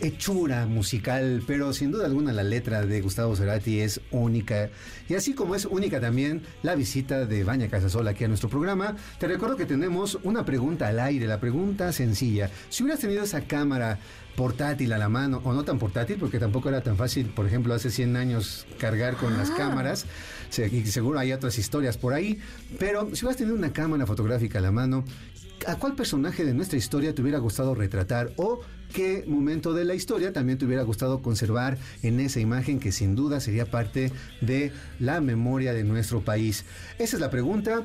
hechura 0.00 0.66
musical, 0.66 1.42
pero 1.46 1.72
sin 1.72 1.90
duda 1.92 2.06
alguna 2.06 2.32
la 2.32 2.42
letra 2.42 2.84
de 2.84 3.00
Gustavo 3.00 3.36
Cerati 3.36 3.80
es 3.80 4.00
única. 4.10 4.70
Y 5.08 5.14
así 5.14 5.34
como 5.34 5.54
es 5.54 5.64
única 5.64 6.00
también 6.00 6.42
la 6.62 6.74
visita 6.74 7.26
de 7.26 7.44
Baña 7.44 7.68
Casasola 7.68 8.12
aquí 8.12 8.24
a 8.24 8.28
nuestro 8.28 8.48
programa, 8.48 8.96
te 9.18 9.26
recuerdo 9.26 9.56
que 9.56 9.66
tenemos 9.66 10.18
una 10.22 10.44
pregunta 10.44 10.88
al 10.88 11.00
aire, 11.00 11.26
la 11.26 11.40
pregunta 11.40 11.92
sencilla. 11.92 12.50
Si 12.68 12.82
hubieras 12.82 13.00
tenido 13.00 13.22
esa 13.22 13.42
cámara 13.42 13.98
portátil 14.36 14.92
a 14.92 14.98
la 14.98 15.08
mano, 15.08 15.40
o 15.44 15.52
no 15.52 15.64
tan 15.64 15.78
portátil, 15.78 16.16
porque 16.18 16.38
tampoco 16.38 16.68
era 16.68 16.82
tan 16.82 16.96
fácil, 16.96 17.26
por 17.26 17.46
ejemplo, 17.46 17.74
hace 17.74 17.90
100 17.90 18.16
años 18.16 18.66
cargar 18.78 19.16
con 19.16 19.36
las 19.36 19.50
cámaras, 19.50 20.06
seguro 20.50 21.18
hay 21.18 21.32
otras 21.32 21.58
historias 21.58 21.96
por 21.96 22.12
ahí, 22.12 22.38
pero 22.78 23.14
si 23.14 23.24
hubieras 23.24 23.36
tenido 23.36 23.56
una 23.56 23.72
cámara 23.72 24.06
fotográfica 24.06 24.58
a 24.58 24.62
la 24.62 24.72
mano, 24.72 25.04
¿A 25.66 25.76
cuál 25.76 25.94
personaje 25.94 26.44
de 26.44 26.54
nuestra 26.54 26.78
historia 26.78 27.14
te 27.14 27.20
hubiera 27.20 27.38
gustado 27.38 27.74
retratar 27.74 28.32
o 28.36 28.60
qué 28.94 29.24
momento 29.26 29.74
de 29.74 29.84
la 29.84 29.94
historia 29.94 30.32
también 30.32 30.58
te 30.58 30.64
hubiera 30.64 30.82
gustado 30.82 31.20
conservar 31.20 31.76
en 32.02 32.18
esa 32.18 32.40
imagen 32.40 32.80
que 32.80 32.92
sin 32.92 33.14
duda 33.14 33.40
sería 33.40 33.66
parte 33.66 34.10
de 34.40 34.72
la 34.98 35.20
memoria 35.20 35.74
de 35.74 35.84
nuestro 35.84 36.22
país? 36.22 36.64
Esa 36.98 37.16
es 37.16 37.20
la 37.20 37.30
pregunta. 37.30 37.84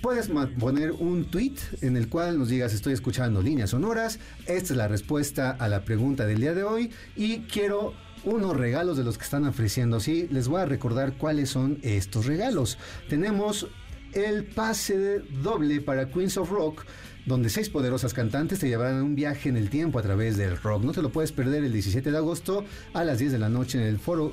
Puedes 0.00 0.30
poner 0.60 0.92
un 0.92 1.28
tweet 1.28 1.56
en 1.80 1.96
el 1.96 2.08
cual 2.08 2.38
nos 2.38 2.50
digas 2.50 2.72
estoy 2.72 2.92
escuchando 2.92 3.42
líneas 3.42 3.70
sonoras. 3.70 4.20
Esta 4.46 4.72
es 4.72 4.76
la 4.76 4.86
respuesta 4.86 5.50
a 5.50 5.68
la 5.68 5.84
pregunta 5.84 6.24
del 6.24 6.40
día 6.40 6.54
de 6.54 6.62
hoy 6.62 6.92
y 7.16 7.40
quiero 7.40 7.94
unos 8.24 8.56
regalos 8.56 8.96
de 8.96 9.04
los 9.04 9.18
que 9.18 9.24
están 9.24 9.46
ofreciendo. 9.46 10.00
Sí, 10.00 10.28
les 10.30 10.48
voy 10.48 10.60
a 10.60 10.66
recordar 10.66 11.14
cuáles 11.14 11.50
son 11.50 11.78
estos 11.82 12.26
regalos. 12.26 12.78
Tenemos 13.08 13.68
el 14.12 14.44
pase 14.44 15.20
doble 15.42 15.80
para 15.80 16.08
Queens 16.10 16.36
of 16.36 16.50
Rock, 16.50 16.84
donde 17.26 17.50
seis 17.50 17.68
poderosas 17.68 18.14
cantantes 18.14 18.58
te 18.58 18.68
llevarán 18.68 19.02
un 19.02 19.14
viaje 19.14 19.48
en 19.48 19.56
el 19.56 19.68
tiempo 19.68 19.98
a 19.98 20.02
través 20.02 20.36
del 20.36 20.56
rock. 20.56 20.82
No 20.82 20.92
te 20.92 21.02
lo 21.02 21.10
puedes 21.10 21.32
perder 21.32 21.64
el 21.64 21.72
17 21.72 22.10
de 22.10 22.16
agosto 22.16 22.64
a 22.94 23.04
las 23.04 23.18
10 23.18 23.32
de 23.32 23.38
la 23.38 23.48
noche 23.48 23.78
en 23.78 23.84
el 23.84 23.98
foro 23.98 24.32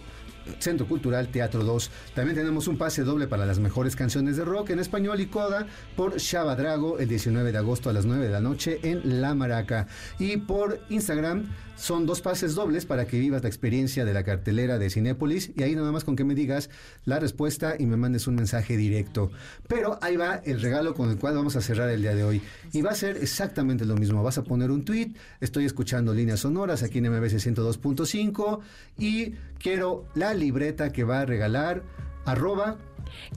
Centro 0.59 0.87
Cultural 0.87 1.27
Teatro 1.29 1.63
2. 1.63 1.91
También 2.13 2.37
tenemos 2.37 2.67
un 2.67 2.77
pase 2.77 3.03
doble 3.03 3.27
para 3.27 3.45
las 3.45 3.59
mejores 3.59 3.95
canciones 3.95 4.37
de 4.37 4.45
rock 4.45 4.69
en 4.69 4.79
español 4.79 5.19
y 5.19 5.27
coda 5.27 5.67
por 5.95 6.17
Shaba 6.17 6.55
Drago 6.55 6.99
el 6.99 7.07
19 7.07 7.51
de 7.51 7.57
agosto 7.57 7.89
a 7.89 7.93
las 7.93 8.05
9 8.05 8.25
de 8.25 8.31
la 8.31 8.41
noche 8.41 8.79
en 8.83 9.21
La 9.21 9.33
Maraca. 9.35 9.87
Y 10.19 10.37
por 10.37 10.81
Instagram 10.89 11.45
son 11.75 12.05
dos 12.05 12.21
pases 12.21 12.55
dobles 12.55 12.85
para 12.85 13.05
que 13.05 13.19
vivas 13.19 13.43
la 13.43 13.49
experiencia 13.49 14.05
de 14.05 14.13
la 14.13 14.23
cartelera 14.23 14.77
de 14.77 14.89
Cinépolis 14.89 15.51
y 15.55 15.63
ahí 15.63 15.75
nada 15.75 15.91
más 15.91 16.03
con 16.03 16.15
que 16.15 16.23
me 16.23 16.35
digas 16.35 16.69
la 17.05 17.19
respuesta 17.19 17.75
y 17.77 17.85
me 17.85 17.97
mandes 17.97 18.27
un 18.27 18.35
mensaje 18.35 18.77
directo. 18.77 19.31
Pero 19.67 19.99
ahí 20.01 20.15
va 20.15 20.35
el 20.45 20.61
regalo 20.61 20.93
con 20.93 21.09
el 21.09 21.17
cual 21.17 21.35
vamos 21.35 21.55
a 21.55 21.61
cerrar 21.61 21.89
el 21.89 22.01
día 22.01 22.15
de 22.15 22.23
hoy. 22.23 22.41
Y 22.73 22.81
va 22.81 22.91
a 22.91 22.95
ser 22.95 23.17
exactamente 23.17 23.85
lo 23.85 23.95
mismo. 23.95 24.23
Vas 24.23 24.37
a 24.37 24.43
poner 24.43 24.71
un 24.71 24.85
tweet, 24.85 25.11
estoy 25.41 25.65
escuchando 25.65 26.13
líneas 26.13 26.41
sonoras 26.41 26.83
aquí 26.83 26.99
en 26.99 27.11
MBC 27.11 27.35
102.5 27.35 28.59
y 28.97 29.31
quiero 29.59 30.05
la 30.15 30.33
libreta 30.33 30.91
que 30.91 31.03
va 31.03 31.21
a 31.21 31.25
regalar 31.25 31.83
arroba 32.25 32.77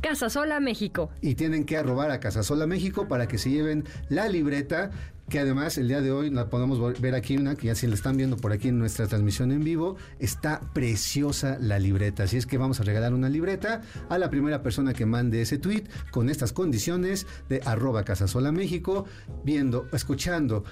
Casasola, 0.00 0.60
México. 0.60 1.10
y 1.20 1.34
tienen 1.34 1.64
que 1.64 1.76
arrobar 1.76 2.10
a 2.10 2.20
Casasola 2.20 2.66
México 2.66 3.08
para 3.08 3.28
que 3.28 3.38
se 3.38 3.50
lleven 3.50 3.84
la 4.08 4.28
libreta 4.28 4.90
que 5.28 5.38
además 5.38 5.76
el 5.76 5.88
día 5.88 6.00
de 6.00 6.10
hoy 6.10 6.30
la 6.30 6.48
podemos 6.48 7.00
ver 7.00 7.14
aquí 7.14 7.36
una 7.36 7.54
que 7.54 7.66
ya 7.66 7.74
si 7.74 7.86
la 7.86 7.94
están 7.94 8.16
viendo 8.16 8.38
por 8.38 8.52
aquí 8.52 8.68
en 8.68 8.78
nuestra 8.78 9.06
transmisión 9.06 9.52
en 9.52 9.62
vivo 9.62 9.96
está 10.18 10.60
preciosa 10.72 11.58
la 11.60 11.78
libreta 11.78 12.22
así 12.22 12.38
es 12.38 12.46
que 12.46 12.56
vamos 12.56 12.80
a 12.80 12.84
regalar 12.84 13.12
una 13.12 13.28
libreta 13.28 13.82
a 14.08 14.16
la 14.16 14.30
primera 14.30 14.62
persona 14.62 14.94
que 14.94 15.04
mande 15.04 15.42
ese 15.42 15.58
tweet 15.58 15.84
con 16.12 16.30
estas 16.30 16.52
condiciones 16.54 17.26
de 17.50 17.60
arroba 17.66 18.04
Casasola 18.04 18.52
México 18.52 19.04
viendo 19.44 19.86
escuchando 19.92 20.64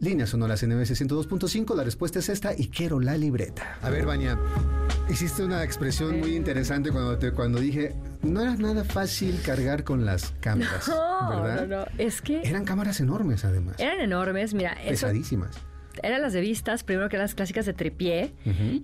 líneas 0.00 0.30
sonoras 0.30 0.62
en 0.62 0.76
MBC 0.76 0.90
102.5 0.90 1.74
la 1.76 1.84
respuesta 1.84 2.18
es 2.18 2.28
esta 2.28 2.52
y 2.56 2.68
quiero 2.68 3.00
la 3.00 3.16
libreta 3.16 3.78
a 3.80 3.90
ver 3.90 4.04
Baña 4.06 4.38
hiciste 5.08 5.42
una 5.44 5.62
expresión 5.62 6.18
muy 6.20 6.34
interesante 6.36 6.90
cuando 6.90 7.16
te 7.18 7.32
cuando 7.32 7.58
dije 7.60 7.94
no 8.22 8.42
era 8.42 8.54
nada 8.56 8.84
fácil 8.84 9.40
cargar 9.44 9.84
con 9.84 10.04
las 10.04 10.32
cámaras 10.40 10.88
No, 11.24 11.42
¿verdad? 11.42 11.66
no, 11.66 11.76
no. 11.78 11.86
Es 11.96 12.20
que 12.20 12.42
Eran 12.42 12.64
cámaras 12.64 13.00
enormes, 13.00 13.44
además. 13.46 13.76
eran 13.78 14.00
enormes. 14.00 14.52
Mira, 14.52 14.72
eso 14.72 14.90
Pesadísimas. 14.90 15.56
eran 16.02 16.20
las 16.20 16.32
de 16.34 16.40
vistas, 16.42 16.82
primero 16.84 17.08
que 17.08 17.16
las 17.16 17.34
clásicas 17.34 17.64
de 17.64 17.72
tripié. 17.72 18.34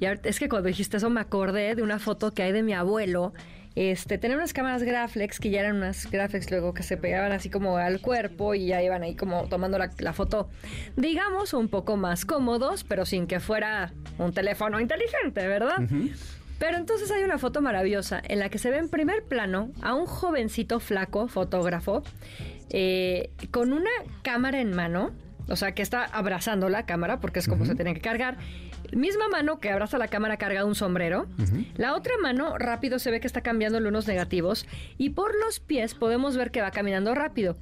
Y 0.01 0.03
ahorita- 0.07 0.29
es 0.29 0.39
que 0.39 0.49
cuando 0.49 0.69
dijiste 0.69 0.97
eso 0.97 1.11
me 1.11 1.21
acordé 1.21 1.75
de 1.75 1.83
una 1.83 1.99
foto 1.99 2.33
que 2.33 2.43
hay 2.43 2.53
de 2.53 2.63
mi 2.63 2.73
abuelo. 2.73 3.35
Este, 3.77 4.19
tenía 4.19 4.37
unas 4.37 4.53
cámaras 4.53 4.83
Graflex 4.83 5.39
que 5.39 5.51
ya 5.51 5.61
eran 5.61 5.77
unas 5.77 6.11
Graflex 6.11 6.51
luego 6.51 6.75
que 6.75 6.83
se 6.83 6.97
pegaban 6.97 7.31
así 7.33 7.51
como 7.51 7.77
al 7.77 8.01
cuerpo 8.01 8.55
y 8.55 8.67
ya 8.67 8.83
iban 8.83 9.03
ahí 9.03 9.15
como 9.15 9.45
tomando 9.49 9.79
la, 9.79 9.91
la 9.99 10.13
foto, 10.13 10.51
digamos, 10.97 11.55
un 11.55 11.69
poco 11.69 11.97
más 11.97 12.25
cómodos, 12.25 12.83
pero 12.85 13.07
sin 13.07 13.27
que 13.27 13.39
fuera 13.39 13.93
un 14.19 14.33
teléfono 14.33 14.81
inteligente, 14.81 15.47
¿verdad? 15.47 15.77
Pero 16.59 16.77
entonces 16.77 17.11
hay 17.11 17.23
una 17.23 17.39
foto 17.39 17.63
maravillosa 17.63 18.21
en 18.29 18.39
la 18.39 18.51
que 18.51 18.59
se 18.59 18.71
ve 18.71 18.77
en 18.77 18.91
primer 18.91 19.25
plano 19.25 19.71
a 19.81 19.95
un 19.95 20.05
jovencito 20.05 20.79
flaco, 20.79 21.27
fotógrafo, 21.27 22.03
eh, 22.69 23.31
con 23.51 23.73
una 23.73 23.91
cámara 24.23 24.61
en 24.61 24.75
mano, 24.75 25.13
o 25.49 25.57
sea, 25.57 25.73
que 25.73 25.81
está 25.81 26.05
abrazando 26.05 26.69
la 26.69 26.85
cámara, 26.85 27.19
porque 27.19 27.39
es 27.39 27.49
como 27.49 27.65
se 27.65 27.75
tiene 27.75 27.95
que 27.95 28.01
cargar. 28.03 28.37
Misma 28.93 29.29
mano 29.29 29.61
que 29.61 29.71
abraza 29.71 29.99
la 29.99 30.09
cámara 30.09 30.37
carga 30.37 30.65
un 30.65 30.75
sombrero. 30.75 31.27
La 31.77 31.95
otra 31.95 32.15
mano 32.21 32.59
rápido 32.59 32.99
se 32.99 33.11
ve 33.11 33.21
que 33.21 33.27
está 33.27 33.41
cambiándole 33.41 33.89
unos 33.89 34.07
negativos. 34.09 34.67
Y 34.99 35.11
por 35.11 35.33
los 35.39 35.61
pies 35.61 35.95
podemos 35.95 36.37
ver 36.37 36.51
que 36.51 36.61
va 36.61 36.71
caminando 36.71 37.15
rápido. 37.15 37.57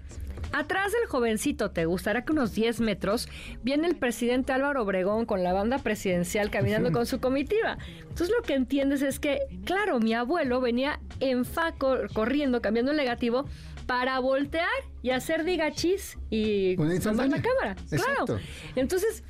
Atrás 0.52 0.92
del 0.92 1.06
jovencito, 1.08 1.72
te 1.72 1.84
gustará 1.84 2.24
que 2.24 2.32
unos 2.32 2.54
10 2.54 2.80
metros, 2.80 3.28
viene 3.62 3.86
el 3.86 3.96
presidente 3.96 4.52
Álvaro 4.52 4.82
Obregón 4.82 5.26
con 5.26 5.42
la 5.42 5.52
banda 5.52 5.76
presidencial 5.78 6.48
caminando 6.50 6.90
con 6.90 7.04
su 7.04 7.20
comitiva. 7.20 7.76
Entonces 8.00 8.30
lo 8.34 8.42
que 8.42 8.54
entiendes 8.54 9.02
es 9.02 9.20
que, 9.20 9.40
claro, 9.66 10.00
mi 10.00 10.14
abuelo 10.14 10.62
venía 10.62 11.00
en 11.20 11.44
fa 11.44 11.72
cor- 11.72 12.10
corriendo, 12.14 12.62
cambiando 12.62 12.92
el 12.92 12.96
negativo, 12.96 13.44
para 13.86 14.18
voltear 14.20 14.66
y 15.02 15.10
hacer 15.10 15.44
digachis 15.44 16.16
y 16.30 16.76
tomar 17.10 17.28
la 17.28 17.42
cámara. 17.42 17.76
Exacto. 17.90 18.24
Claro. 18.36 18.40
Entonces, 18.76 19.24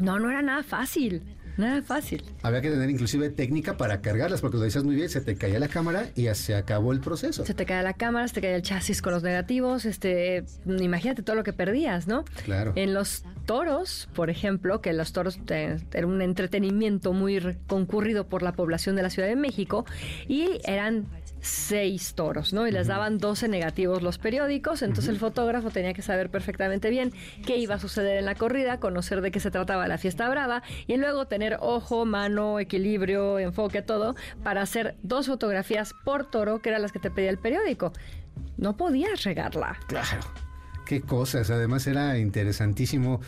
no, 0.00 0.18
no 0.18 0.30
era 0.30 0.42
nada 0.42 0.62
fácil. 0.62 1.22
Nada 1.56 1.82
fácil. 1.82 2.24
Había 2.42 2.62
que 2.62 2.70
tener 2.70 2.88
inclusive 2.88 3.28
técnica 3.28 3.76
para 3.76 4.00
cargarlas, 4.00 4.40
porque 4.40 4.56
lo 4.56 4.62
decías 4.62 4.82
muy 4.82 4.94
bien, 4.94 5.10
se 5.10 5.20
te 5.20 5.36
caía 5.36 5.58
la 5.58 5.68
cámara 5.68 6.08
y 6.14 6.22
ya 6.22 6.34
se 6.34 6.54
acabó 6.54 6.92
el 6.92 7.00
proceso. 7.00 7.44
Se 7.44 7.52
te 7.52 7.66
cae 7.66 7.82
la 7.82 7.92
cámara, 7.92 8.26
se 8.28 8.34
te 8.34 8.40
cae 8.40 8.54
el 8.54 8.62
chasis 8.62 9.02
con 9.02 9.12
los 9.12 9.22
negativos, 9.22 9.84
este, 9.84 10.44
imagínate 10.66 11.22
todo 11.22 11.36
lo 11.36 11.44
que 11.44 11.52
perdías, 11.52 12.06
¿no? 12.06 12.24
Claro. 12.44 12.72
En 12.76 12.94
los 12.94 13.24
toros, 13.44 14.08
por 14.14 14.30
ejemplo, 14.30 14.80
que 14.80 14.92
los 14.92 15.12
toros 15.12 15.38
eh, 15.48 15.78
era 15.92 16.06
un 16.06 16.22
entretenimiento 16.22 17.12
muy 17.12 17.40
concurrido 17.66 18.26
por 18.26 18.42
la 18.42 18.52
población 18.52 18.96
de 18.96 19.02
la 19.02 19.10
Ciudad 19.10 19.28
de 19.28 19.36
México 19.36 19.84
y 20.28 20.60
eran 20.64 21.06
seis 21.40 22.14
toros, 22.14 22.52
¿no? 22.52 22.66
Y 22.66 22.72
les 22.72 22.86
daban 22.86 23.18
12 23.18 23.48
negativos 23.48 24.02
los 24.02 24.18
periódicos, 24.18 24.82
entonces 24.82 25.08
el 25.08 25.18
fotógrafo 25.18 25.70
tenía 25.70 25.94
que 25.94 26.02
saber 26.02 26.30
perfectamente 26.30 26.90
bien 26.90 27.12
qué 27.46 27.56
iba 27.56 27.76
a 27.76 27.78
suceder 27.78 28.18
en 28.18 28.26
la 28.26 28.34
corrida, 28.34 28.80
conocer 28.80 29.20
de 29.20 29.30
qué 29.30 29.40
se 29.40 29.50
trataba 29.50 29.88
la 29.88 29.98
fiesta 29.98 30.28
brava 30.28 30.62
y 30.86 30.96
luego 30.96 31.26
tener 31.26 31.58
ojo, 31.60 32.04
mano, 32.04 32.58
equilibrio, 32.58 33.38
enfoque, 33.38 33.82
todo, 33.82 34.14
para 34.42 34.62
hacer 34.62 34.96
dos 35.02 35.26
fotografías 35.26 35.94
por 36.04 36.30
toro, 36.30 36.60
que 36.60 36.68
eran 36.68 36.82
las 36.82 36.92
que 36.92 36.98
te 36.98 37.10
pedía 37.10 37.30
el 37.30 37.38
periódico. 37.38 37.92
No 38.56 38.76
podías 38.76 39.24
regarla. 39.24 39.78
Claro. 39.86 40.20
Qué 40.86 41.00
cosas. 41.00 41.50
Además 41.50 41.86
era 41.86 42.18
interesantísimo. 42.18 43.20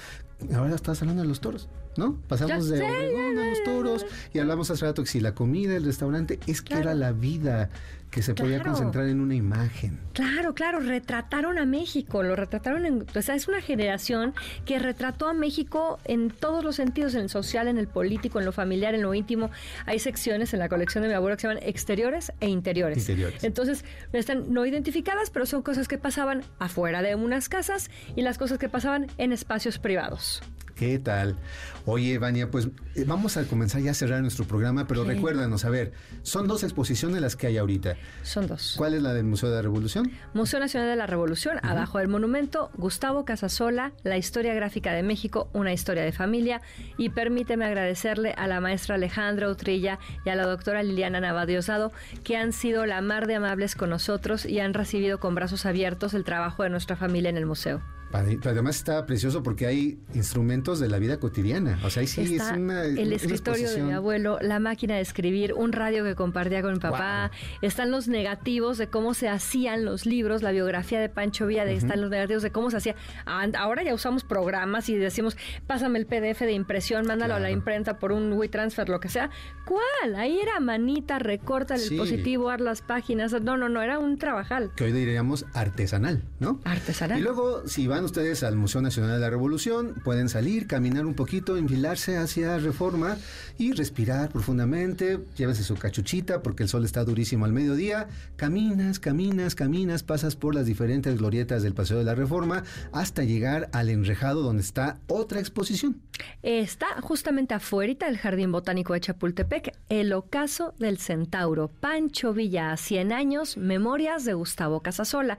Ahora 0.54 0.74
estás 0.74 1.00
hablando 1.00 1.22
de 1.22 1.28
los 1.28 1.40
toros, 1.40 1.68
¿no? 1.97 2.16
Pasamos 2.28 2.68
de 2.68 2.78
sé, 2.78 2.84
Obregón 2.84 3.38
a 3.38 3.51
los 3.51 3.64
toros 3.64 4.07
y 4.32 4.38
hablamos 4.38 4.70
hace 4.70 4.84
rato 4.84 5.03
que 5.03 5.09
si 5.09 5.20
la 5.20 5.34
comida, 5.34 5.76
el 5.76 5.84
restaurante, 5.84 6.38
es 6.47 6.62
que 6.62 6.74
era 6.74 6.95
la 6.95 7.12
vida 7.12 7.70
que 8.12 8.22
se 8.22 8.34
podía 8.34 8.62
concentrar 8.62 9.07
en 9.07 9.20
una 9.20 9.34
imagen. 9.34 9.99
Claro, 10.12 10.55
claro, 10.55 10.80
retrataron 10.80 11.59
a 11.59 11.64
México, 11.64 12.22
lo 12.22 12.36
retrataron 12.36 12.84
en, 12.84 13.07
o 13.16 13.22
sea, 13.22 13.34
es 13.34 13.49
una 13.49 13.62
generación 13.62 14.34
que 14.66 14.78
retrató 14.78 15.28
a 15.28 15.32
México 15.32 15.99
en 16.05 16.30
todos 16.30 16.62
los 16.62 16.76
sentidos, 16.76 17.14
en 17.14 17.22
el 17.22 17.30
social, 17.30 17.68
en 17.68 17.78
el 17.78 17.88
político, 17.88 18.38
en 18.38 18.45
lo 18.45 18.53
familiar, 18.53 18.95
en 18.95 19.01
lo 19.01 19.14
íntimo. 19.14 19.51
Hay 19.86 19.99
secciones 19.99 20.53
en 20.53 20.59
la 20.59 20.68
colección 20.68 21.03
de 21.03 21.09
mi 21.09 21.14
abuelo 21.14 21.36
que 21.36 21.40
se 21.40 21.49
llaman 21.49 21.62
exteriores 21.64 22.32
e 22.40 22.49
interiores. 22.51 22.99
Interiores. 22.99 23.43
Entonces, 23.45 23.82
están 24.12 24.53
no 24.53 24.66
identificadas, 24.66 25.30
pero 25.30 25.47
son 25.47 25.62
cosas 25.62 25.88
que 25.88 25.97
pasaban 25.97 26.43
afuera 26.59 27.01
de 27.01 27.14
unas 27.14 27.49
casas 27.49 27.90
y 28.14 28.20
las 28.20 28.36
cosas 28.36 28.59
que 28.59 28.68
pasaban 28.68 29.07
en 29.16 29.32
espacios 29.32 29.78
privados. 29.78 30.43
¿Qué 30.76 30.98
tal? 30.98 31.36
Oye, 31.84 32.18
Vania, 32.18 32.50
pues 32.50 32.68
eh, 32.94 33.04
vamos 33.06 33.36
a 33.36 33.44
comenzar 33.44 33.80
ya 33.82 33.90
a 33.90 33.94
cerrar 33.94 34.20
nuestro 34.22 34.44
programa, 34.44 34.86
pero 34.86 35.04
recuérdanos, 35.04 35.64
a 35.64 35.70
ver, 35.70 35.92
son 36.22 36.46
dos 36.46 36.62
exposiciones 36.62 37.20
las 37.20 37.36
que 37.36 37.48
hay 37.48 37.58
ahorita. 37.58 37.96
Son 38.22 38.46
dos. 38.46 38.74
¿Cuál 38.76 38.94
es 38.94 39.02
la 39.02 39.12
del 39.12 39.24
Museo 39.24 39.50
de 39.50 39.56
la 39.56 39.62
Revolución? 39.62 40.12
Museo 40.32 40.60
Nacional 40.60 40.88
de 40.88 40.96
la 40.96 41.06
Revolución, 41.06 41.58
abajo 41.62 41.98
del 41.98 42.08
monumento, 42.08 42.70
Gustavo 42.76 43.24
Casasola, 43.24 43.92
La 44.04 44.16
Historia 44.16 44.54
Gráfica 44.54 44.92
de 44.92 45.02
México, 45.02 45.48
una 45.52 45.72
historia 45.72 46.04
de 46.04 46.12
familia. 46.12 46.62
Y 46.96 47.10
permíteme 47.10 47.64
agradecerle 47.64 48.32
a 48.36 48.46
la 48.46 48.60
maestra 48.60 48.94
Alejandra 48.94 49.48
Utrilla 49.48 49.98
y 50.24 50.30
a 50.30 50.36
la 50.36 50.46
doctora 50.46 50.82
Liliana 50.82 51.20
Navadiosado, 51.20 51.92
que 52.22 52.36
han 52.36 52.52
sido 52.52 52.86
la 52.86 53.00
mar 53.00 53.26
de 53.26 53.34
amables 53.34 53.74
con 53.74 53.90
nosotros 53.90 54.46
y 54.46 54.60
han 54.60 54.74
recibido 54.74 55.18
con 55.18 55.34
brazos 55.34 55.66
abiertos 55.66 56.14
el 56.14 56.24
trabajo 56.24 56.62
de 56.62 56.70
nuestra 56.70 56.96
familia 56.96 57.30
en 57.30 57.36
el 57.36 57.46
museo. 57.46 57.82
Además 58.12 58.76
está 58.76 59.06
precioso 59.06 59.42
porque 59.42 59.66
hay 59.66 59.98
instrumentos 60.14 60.80
de 60.80 60.88
la 60.88 60.98
vida 60.98 61.18
cotidiana. 61.18 61.78
O 61.84 61.90
sea, 61.90 62.02
ahí 62.02 62.06
sí 62.06 62.22
Está 62.22 62.50
es 62.52 62.56
una. 62.58 62.84
el 62.84 62.98
una 62.98 63.16
escritorio 63.16 63.26
de 63.26 63.34
exposición. 63.34 63.86
mi 63.88 63.92
abuelo, 63.92 64.38
la 64.40 64.58
máquina 64.58 64.96
de 64.96 65.00
escribir, 65.00 65.54
un 65.54 65.72
radio 65.72 66.04
que 66.04 66.14
compartía 66.14 66.62
con 66.62 66.74
mi 66.74 66.78
papá. 66.78 67.30
Están 67.62 67.90
los 67.90 68.08
negativos 68.08 68.78
de 68.78 68.88
cómo 68.88 69.14
se 69.14 69.28
hacían 69.28 69.84
los 69.84 70.06
libros, 70.06 70.42
la 70.42 70.52
biografía 70.52 71.00
de 71.00 71.08
Pancho 71.08 71.46
Villa, 71.46 71.64
de, 71.64 71.74
están 71.74 72.00
los 72.00 72.10
negativos 72.10 72.42
de 72.42 72.50
cómo 72.52 72.70
se 72.70 72.76
hacía. 72.76 72.96
Ahora 73.26 73.82
ya 73.82 73.94
usamos 73.94 74.24
programas 74.24 74.88
y 74.88 74.96
decimos, 74.96 75.36
pásame 75.66 75.98
el 75.98 76.06
PDF 76.06 76.40
de 76.40 76.52
impresión, 76.52 77.06
mándalo 77.06 77.34
a 77.34 77.40
la 77.40 77.50
imprenta 77.50 77.98
por 77.98 78.12
un 78.12 78.32
WeTransfer, 78.32 78.88
lo 78.88 79.00
que 79.00 79.08
sea. 79.08 79.30
¿Cuál? 79.64 80.16
Ahí 80.16 80.38
era 80.40 80.60
manita, 80.60 81.18
recorta 81.18 81.74
el 81.74 81.96
positivo, 81.96 82.50
haz 82.50 82.60
las 82.60 82.82
páginas. 82.82 83.32
No, 83.42 83.56
no, 83.56 83.68
no, 83.68 83.82
era 83.82 83.98
un 83.98 84.18
trabajal. 84.18 84.70
que 84.76 84.84
hoy 84.84 84.92
diríamos 84.92 85.46
artesanal, 85.54 86.22
¿no? 86.40 86.60
Artesanal. 86.64 87.18
Y 87.18 87.22
luego, 87.22 87.66
si 87.66 87.86
van 87.86 88.01
ustedes 88.05 88.42
al 88.42 88.57
Museo 88.57 88.80
Nacional 88.80 89.12
de 89.12 89.18
la 89.20 89.30
Revolución, 89.30 89.94
pueden 90.03 90.28
salir, 90.28 90.66
caminar 90.66 91.05
un 91.05 91.14
poquito, 91.14 91.57
enfilarse 91.57 92.16
hacia 92.16 92.59
Reforma 92.59 93.18
y 93.59 93.72
respirar 93.72 94.30
profundamente. 94.30 95.18
Llévense 95.36 95.64
su 95.64 95.74
cachuchita 95.76 96.42
porque 96.42 96.62
el 96.62 96.68
sol 96.68 96.84
está 96.84 97.05
durísimo 97.05 97.44
al 97.44 97.53
mediodía. 97.53 98.09
Caminas, 98.36 98.98
caminas, 98.98 99.55
caminas, 99.55 100.03
pasas 100.03 100.36
por 100.36 100.55
las 100.55 100.66
diferentes 100.66 101.18
glorietas 101.18 101.62
del 101.62 101.74
Paseo 101.74 101.98
de 101.98 102.05
la 102.05 102.14
Reforma 102.14 102.64
hasta 102.92 103.24
llegar 103.24 103.68
al 103.72 103.90
enrejado 103.90 104.42
donde 104.42 104.62
está 104.62 104.98
otra 105.09 105.40
exposición. 105.40 106.00
Está 106.42 107.00
justamente 107.03 107.55
afuera 107.55 107.82
del 107.82 108.16
Jardín 108.16 108.53
Botánico 108.53 108.94
de 108.94 109.00
Chapultepec, 109.00 109.76
el 109.88 110.12
ocaso 110.12 110.72
del 110.78 110.98
centauro, 110.98 111.68
Pancho 111.68 112.32
Villa, 112.32 112.76
100 112.76 113.12
años, 113.12 113.57
memorias 113.57 114.24
de 114.24 114.34
Gustavo 114.34 114.80
Casasola. 114.80 115.38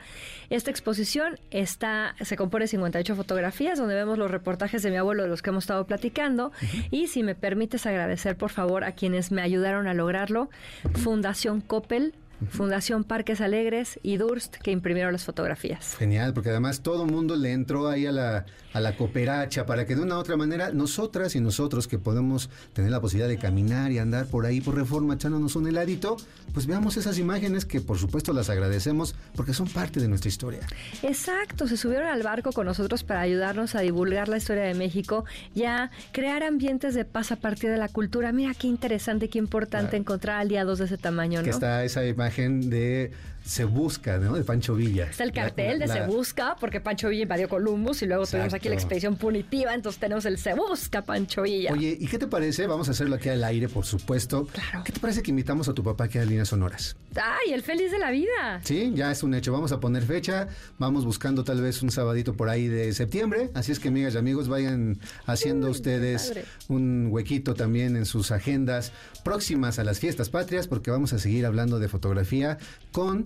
Esta 0.50 0.72
exposición 0.72 1.40
está, 1.52 2.16
se 2.22 2.36
compone 2.36 2.53
de 2.62 2.68
58 2.68 3.16
fotografías 3.16 3.80
donde 3.80 3.96
vemos 3.96 4.18
los 4.18 4.30
reportajes 4.30 4.84
de 4.84 4.92
mi 4.92 4.98
abuelo 4.98 5.24
de 5.24 5.30
los 5.30 5.42
que 5.42 5.50
hemos 5.50 5.64
estado 5.64 5.86
platicando. 5.86 6.52
Y 6.92 7.08
si 7.08 7.24
me 7.24 7.36
permites 7.36 7.86
agradecer, 7.86 8.36
por 8.36 8.50
favor, 8.50 8.84
a 8.84 8.94
quienes 8.94 9.32
me 9.32 9.42
ayudaron 9.42 9.88
a 9.88 9.94
lograrlo, 9.94 10.50
Fundación 10.94 11.62
Coppel, 11.62 12.14
Fundación 12.50 13.04
Parques 13.04 13.42
Alegres 13.42 14.00
y 14.04 14.18
Durst, 14.18 14.56
que 14.58 14.72
imprimieron 14.72 15.12
las 15.14 15.24
fotografías. 15.24 15.96
Genial, 15.98 16.34
porque 16.34 16.50
además 16.50 16.82
todo 16.82 17.06
el 17.06 17.12
mundo 17.12 17.36
le 17.36 17.52
entró 17.52 17.88
ahí 17.88 18.06
a 18.06 18.12
la, 18.12 18.46
a 18.74 18.80
la 18.80 18.96
cooperacha 18.96 19.66
para 19.66 19.86
que 19.86 19.96
de 19.96 20.02
una 20.02 20.16
u 20.18 20.20
otra 20.20 20.36
manera 20.38 20.72
nosotras 20.72 21.36
y 21.36 21.40
nosotros 21.40 21.88
que 21.88 22.00
podemos 22.00 22.50
tener 22.74 22.92
la 22.92 23.02
posibilidad 23.02 23.28
de 23.30 23.38
caminar 23.38 23.92
y 23.92 24.00
andar 24.00 24.26
por 24.28 24.46
ahí 24.46 24.62
por 24.62 24.76
reforma 24.76 25.14
echándonos 25.16 25.56
un 25.56 25.68
heladito, 25.68 26.18
pues 26.54 26.66
veamos 26.68 26.98
esas 26.98 27.18
imágenes 27.20 27.66
que 27.66 27.82
por 27.82 27.98
supuesto 27.98 28.34
las 28.34 28.50
agradecemos 28.50 29.16
porque 29.36 29.54
son 29.54 29.68
parte 29.68 30.00
de 30.00 30.08
nuestra 30.08 30.30
historia. 30.30 30.62
Exacto, 31.02 31.68
se 31.68 31.78
subieron 31.78 32.08
al 32.08 32.24
barco 32.24 32.52
con 32.52 32.66
nosotros 32.66 33.04
para 33.04 33.22
ayudarnos 33.22 33.76
a 33.76 33.82
divulgar 33.82 34.28
la 34.30 34.38
historia 34.38 34.64
de 34.64 34.74
México 34.74 35.26
y 35.54 35.64
a 35.64 35.92
crear 36.12 36.44
ambientes 36.44 36.94
de 36.96 37.06
paz 37.06 37.32
a 37.32 37.36
partir 37.36 37.70
de 37.70 37.78
la 37.78 37.88
cultura. 37.90 38.32
Mira 38.32 38.54
qué 38.54 38.68
interesante, 38.68 39.30
qué 39.30 39.38
importante 39.40 39.74
Claro. 39.74 39.98
encontrar 39.98 40.40
aliados 40.40 40.80
de 40.80 40.86
ese 40.86 40.98
tamaño, 40.98 41.40
¿no? 41.40 41.44
Que 41.44 41.50
está 41.50 41.84
esa 41.84 42.06
imagen 42.06 42.33
de 42.70 43.12
Se 43.46 43.66
Busca, 43.66 44.18
¿no? 44.20 44.34
De 44.36 44.44
Pancho 44.44 44.74
Villa. 44.76 45.06
Está 45.10 45.24
el 45.24 45.30
La- 45.30 45.34
cartel 45.44 45.80
de 45.80 45.88
la- 45.88 45.94
Se 45.94 46.06
Busca, 46.08 46.56
porque 46.60 46.80
Pancho 46.80 47.10
Villa 47.10 47.24
invadió 47.24 47.50
Columbus 47.50 48.02
y 48.02 48.06
luego 48.06 48.26
tuvimos 48.26 48.54
aquí 48.54 48.70
la 48.70 48.76
Exacto. 48.76 48.88
expedición 48.96 49.16
punitiva, 49.18 49.74
entonces 49.74 50.00
tenemos 50.00 50.26
el 50.26 50.38
Se 50.38 50.54
Busca 50.54 51.02
Pancho 51.04 51.42
Villa. 51.42 51.74
Oye, 51.74 51.98
¿y 52.00 52.08
qué 52.08 52.18
te 52.18 52.28
parece? 52.28 52.68
Vamos 52.68 52.88
a 52.88 52.92
hacerlo 52.92 53.16
aquí 53.16 53.30
al 53.30 53.44
aire, 53.44 53.68
por 53.68 53.86
supuesto. 53.86 54.46
Claro. 54.48 54.84
¿Qué 54.86 54.94
te 54.94 55.00
parece 55.00 55.22
que 55.22 55.32
invitamos 55.32 55.68
a 55.68 55.74
tu 55.74 55.84
papá 55.84 56.06
aquí 56.06 56.18
a 56.20 56.26
Líneas 56.26 56.48
Sonoras? 56.50 56.96
¡Ay, 57.16 57.54
el 57.54 57.62
feliz 57.64 57.92
de 57.92 58.00
la 58.00 58.12
vida! 58.12 58.62
Sí, 58.64 58.92
ya 58.96 59.12
es 59.12 59.24
un 59.24 59.34
hecho. 59.34 59.52
Vamos 59.52 59.72
a 59.74 59.80
poner 59.80 60.04
fecha. 60.04 60.48
Vamos 60.80 61.04
buscando 61.06 61.44
tal 61.44 61.62
vez 61.62 61.82
un 61.84 61.92
sabadito 61.92 62.34
por 62.34 62.48
ahí 62.50 62.68
de 62.68 62.94
septiembre. 62.94 63.50
Así 63.54 63.72
es 63.72 63.80
que, 63.80 63.90
amigas 63.90 64.14
y 64.16 64.18
amigos, 64.18 64.48
vayan 64.48 65.00
haciendo 65.26 65.70
ustedes 65.70 66.34
un 66.70 67.08
huequito 67.12 67.54
también 67.54 67.98
en 67.98 68.06
sus 68.06 68.32
agendas 68.32 68.94
próximas 69.24 69.80
a 69.80 69.84
las 69.84 70.00
fiestas 70.00 70.30
patrias, 70.30 70.68
porque 70.68 70.92
vamos 70.92 71.12
a 71.14 71.20
seguir 71.20 71.46
hablando 71.46 71.78
de 71.80 71.88
fotografía 71.90 72.58
con 72.92 73.26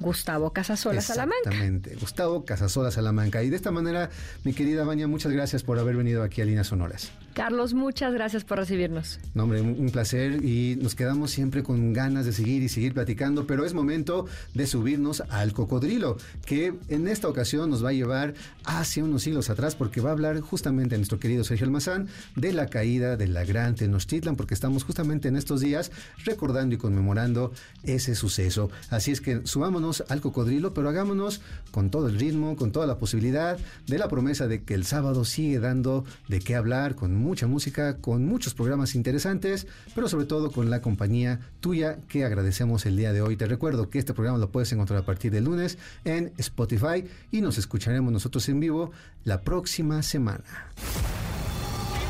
Gustavo 0.00 0.52
Casasola 0.52 1.00
Salamanca. 1.00 1.50
Exactamente, 1.50 1.94
Gustavo 1.96 2.44
Casasola 2.44 2.90
Salamanca. 2.90 3.42
Y 3.42 3.50
de 3.50 3.56
esta 3.56 3.70
manera, 3.70 4.10
mi 4.44 4.52
querida 4.52 4.84
Baña, 4.84 5.06
muchas 5.06 5.32
gracias 5.32 5.62
por 5.62 5.78
haber 5.78 5.96
venido 5.96 6.22
aquí 6.22 6.40
a 6.40 6.44
Líneas 6.44 6.68
Sonoras. 6.68 7.12
Carlos, 7.34 7.74
muchas 7.74 8.12
gracias 8.12 8.44
por 8.44 8.58
recibirnos. 8.58 9.20
No, 9.34 9.44
hombre, 9.44 9.60
un, 9.60 9.90
placer 9.90 10.44
y 10.44 10.76
nos 10.80 10.94
quedamos 10.94 11.30
siempre 11.30 11.62
con 11.62 11.92
ganas 11.92 12.26
de 12.26 12.32
seguir 12.32 12.62
y 12.62 12.68
seguir 12.68 12.92
platicando, 12.92 13.46
pero 13.46 13.64
es 13.64 13.72
momento 13.72 14.26
de 14.54 14.66
subirnos 14.66 15.22
al 15.28 15.52
cocodrilo, 15.52 16.16
que 16.44 16.74
en 16.88 17.06
esta 17.06 17.28
ocasión 17.28 17.70
nos 17.70 17.84
va 17.84 17.90
a 17.90 17.92
llevar 17.92 18.34
hacia 18.64 19.04
unos 19.04 19.22
siglos 19.22 19.48
atrás, 19.48 19.76
porque 19.76 20.00
va 20.00 20.10
a 20.10 20.12
hablar 20.12 20.40
justamente 20.40 20.96
nuestro 20.96 21.20
querido 21.20 21.44
Sergio 21.44 21.66
Almazán 21.66 22.08
de 22.34 22.52
la 22.52 22.66
caída 22.66 23.16
de 23.16 23.28
la 23.28 23.44
gran 23.44 23.74
Tenochtitlan, 23.74 24.36
porque 24.36 24.54
estamos 24.54 24.84
justamente 24.84 25.28
en 25.28 25.36
estos 25.36 25.60
días 25.60 25.92
recordando 26.24 26.74
y 26.74 26.78
conmemorando 26.78 27.52
ese 27.84 28.14
suceso. 28.14 28.70
Así 28.90 29.12
es 29.12 29.20
que 29.20 29.46
subámonos 29.46 30.04
al 30.08 30.20
cocodrilo, 30.20 30.74
pero 30.74 30.88
hagámonos 30.88 31.40
con 31.70 31.90
todo 31.90 32.08
el 32.08 32.18
ritmo, 32.18 32.56
con 32.56 32.72
toda 32.72 32.86
la 32.86 32.98
posibilidad 32.98 33.58
de 33.86 33.98
la 33.98 34.08
promesa 34.08 34.48
de 34.48 34.62
que 34.62 34.74
el 34.74 34.84
sábado 34.84 35.24
sigue 35.24 35.60
dando 35.60 36.04
de 36.28 36.40
qué 36.40 36.56
hablar, 36.56 36.96
con 36.96 37.19
mucha 37.20 37.46
música, 37.46 37.98
con 37.98 38.26
muchos 38.26 38.54
programas 38.54 38.94
interesantes, 38.94 39.66
pero 39.94 40.08
sobre 40.08 40.26
todo 40.26 40.50
con 40.50 40.70
la 40.70 40.80
compañía 40.80 41.40
tuya 41.60 41.98
que 42.08 42.24
agradecemos 42.24 42.86
el 42.86 42.96
día 42.96 43.12
de 43.12 43.22
hoy. 43.22 43.36
Te 43.36 43.46
recuerdo 43.46 43.90
que 43.90 43.98
este 43.98 44.14
programa 44.14 44.38
lo 44.38 44.50
puedes 44.50 44.72
encontrar 44.72 45.00
a 45.00 45.04
partir 45.06 45.30
del 45.30 45.44
lunes 45.44 45.78
en 46.04 46.32
Spotify 46.38 47.04
y 47.30 47.40
nos 47.40 47.58
escucharemos 47.58 48.12
nosotros 48.12 48.48
en 48.48 48.60
vivo 48.60 48.92
la 49.24 49.42
próxima 49.42 50.02
semana. 50.02 50.44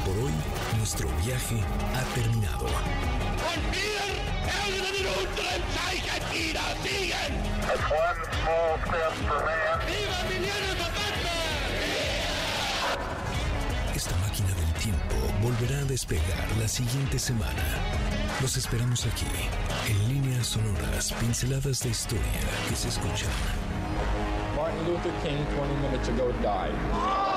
Por 0.05 0.17
hoy, 0.19 0.33
nuestro 0.79 1.09
viaje 1.25 1.61
ha 1.95 2.15
terminado. 2.15 2.67
That's 10.71 11.00
volverá 15.41 15.80
a 15.80 15.84
despegar 15.84 16.49
la 16.59 16.68
siguiente 16.68 17.18
semana. 17.18 17.64
Los 18.41 18.57
esperamos 18.57 19.07
aquí, 19.07 19.26
en 19.88 20.09
líneas 20.09 20.47
sonoras, 20.47 21.12
pinceladas 21.14 21.80
de 21.80 21.91
historia 21.91 22.41
que 22.68 22.76
se 22.76 22.88
escuchan. 22.88 23.30
Martin 24.57 24.86
Luther 24.86 25.12
King 25.22 25.45
20 25.57 25.88
minutes 25.88 26.09
ago 26.09 26.32
died. 26.43 27.30